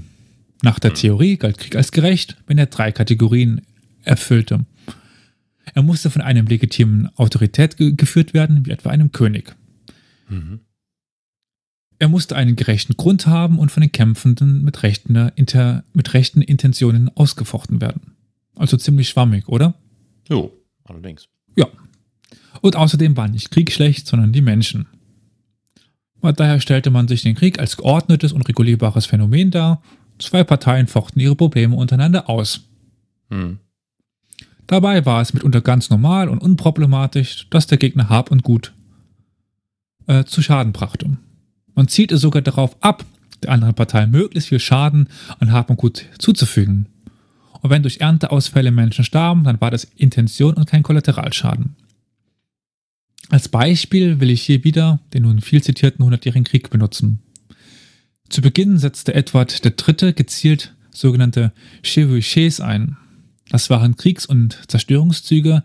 Nach 0.63 0.79
der 0.79 0.93
Theorie 0.93 1.37
galt 1.37 1.57
Krieg 1.57 1.75
als 1.75 1.91
gerecht, 1.91 2.37
wenn 2.47 2.57
er 2.57 2.65
drei 2.67 2.91
Kategorien 2.91 3.61
erfüllte. 4.03 4.65
Er 5.73 5.83
musste 5.83 6.09
von 6.09 6.21
einem 6.21 6.47
legitimen 6.47 7.09
Autorität 7.17 7.77
ge 7.77 7.93
geführt 7.95 8.33
werden, 8.33 8.65
wie 8.65 8.71
etwa 8.71 8.89
einem 8.89 9.11
König. 9.11 9.55
Mhm. 10.29 10.61
Er 11.99 12.07
musste 12.07 12.35
einen 12.35 12.55
gerechten 12.55 12.95
Grund 12.95 13.27
haben 13.27 13.59
und 13.59 13.71
von 13.71 13.81
den 13.81 13.91
Kämpfenden 13.91 14.63
mit 14.63 14.83
rechten, 14.83 15.15
inter, 15.35 15.83
mit 15.93 16.13
rechten 16.13 16.41
Intentionen 16.41 17.09
ausgefochten 17.15 17.81
werden. 17.81 18.15
Also 18.55 18.77
ziemlich 18.77 19.09
schwammig, 19.09 19.47
oder? 19.47 19.73
Jo, 20.29 20.53
allerdings. 20.83 21.27
Ja. 21.55 21.67
Und 22.61 22.75
außerdem 22.75 23.17
war 23.17 23.27
nicht 23.27 23.51
Krieg 23.51 23.71
schlecht, 23.71 24.07
sondern 24.07 24.31
die 24.31 24.41
Menschen. 24.41 24.87
Daher 26.35 26.59
stellte 26.59 26.89
man 26.89 27.07
sich 27.07 27.21
den 27.21 27.35
Krieg 27.35 27.59
als 27.59 27.77
geordnetes 27.77 28.33
und 28.33 28.47
regulierbares 28.47 29.05
Phänomen 29.05 29.51
dar. 29.51 29.81
Zwei 30.19 30.43
Parteien 30.43 30.87
fochten 30.87 31.19
ihre 31.19 31.35
Probleme 31.35 31.75
untereinander 31.75 32.29
aus. 32.29 32.61
Hm. 33.29 33.59
Dabei 34.65 35.05
war 35.05 35.21
es 35.21 35.33
mitunter 35.33 35.61
ganz 35.61 35.89
normal 35.89 36.27
und 36.27 36.39
unproblematisch, 36.39 37.47
dass 37.49 37.67
der 37.67 37.77
Gegner 37.77 38.09
Hab 38.09 38.31
und 38.31 38.43
Gut 38.43 38.73
äh, 40.07 40.25
zu 40.25 40.41
Schaden 40.41 40.73
brachte. 40.73 41.17
Man 41.73 41.87
zielte 41.87 42.17
sogar 42.17 42.41
darauf 42.41 42.75
ab, 42.81 43.05
der 43.43 43.51
anderen 43.51 43.75
Partei 43.75 44.07
möglichst 44.07 44.49
viel 44.49 44.59
Schaden 44.59 45.07
an 45.39 45.51
Hab 45.51 45.69
und 45.69 45.77
Gut 45.77 46.05
zuzufügen. 46.17 46.87
Und 47.61 47.69
wenn 47.69 47.81
durch 47.81 48.01
Ernteausfälle 48.01 48.71
Menschen 48.71 49.05
starben, 49.05 49.43
dann 49.43 49.61
war 49.61 49.71
das 49.71 49.85
Intention 49.95 50.55
und 50.55 50.67
kein 50.67 50.83
Kollateralschaden. 50.83 51.75
Als 53.29 53.49
Beispiel 53.49 54.19
will 54.19 54.29
ich 54.29 54.41
hier 54.41 54.63
wieder 54.63 54.99
den 55.13 55.23
nun 55.23 55.41
viel 55.41 55.61
zitierten 55.61 56.03
Hundertjährigen 56.03 56.45
Krieg 56.45 56.69
benutzen. 56.69 57.19
Zu 58.29 58.41
Beginn 58.41 58.77
setzte 58.77 59.13
Edward 59.13 59.61
III. 59.65 60.13
gezielt 60.13 60.73
sogenannte 60.91 61.51
Chevauchés 61.83 62.61
ein. 62.61 62.97
Das 63.49 63.69
waren 63.69 63.95
Kriegs- 63.95 64.25
und 64.25 64.59
Zerstörungszüge, 64.67 65.63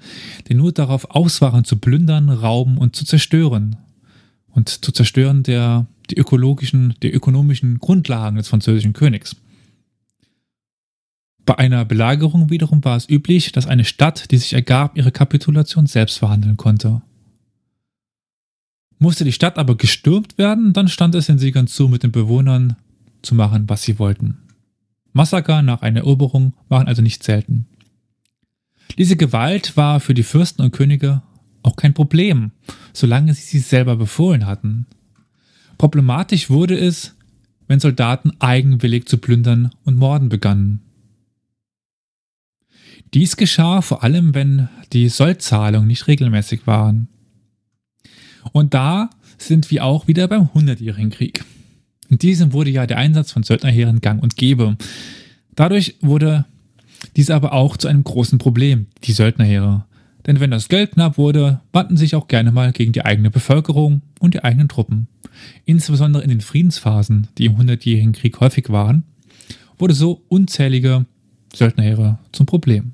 die 0.49 0.55
nur 0.55 0.73
darauf 0.73 1.11
aus 1.11 1.41
waren, 1.41 1.65
zu 1.65 1.77
plündern, 1.77 2.29
rauben 2.29 2.79
und 2.79 2.95
zu 2.95 3.05
zerstören. 3.05 3.77
Und 4.49 4.69
zu 4.69 4.93
zerstören 4.93 5.43
der, 5.43 5.87
die 6.11 6.17
ökologischen, 6.17 6.95
die 7.03 7.11
ökonomischen 7.11 7.79
Grundlagen 7.79 8.37
des 8.37 8.49
französischen 8.49 8.93
Königs. 8.93 9.37
Bei 11.45 11.59
einer 11.59 11.85
Belagerung 11.85 12.51
wiederum 12.51 12.85
war 12.85 12.97
es 12.97 13.09
üblich, 13.09 13.51
dass 13.51 13.67
eine 13.67 13.85
Stadt, 13.85 14.31
die 14.31 14.37
sich 14.37 14.53
ergab, 14.53 14.97
ihre 14.97 15.11
Kapitulation 15.11 15.87
selbst 15.87 16.19
verhandeln 16.19 16.57
konnte. 16.57 17.03
Musste 19.03 19.25
die 19.25 19.33
Stadt 19.33 19.59
aber 19.59 19.77
gestürmt 19.77 20.39
werden, 20.39 20.73
dann 20.75 20.87
stand 20.87 21.17
es 21.17 21.27
den 21.27 21.37
Siegern 21.37 21.67
zu, 21.67 21.89
mit 21.89 22.05
den 22.05 22.13
Bewohnern 22.13 22.77
zu 23.23 23.35
machen, 23.35 23.69
was 23.69 23.83
sie 23.83 23.99
wollten. 23.99 24.39
Massaker 25.13 25.61
nach 25.61 25.83
einer 25.83 26.03
Eroberung 26.03 26.53
waren 26.69 26.87
also 26.87 27.03
nicht 27.03 27.25
selten. 27.25 27.67
Diese 28.99 29.17
Gewalt 29.17 29.77
war 29.77 29.99
für 29.99 30.15
die 30.15 30.23
Fürsten 30.23 30.63
und 30.63 30.71
Könige 30.71 31.21
auch 31.65 31.75
kein 31.75 31.95
Problem, 31.95 32.53
solange 32.93 33.35
sie 33.35 33.43
sie 33.43 33.59
selber 33.59 33.97
befohlen 33.97 34.47
hatten. 34.47 34.87
Problematisch 35.79 36.49
wurde 36.49 36.79
es, 36.79 37.17
wenn 37.67 37.81
Soldaten 37.81 38.31
eigenwillig 38.39 39.07
zu 39.09 39.19
plündern 39.19 39.73
und 39.83 39.97
morden 39.97 40.29
begannen. 40.29 40.81
Dies 43.15 43.37
geschah 43.37 43.83
vor 43.83 44.05
allem, 44.05 44.33
wenn 44.33 44.69
die 44.93 45.09
Sollzahlungen 45.09 45.89
nicht 45.89 46.07
regelmäßig 46.07 46.69
waren. 46.69 47.09
Und 48.53 48.75
da 48.75 49.11
sind 49.39 49.71
wir 49.71 49.85
auch 49.85 50.09
wieder 50.09 50.27
beim 50.29 50.53
Hundertjährigen 50.53 51.11
Krieg. 51.11 51.45
In 52.09 52.19
diesem 52.19 52.53
wurde 52.53 52.71
ja 52.71 52.87
der 52.87 52.99
Einsatz 52.99 53.33
von 53.33 53.43
Söldnerheeren 53.43 54.01
gang 54.01 54.23
und 54.23 54.37
gäbe. 54.37 54.77
Dadurch 55.55 55.97
wurde 56.01 56.45
dies 57.17 57.31
aber 57.31 57.53
auch 57.53 57.77
zu 57.77 57.89
einem 57.89 58.05
großen 58.05 58.39
Problem, 58.39 58.87
die 59.05 59.13
Söldnerheere. 59.13 59.85
Denn 60.27 60.41
wenn 60.41 60.51
das 60.51 60.69
Geld 60.69 60.93
knapp 60.93 61.19
wurde, 61.19 61.61
wandten 61.73 61.97
sich 61.97 62.15
auch 62.15 62.29
gerne 62.29 62.53
mal 62.53 62.73
gegen 62.73 62.93
die 62.93 63.05
eigene 63.05 63.31
Bevölkerung 63.31 64.03
und 64.21 64.35
die 64.35 64.45
eigenen 64.45 64.69
Truppen. 64.69 65.09
Insbesondere 65.65 66.23
in 66.23 66.29
den 66.29 66.41
Friedensphasen, 66.41 67.29
die 67.39 67.47
im 67.47 67.57
Hundertjährigen 67.57 68.13
Krieg 68.13 68.39
häufig 68.41 68.69
waren, 68.71 69.05
wurde 69.79 69.95
so 69.95 70.23
unzählige 70.29 71.07
Söldnerheere 71.55 72.19
zum 72.31 72.47
Problem. 72.47 72.93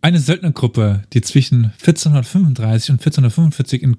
Eine 0.00 0.20
Söldnergruppe, 0.20 1.02
die 1.12 1.22
zwischen 1.22 1.72
1435 1.80 2.90
und 2.90 3.00
1445 3.00 3.82
in 3.82 3.96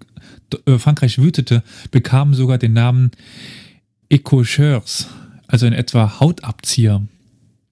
äh, 0.66 0.78
Frankreich 0.78 1.20
wütete, 1.20 1.64
bekam 1.92 2.34
sogar 2.34 2.58
den 2.58 2.74
Namen 2.74 3.12
Écocheurs, 4.10 5.08
also 5.48 5.66
in 5.66 5.74
etwa 5.74 6.20
Hautabzieher. 6.20 7.06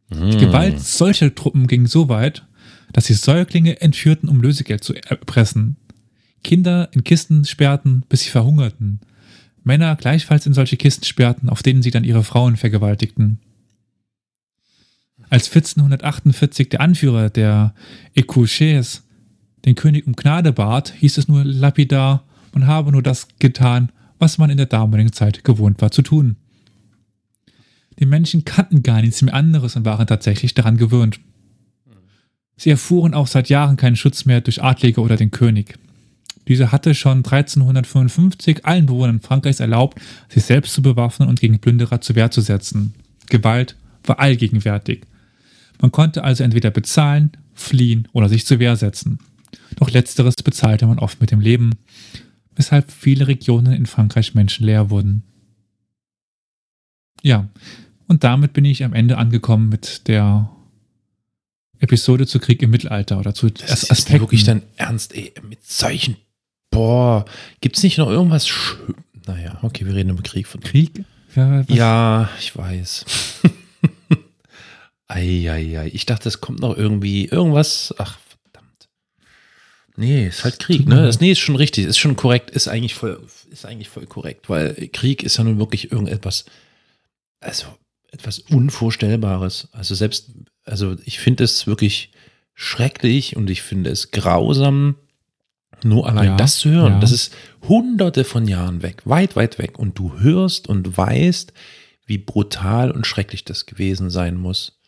Die 0.10 0.38
Gewalt 0.38 0.80
solcher 0.80 1.36
Truppen 1.36 1.68
ging 1.68 1.86
so 1.86 2.08
weit, 2.08 2.46
dass 2.94 3.06
sie 3.06 3.14
Säuglinge 3.14 3.82
entführten, 3.82 4.30
um 4.30 4.42
Lösegeld 4.42 4.84
zu 4.84 4.94
erpressen. 4.94 5.76
Kinder 6.44 6.90
in 6.94 7.04
Kisten 7.04 7.44
sperrten, 7.44 8.04
bis 8.08 8.22
sie 8.22 8.30
verhungerten. 8.30 9.02
Männer 9.64 9.98
gleichfalls 9.98 10.46
in 10.46 10.54
solche 10.54 10.78
Kisten 10.78 11.04
sperrten, 11.04 11.50
auf 11.50 11.62
denen 11.62 11.82
sie 11.82 11.92
dann 11.92 12.06
ihre 12.06 12.24
Frauen 12.24 12.56
vergewaltigten. 12.56 13.40
Als 15.30 15.48
1448 15.48 16.70
der 16.70 16.80
Anführer 16.80 17.30
der 17.30 17.74
Écouchés 18.16 19.02
den 19.66 19.76
König 19.76 20.08
um 20.08 20.14
Gnade 20.14 20.54
bat, 20.54 20.94
hieß 20.98 21.18
es 21.18 21.28
nur 21.28 21.44
lapidar, 21.44 22.24
man 22.58 22.66
habe 22.66 22.92
nur 22.92 23.04
das 23.04 23.28
getan, 23.38 23.92
was 24.18 24.40
man 24.40 24.50
in 24.50 24.58
der 24.58 24.66
damaligen 24.66 25.14
Zeit 25.14 25.44
gewohnt 25.44 25.80
war 25.80 25.92
zu 25.92 26.02
tun. 26.02 26.38
Die 28.00 28.08
Menschen 28.08 28.46
kannten 28.46 28.82
gar 28.82 29.02
nichts 29.02 29.22
mehr 29.22 29.36
anderes 29.36 29.76
und 29.76 29.86
waren 29.86 30.08
tatsächlich 30.08 30.56
daran 30.56 30.78
gewöhnt. 30.78 31.20
Sie 32.56 32.72
erfuhren 32.72 33.14
auch 33.14 33.28
seit 33.28 33.50
Jahren 33.50 33.78
keinen 33.78 33.96
Schutz 33.96 34.26
mehr 34.26 34.42
durch 34.42 34.64
Adlige 34.64 35.02
oder 35.02 35.18
den 35.18 35.30
König. 35.30 35.78
Dieser 36.48 36.72
hatte 36.72 36.96
schon 36.96 37.18
1355 37.18 38.66
allen 38.66 38.88
Bewohnern 38.88 39.22
Frankreichs 39.22 39.60
erlaubt, 39.60 40.02
sich 40.28 40.44
selbst 40.44 40.74
zu 40.74 40.82
bewaffnen 40.82 41.30
und 41.30 41.40
gegen 41.40 41.60
Plünderer 41.60 42.02
zur 42.02 42.16
Wehr 42.16 42.32
zu 42.32 42.42
setzen. 42.42 42.96
Gewalt 43.28 43.76
war 44.04 44.20
allgegenwärtig. 44.20 45.04
Man 45.80 45.92
konnte 45.92 46.24
also 46.24 46.44
entweder 46.44 46.72
bezahlen, 46.72 47.34
fliehen 47.54 48.08
oder 48.14 48.30
sich 48.30 48.48
zur 48.48 48.58
Wehr 48.58 48.76
setzen. 48.76 49.20
Doch 49.76 49.92
letzteres 49.92 50.36
bezahlte 50.44 50.88
man 50.88 50.98
oft 50.98 51.22
mit 51.22 51.30
dem 51.30 51.40
Leben, 51.40 51.76
weshalb 52.58 52.92
viele 52.92 53.28
Regionen 53.28 53.74
in 53.74 53.86
Frankreich 53.86 54.36
menschenleer 54.36 54.90
wurden. 54.90 55.24
Ja, 57.22 57.48
und 58.08 58.24
damit 58.24 58.54
bin 58.54 58.66
ich 58.66 58.84
am 58.84 58.94
Ende 58.94 59.18
angekommen 59.18 59.70
mit 59.70 60.08
der 60.08 60.50
Episode 61.80 62.26
zu 62.26 62.40
Krieg 62.40 62.62
im 62.62 62.72
Mittelalter 62.72 63.20
oder 63.20 63.34
zu 63.34 63.50
Das 63.50 63.84
ist 63.84 63.90
jetzt 63.90 64.12
wirklich 64.12 64.44
dann 64.44 64.64
ernst, 64.76 65.16
ey, 65.16 65.34
mit 65.48 65.66
solchen. 65.66 66.18
Boah, 66.72 67.26
gibt's 67.62 67.84
nicht 67.84 67.98
noch 67.98 68.10
irgendwas 68.10 68.48
schön? 68.48 68.96
Naja, 69.26 69.60
okay, 69.62 69.86
wir 69.86 69.94
reden 69.94 70.10
über 70.10 70.24
Krieg 70.24 70.48
von 70.48 70.62
Krieg? 70.62 71.04
Ja, 71.36 71.62
Ja, 71.68 72.30
ich 72.40 72.56
weiß. 72.58 73.06
Eieiei, 75.08 75.90
ich 75.94 76.06
dachte, 76.06 76.28
es 76.30 76.42
kommt 76.42 76.60
noch 76.60 76.76
irgendwie 76.76 77.26
irgendwas. 77.26 77.94
Ach. 77.98 78.18
Nee, 79.98 80.28
ist 80.28 80.44
halt 80.44 80.60
Krieg, 80.60 80.88
ne? 80.88 81.04
Das, 81.08 81.20
nee, 81.20 81.32
ist 81.32 81.40
schon 81.40 81.56
richtig, 81.56 81.86
ist 81.86 81.98
schon 81.98 82.16
korrekt, 82.16 82.52
ist 82.52 82.68
eigentlich 82.68 82.94
voll, 82.94 83.20
ist 83.50 83.66
eigentlich 83.66 83.90
voll 83.90 84.06
korrekt, 84.06 84.48
weil 84.50 84.74
Krieg 84.94 85.24
ist 85.24 85.38
ja 85.38 85.44
nun 85.44 85.58
wirklich 85.58 85.92
irgendetwas, 85.92 86.46
also 87.40 87.66
etwas 88.12 88.40
Unvorstellbares. 88.40 89.70
Also 89.72 89.96
selbst, 89.96 90.32
also 90.64 90.96
ich 91.04 91.20
finde 91.20 91.44
es 91.44 91.66
wirklich 91.68 92.12
schrecklich 92.54 93.36
und 93.36 93.50
ich 93.50 93.62
finde 93.64 93.90
es 93.90 94.12
grausam, 94.12 94.96
nur 95.84 96.08
allein 96.08 96.30
Ja, 96.30 96.36
das 96.38 96.58
zu 96.60 96.70
hören. 96.70 96.94
ja. 96.94 97.00
Das 97.00 97.12
ist 97.12 97.36
hunderte 97.68 98.24
von 98.24 98.48
Jahren 98.48 98.82
weg, 98.82 99.02
weit, 99.06 99.36
weit 99.36 99.58
weg. 99.60 99.78
Und 99.78 99.98
du 100.00 100.20
hörst 100.20 100.68
und 100.68 100.98
weißt, 100.98 101.54
wie 102.06 102.18
brutal 102.18 102.92
und 102.92 103.06
schrecklich 103.06 103.44
das 103.46 103.66
gewesen 103.66 104.10
sein 104.10 104.36
muss. 104.38 104.80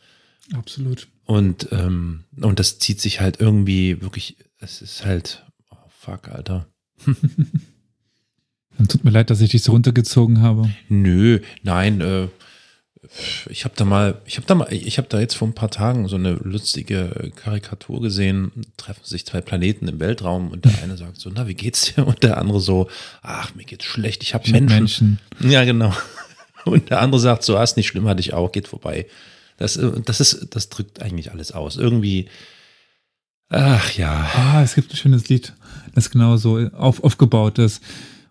Absolut. 0.54 1.08
Und, 1.26 1.68
ähm, 1.72 2.24
und 2.42 2.60
das 2.60 2.80
zieht 2.80 3.02
sich 3.02 3.22
halt 3.22 3.40
irgendwie 3.40 4.02
wirklich, 4.02 4.38
es 4.60 4.82
ist 4.82 5.06
halt, 5.06 5.46
oh 5.72 5.78
fuck, 5.90 6.30
Alter. 6.30 6.68
Dann 8.78 8.88
tut 8.88 9.04
mir 9.04 9.12
leid, 9.12 9.30
dass 9.30 9.42
ich 9.42 9.52
dich 9.52 9.64
so 9.64 9.72
runtergezogen 9.72 10.42
habe. 10.42 10.70
Nö, 10.88 11.40
nein, 11.64 12.02
äh, 12.02 12.28
ich 13.50 13.64
habe 13.64 13.76
da 13.78 13.86
mal, 13.86 14.22
ich 14.26 14.38
habe 14.38 14.46
da 14.46 14.56
mal, 14.56 14.68
ich 14.72 14.98
habe 14.98 15.08
da 15.08 15.20
jetzt 15.20 15.36
vor 15.36 15.48
ein 15.48 15.56
paar 15.56 15.72
Tagen 15.72 16.08
so 16.08 16.18
eine 16.18 16.34
lustige 16.34 17.32
Karikatur 17.36 18.02
gesehen. 18.02 18.52
Treffen 18.78 19.04
sich 19.04 19.26
zwei 19.26 19.42
Planeten 19.42 19.88
im 19.88 20.00
Weltraum 20.00 20.52
und 20.52 20.66
der 20.66 20.72
eine 20.84 20.98
sagt 20.98 21.20
so, 21.20 21.32
na, 21.34 21.48
wie 21.48 21.56
geht's 21.56 21.94
dir? 21.94 22.06
Und 22.06 22.24
der 22.24 22.38
andere 22.38 22.60
so, 22.60 22.90
ach, 23.22 23.56
mir 23.56 23.64
geht's 23.64 23.86
schlecht, 23.86 24.24
ich 24.24 24.34
habe 24.34 24.50
Menschen. 24.52 24.78
Menschen. 24.78 25.20
Ja, 25.52 25.64
genau. 25.64 25.94
Und 26.66 26.90
der 26.90 27.00
andere 27.00 27.22
sagt 27.22 27.44
so, 27.44 27.58
ah, 27.58 27.64
ist 27.64 27.78
nicht 27.78 27.88
schlimm, 27.88 28.08
hatte 28.08 28.20
ich 28.20 28.34
auch, 28.34 28.52
geht 28.52 28.68
vorbei. 28.68 29.08
Das, 29.58 29.78
äh, 29.78 29.92
das 30.04 30.20
ist, 30.20 30.48
das 30.52 30.68
drückt 30.70 31.02
eigentlich 31.02 31.32
alles 31.32 31.54
aus. 31.54 31.78
Irgendwie, 31.78 32.28
ach 33.50 33.92
ja. 33.94 34.30
Ah, 34.36 34.62
es 34.64 34.76
gibt 34.76 34.94
ein 34.94 34.98
schönes 34.98 35.30
Lied, 35.30 35.54
das 35.96 36.10
genau 36.10 36.38
so 36.38 36.58
auf, 36.70 37.04
aufgebaut 37.04 37.60
ist, 37.60 37.84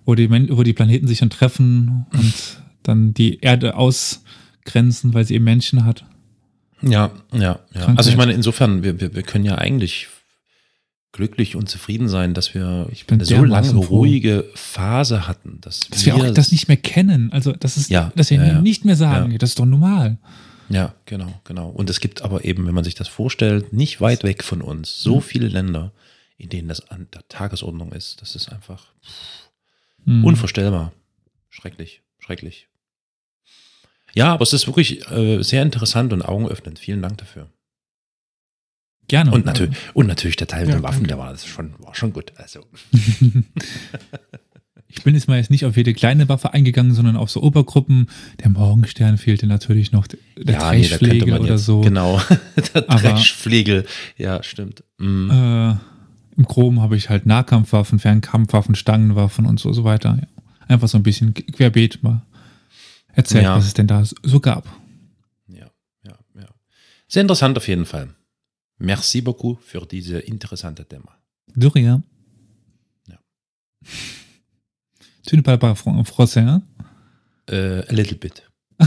wo 0.05 0.15
die, 0.15 0.31
wo 0.31 0.63
die 0.63 0.73
Planeten 0.73 1.07
sich 1.07 1.19
dann 1.19 1.31
treffen 1.31 2.07
und 2.13 2.35
dann 2.83 3.15
die 3.15 3.41
Erde 3.41 3.77
ausgrenzen, 3.77 5.15
weil 5.15 5.25
sie 5.25 5.35
eben 5.35 5.45
Menschen 5.45 5.85
hat. 5.85 6.05
Ja, 6.81 7.11
ja, 7.33 7.59
ja. 7.75 7.87
Also 7.97 8.11
ich 8.11 8.17
meine, 8.17 8.33
insofern, 8.33 8.83
wir, 8.83 9.01
wir, 9.01 9.15
wir 9.15 9.23
können 9.23 9.45
ja 9.45 9.57
eigentlich 9.57 10.09
glücklich 11.13 11.57
und 11.57 11.69
zufrieden 11.69 12.09
sein, 12.09 12.35
dass 12.35 12.55
wir 12.55 12.89
eine 13.11 13.25
so 13.25 13.43
lange 13.45 13.75
ruhige 13.75 14.45
Phase 14.55 15.27
hatten, 15.27 15.59
dass, 15.61 15.89
Dass 15.89 16.07
wir 16.07 16.15
auch 16.15 16.31
das 16.31 16.53
nicht 16.53 16.69
mehr 16.69 16.77
kennen. 16.77 17.33
Also, 17.33 17.53
das 17.53 17.77
ist, 17.77 17.91
Ja, 17.91 18.13
dass 18.15 18.31
wir 18.31 18.39
ja. 18.45 18.61
nicht 18.61 18.85
mehr 18.85 18.97
sagen, 18.97 19.37
das 19.39 19.51
ist 19.51 19.59
doch 19.59 19.67
normal. 19.67 20.19
Ja, 20.69 20.95
genau, 21.07 21.41
genau. 21.45 21.69
Und 21.71 21.89
es 21.91 22.01
gibt 22.01 22.23
aber 22.23 22.45
eben, 22.45 22.67
wenn 22.67 22.75
man 22.75 22.85
sich 22.85 22.95
das 22.95 23.09
vorstellt, 23.09 23.73
nicht 23.73 24.01
weit 24.01 24.23
weg 24.25 24.45
von 24.45 24.61
uns 24.63 25.01
so 25.03 25.21
viele 25.21 25.49
Länder, 25.49 25.93
in 26.37 26.51
denen 26.51 26.69
das 26.69 26.91
an 26.91 27.09
der 27.15 27.27
Tagesordnung 27.29 27.93
ist. 27.93 28.21
Das 28.21 28.37
ist 28.37 28.51
einfach 28.51 28.93
Hm. 30.05 30.25
unvorstellbar. 30.25 30.93
Schrecklich, 31.49 32.03
schrecklich. 32.19 32.69
Ja, 34.15 34.33
aber 34.33 34.43
es 34.43 34.53
ist 34.53 34.67
wirklich 34.67 35.11
äh, 35.11 35.43
sehr 35.43 35.63
interessant 35.63 36.13
und 36.13 36.23
augenöffnend. 36.23 36.79
Vielen 36.79 37.03
Dank 37.03 37.19
dafür. 37.19 37.51
Gerne. 39.07 39.31
Und, 39.33 39.47
natürlich, 39.47 39.77
und 39.95 40.07
natürlich 40.07 40.37
der 40.37 40.47
Teil 40.49 40.61
mit 40.67 40.71
Ja, 40.71 40.77
den 40.77 40.83
Waffen, 40.83 40.97
danke. 40.99 41.09
der 41.09 41.19
war 41.19 41.31
das 41.33 41.47
schon, 41.47 41.75
war 41.79 41.95
schon 41.95 42.13
gut. 42.13 42.33
Also, 42.37 42.65
Ich 44.91 45.03
bin 45.05 45.15
jetzt 45.15 45.29
mal 45.29 45.37
jetzt 45.37 45.51
nicht 45.51 45.67
auf 45.67 45.77
jede 45.77 45.93
kleine 45.93 46.29
Waffe 46.31 46.55
eingegangen, 46.55 46.95
sondern 46.95 47.17
auf 47.17 47.31
so 47.31 47.43
Obergruppen. 47.43 48.09
Der 48.41 48.49
Morgenstern 48.49 49.19
fehlte 49.19 49.47
natürlich 49.47 49.93
noch, 49.93 50.07
der 50.07 50.19
nee, 50.39 50.45
da 50.45 50.59
Trashflegel 50.71 51.39
oder 51.39 51.59
so. 51.59 51.83
Genau, 51.83 52.21
der 52.75 52.87
Trashflegel. 52.87 53.87
Ja, 54.17 54.43
stimmt. 54.43 54.83
Mhm. 54.99 55.31
Äh, 55.31 55.71
Im 56.39 56.45
Groben 56.45 56.81
habe 56.81 56.97
ich 56.97 57.11
halt 57.11 57.27
Nahkampfwaffen, 57.27 57.99
Fernkampfwaffen, 57.99 58.75
Stangenwaffen 58.75 59.45
und 59.45 59.61
so, 59.61 59.73
so 59.75 59.85
weiter. 59.85 60.19
Ja. 60.21 60.43
Einfach 60.69 60.89
so 60.89 60.97
ein 60.99 61.03
bisschen 61.03 61.35
querbeet 61.35 62.03
mal 62.03 62.23
erzählt, 63.13 63.45
Ja. 63.45 63.57
was 63.57 63.67
es 63.67 63.75
denn 63.75 63.87
da 63.89 64.05
so 64.05 64.41
gab. 64.41 64.65
Ja, 65.49 65.67
ja, 66.05 66.15
ja. 66.35 66.49
Sehr 67.09 67.23
interessant 67.23 67.57
auf 67.59 67.69
jeden 67.69 67.85
Fall. 67.85 68.15
Merci 68.79 69.21
beaucoup 69.21 69.61
für 69.63 69.85
diese 69.85 70.19
interessante 70.21 70.87
Thema. 70.87 71.19
De 71.55 71.69
rien. 71.69 72.05
Ja. 73.09 73.19
Tu 75.28 75.36
ne 75.38 75.42
parles 75.42 75.60
pas 75.60 75.74
fran- 75.76 76.04
français, 76.04 76.42
hein? 76.42 76.62
Äh, 77.50 77.84
a 77.88 77.92
little 77.94 78.16
bit. 78.18 78.44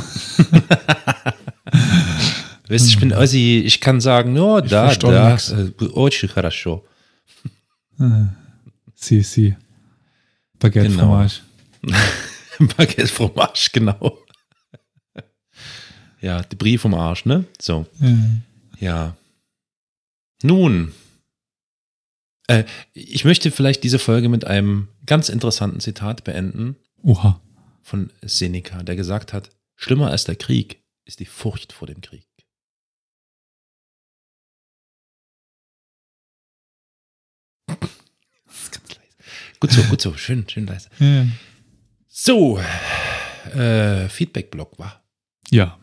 Weißt 2.68 2.84
du, 2.84 2.88
ich 2.88 2.98
bin 2.98 3.12
Ossi, 3.12 3.62
ich 3.64 3.80
kann 3.80 4.00
sagen, 4.00 4.32
no, 4.32 4.58
Ich 4.58 4.70
da, 4.70 4.86
versteh 4.86 5.06
da, 5.10 5.30
nix. 5.30 5.50
äh, 5.50 5.70
очень 5.92 6.28
хорошо. 6.28 6.84
Äh, 8.00 8.26
Si, 8.94 9.22
si. 9.22 9.56
Baguette 10.58 10.88
Genau. 10.88 11.00
Fromage. 11.04 11.40
Baguette 12.76 13.06
Fromage, 13.08 13.68
genau. 13.72 14.18
Ja, 16.20 16.42
die 16.42 16.56
Brief 16.56 16.80
vom 16.82 16.94
Arsch, 16.94 17.24
ne? 17.26 17.44
So, 17.60 17.86
Ja. 18.00 18.16
ja. 18.80 19.16
Nun, 20.42 20.92
äh, 22.51 22.65
ich 22.93 23.25
möchte 23.25 23.51
vielleicht 23.51 23.83
diese 23.83 23.99
Folge 23.99 24.29
mit 24.29 24.45
einem 24.45 24.87
ganz 25.05 25.29
interessanten 25.29 25.79
Zitat 25.79 26.23
beenden 26.23 26.75
Oha. 27.03 27.41
von 27.81 28.11
Seneca, 28.21 28.83
der 28.83 28.95
gesagt 28.95 29.33
hat, 29.33 29.49
schlimmer 29.75 30.11
als 30.11 30.25
der 30.25 30.35
Krieg 30.35 30.83
ist 31.05 31.19
die 31.19 31.25
Furcht 31.25 31.73
vor 31.73 31.87
dem 31.87 32.01
Krieg. 32.01 32.27
Das 37.67 38.63
ist 38.63 38.71
ganz 38.71 38.89
leise. 38.89 39.59
Gut 39.59 39.71
so, 39.71 39.83
gut 39.83 40.01
so, 40.01 40.13
schön, 40.15 40.47
schön 40.49 40.65
leise. 40.65 40.89
Ja. 40.99 41.25
So, 42.07 42.59
äh, 43.55 44.09
Feedback-Blog 44.09 44.77
war. 44.77 45.03
ja. 45.49 45.77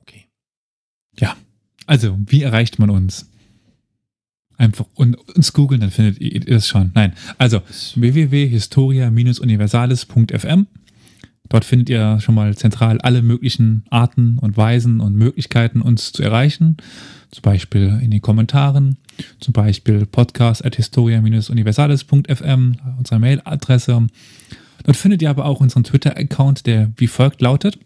Okay. 0.00 0.28
Also, 1.86 2.18
wie 2.26 2.42
erreicht 2.42 2.78
man 2.78 2.90
uns? 2.90 3.30
Einfach 4.58 4.86
und, 4.94 5.16
uns 5.36 5.52
googeln, 5.52 5.82
dann 5.82 5.90
findet 5.90 6.18
ihr 6.20 6.40
das 6.40 6.66
schon. 6.66 6.92
Nein, 6.94 7.12
also 7.36 7.60
www.historia-universales.fm. 7.94 10.66
Dort 11.48 11.64
findet 11.64 11.88
ihr 11.90 12.18
schon 12.20 12.34
mal 12.34 12.56
zentral 12.56 13.00
alle 13.00 13.22
möglichen 13.22 13.84
Arten 13.90 14.38
und 14.38 14.56
Weisen 14.56 15.00
und 15.00 15.14
Möglichkeiten, 15.14 15.80
uns 15.80 16.12
zu 16.12 16.22
erreichen. 16.22 16.76
Zum 17.30 17.42
Beispiel 17.42 18.00
in 18.02 18.10
den 18.10 18.22
Kommentaren, 18.22 18.96
zum 19.40 19.52
Beispiel 19.52 20.06
podcast.historia-universales.fm, 20.06 22.76
unsere 22.98 23.20
Mailadresse. 23.20 24.06
Dort 24.84 24.96
findet 24.96 25.22
ihr 25.22 25.30
aber 25.30 25.46
auch 25.46 25.60
unseren 25.60 25.84
Twitter-Account, 25.84 26.66
der 26.66 26.92
wie 26.96 27.06
folgt 27.06 27.40
lautet. 27.40 27.78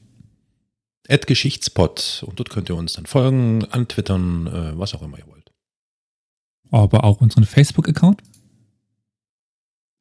At 1.08 1.26
Geschichtspot. 1.26 2.24
Und 2.26 2.38
dort 2.38 2.50
könnt 2.50 2.68
ihr 2.68 2.76
uns 2.76 2.92
dann 2.92 3.06
folgen, 3.06 3.64
antwittern, 3.70 4.46
äh, 4.46 4.78
was 4.78 4.94
auch 4.94 5.02
immer 5.02 5.18
ihr 5.18 5.26
wollt. 5.26 5.29
Aber 6.70 7.04
auch 7.04 7.20
unseren 7.20 7.44
Facebook-Account. 7.44 8.22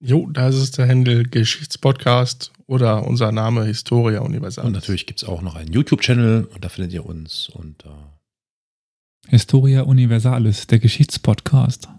Jo, 0.02 0.30
da 0.32 0.48
ist 0.48 0.56
es 0.56 0.72
der 0.72 0.86
Händel 0.86 1.28
Geschichtspodcast 1.28 2.54
oder 2.68 3.06
unser 3.06 3.32
Name 3.32 3.66
Historia 3.66 4.22
Universal. 4.22 4.66
Und 4.66 4.72
natürlich 4.72 5.06
gibt 5.06 5.22
es 5.22 5.28
auch 5.28 5.42
noch 5.42 5.56
einen 5.56 5.74
YouTube-Channel 5.74 6.46
und 6.46 6.64
da 6.64 6.70
findet 6.70 6.94
ihr 6.94 7.06
uns 7.06 7.50
unter 7.50 8.18
Historia 9.28 9.82
Universalis, 9.82 10.68
der 10.68 10.80
Geschichtspodcast. 10.80 11.90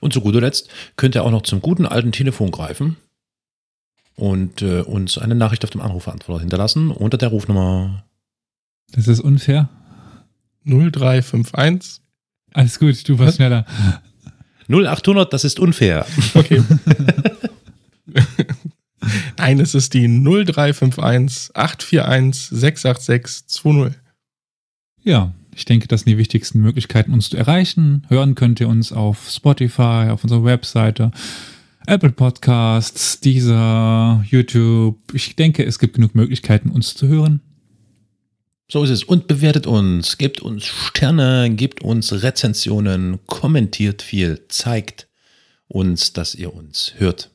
Und 0.00 0.12
zu 0.12 0.20
guter 0.20 0.40
Letzt 0.40 0.68
könnt 0.96 1.14
ihr 1.14 1.22
auch 1.22 1.30
noch 1.30 1.42
zum 1.42 1.62
guten 1.62 1.86
alten 1.86 2.10
Telefon 2.10 2.50
greifen 2.50 2.96
und 4.16 4.60
äh, 4.60 4.80
uns 4.80 5.16
eine 5.16 5.36
Nachricht 5.36 5.62
auf 5.62 5.70
dem 5.70 5.80
Anrufbeantworter 5.80 6.40
hinterlassen 6.40 6.90
unter 6.90 7.18
der 7.18 7.28
Rufnummer. 7.28 8.04
Das 8.90 9.06
ist 9.06 9.20
unfair. 9.20 9.68
0351. 10.64 12.01
Alles 12.52 12.78
gut, 12.78 13.08
du 13.08 13.18
warst 13.18 13.36
schneller. 13.36 13.66
0800, 14.68 15.32
das 15.32 15.44
ist 15.44 15.58
unfair. 15.60 16.06
Okay. 16.34 16.62
Nein, 19.38 19.58
es 19.60 19.74
ist 19.74 19.94
die 19.94 20.06
0351 20.06 21.56
841 21.56 22.48
686 22.50 23.46
20. 23.48 24.00
Ja, 25.02 25.32
ich 25.54 25.64
denke, 25.64 25.88
das 25.88 26.02
sind 26.02 26.12
die 26.12 26.18
wichtigsten 26.18 26.60
Möglichkeiten, 26.60 27.12
uns 27.12 27.30
zu 27.30 27.36
erreichen. 27.36 28.06
Hören 28.08 28.34
könnt 28.34 28.60
ihr 28.60 28.68
uns 28.68 28.92
auf 28.92 29.28
Spotify, 29.28 30.08
auf 30.10 30.22
unserer 30.22 30.44
Webseite, 30.44 31.10
Apple 31.86 32.12
Podcasts, 32.12 33.20
Deezer, 33.20 34.24
YouTube. 34.28 34.98
Ich 35.12 35.36
denke, 35.36 35.64
es 35.64 35.78
gibt 35.78 35.96
genug 35.96 36.14
Möglichkeiten, 36.14 36.70
uns 36.70 36.94
zu 36.94 37.08
hören. 37.08 37.40
So 38.72 38.82
ist 38.84 38.88
es. 38.88 39.04
Und 39.04 39.28
bewertet 39.28 39.66
uns, 39.66 40.16
gebt 40.16 40.40
uns 40.40 40.64
Sterne, 40.64 41.50
gebt 41.54 41.82
uns 41.82 42.10
Rezensionen, 42.22 43.18
kommentiert 43.26 44.00
viel, 44.00 44.46
zeigt 44.48 45.08
uns, 45.68 46.14
dass 46.14 46.34
ihr 46.34 46.54
uns 46.54 46.94
hört. 46.96 47.30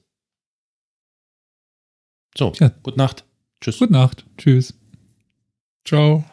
So, 2.35 2.53
Ja. 2.59 2.69
gute 2.81 2.97
Nacht. 2.97 3.23
Tschüss. 3.61 3.77
Gute 3.77 3.93
Nacht. 3.93 4.25
Tschüss. 4.39 4.73
Ciao. 5.85 6.25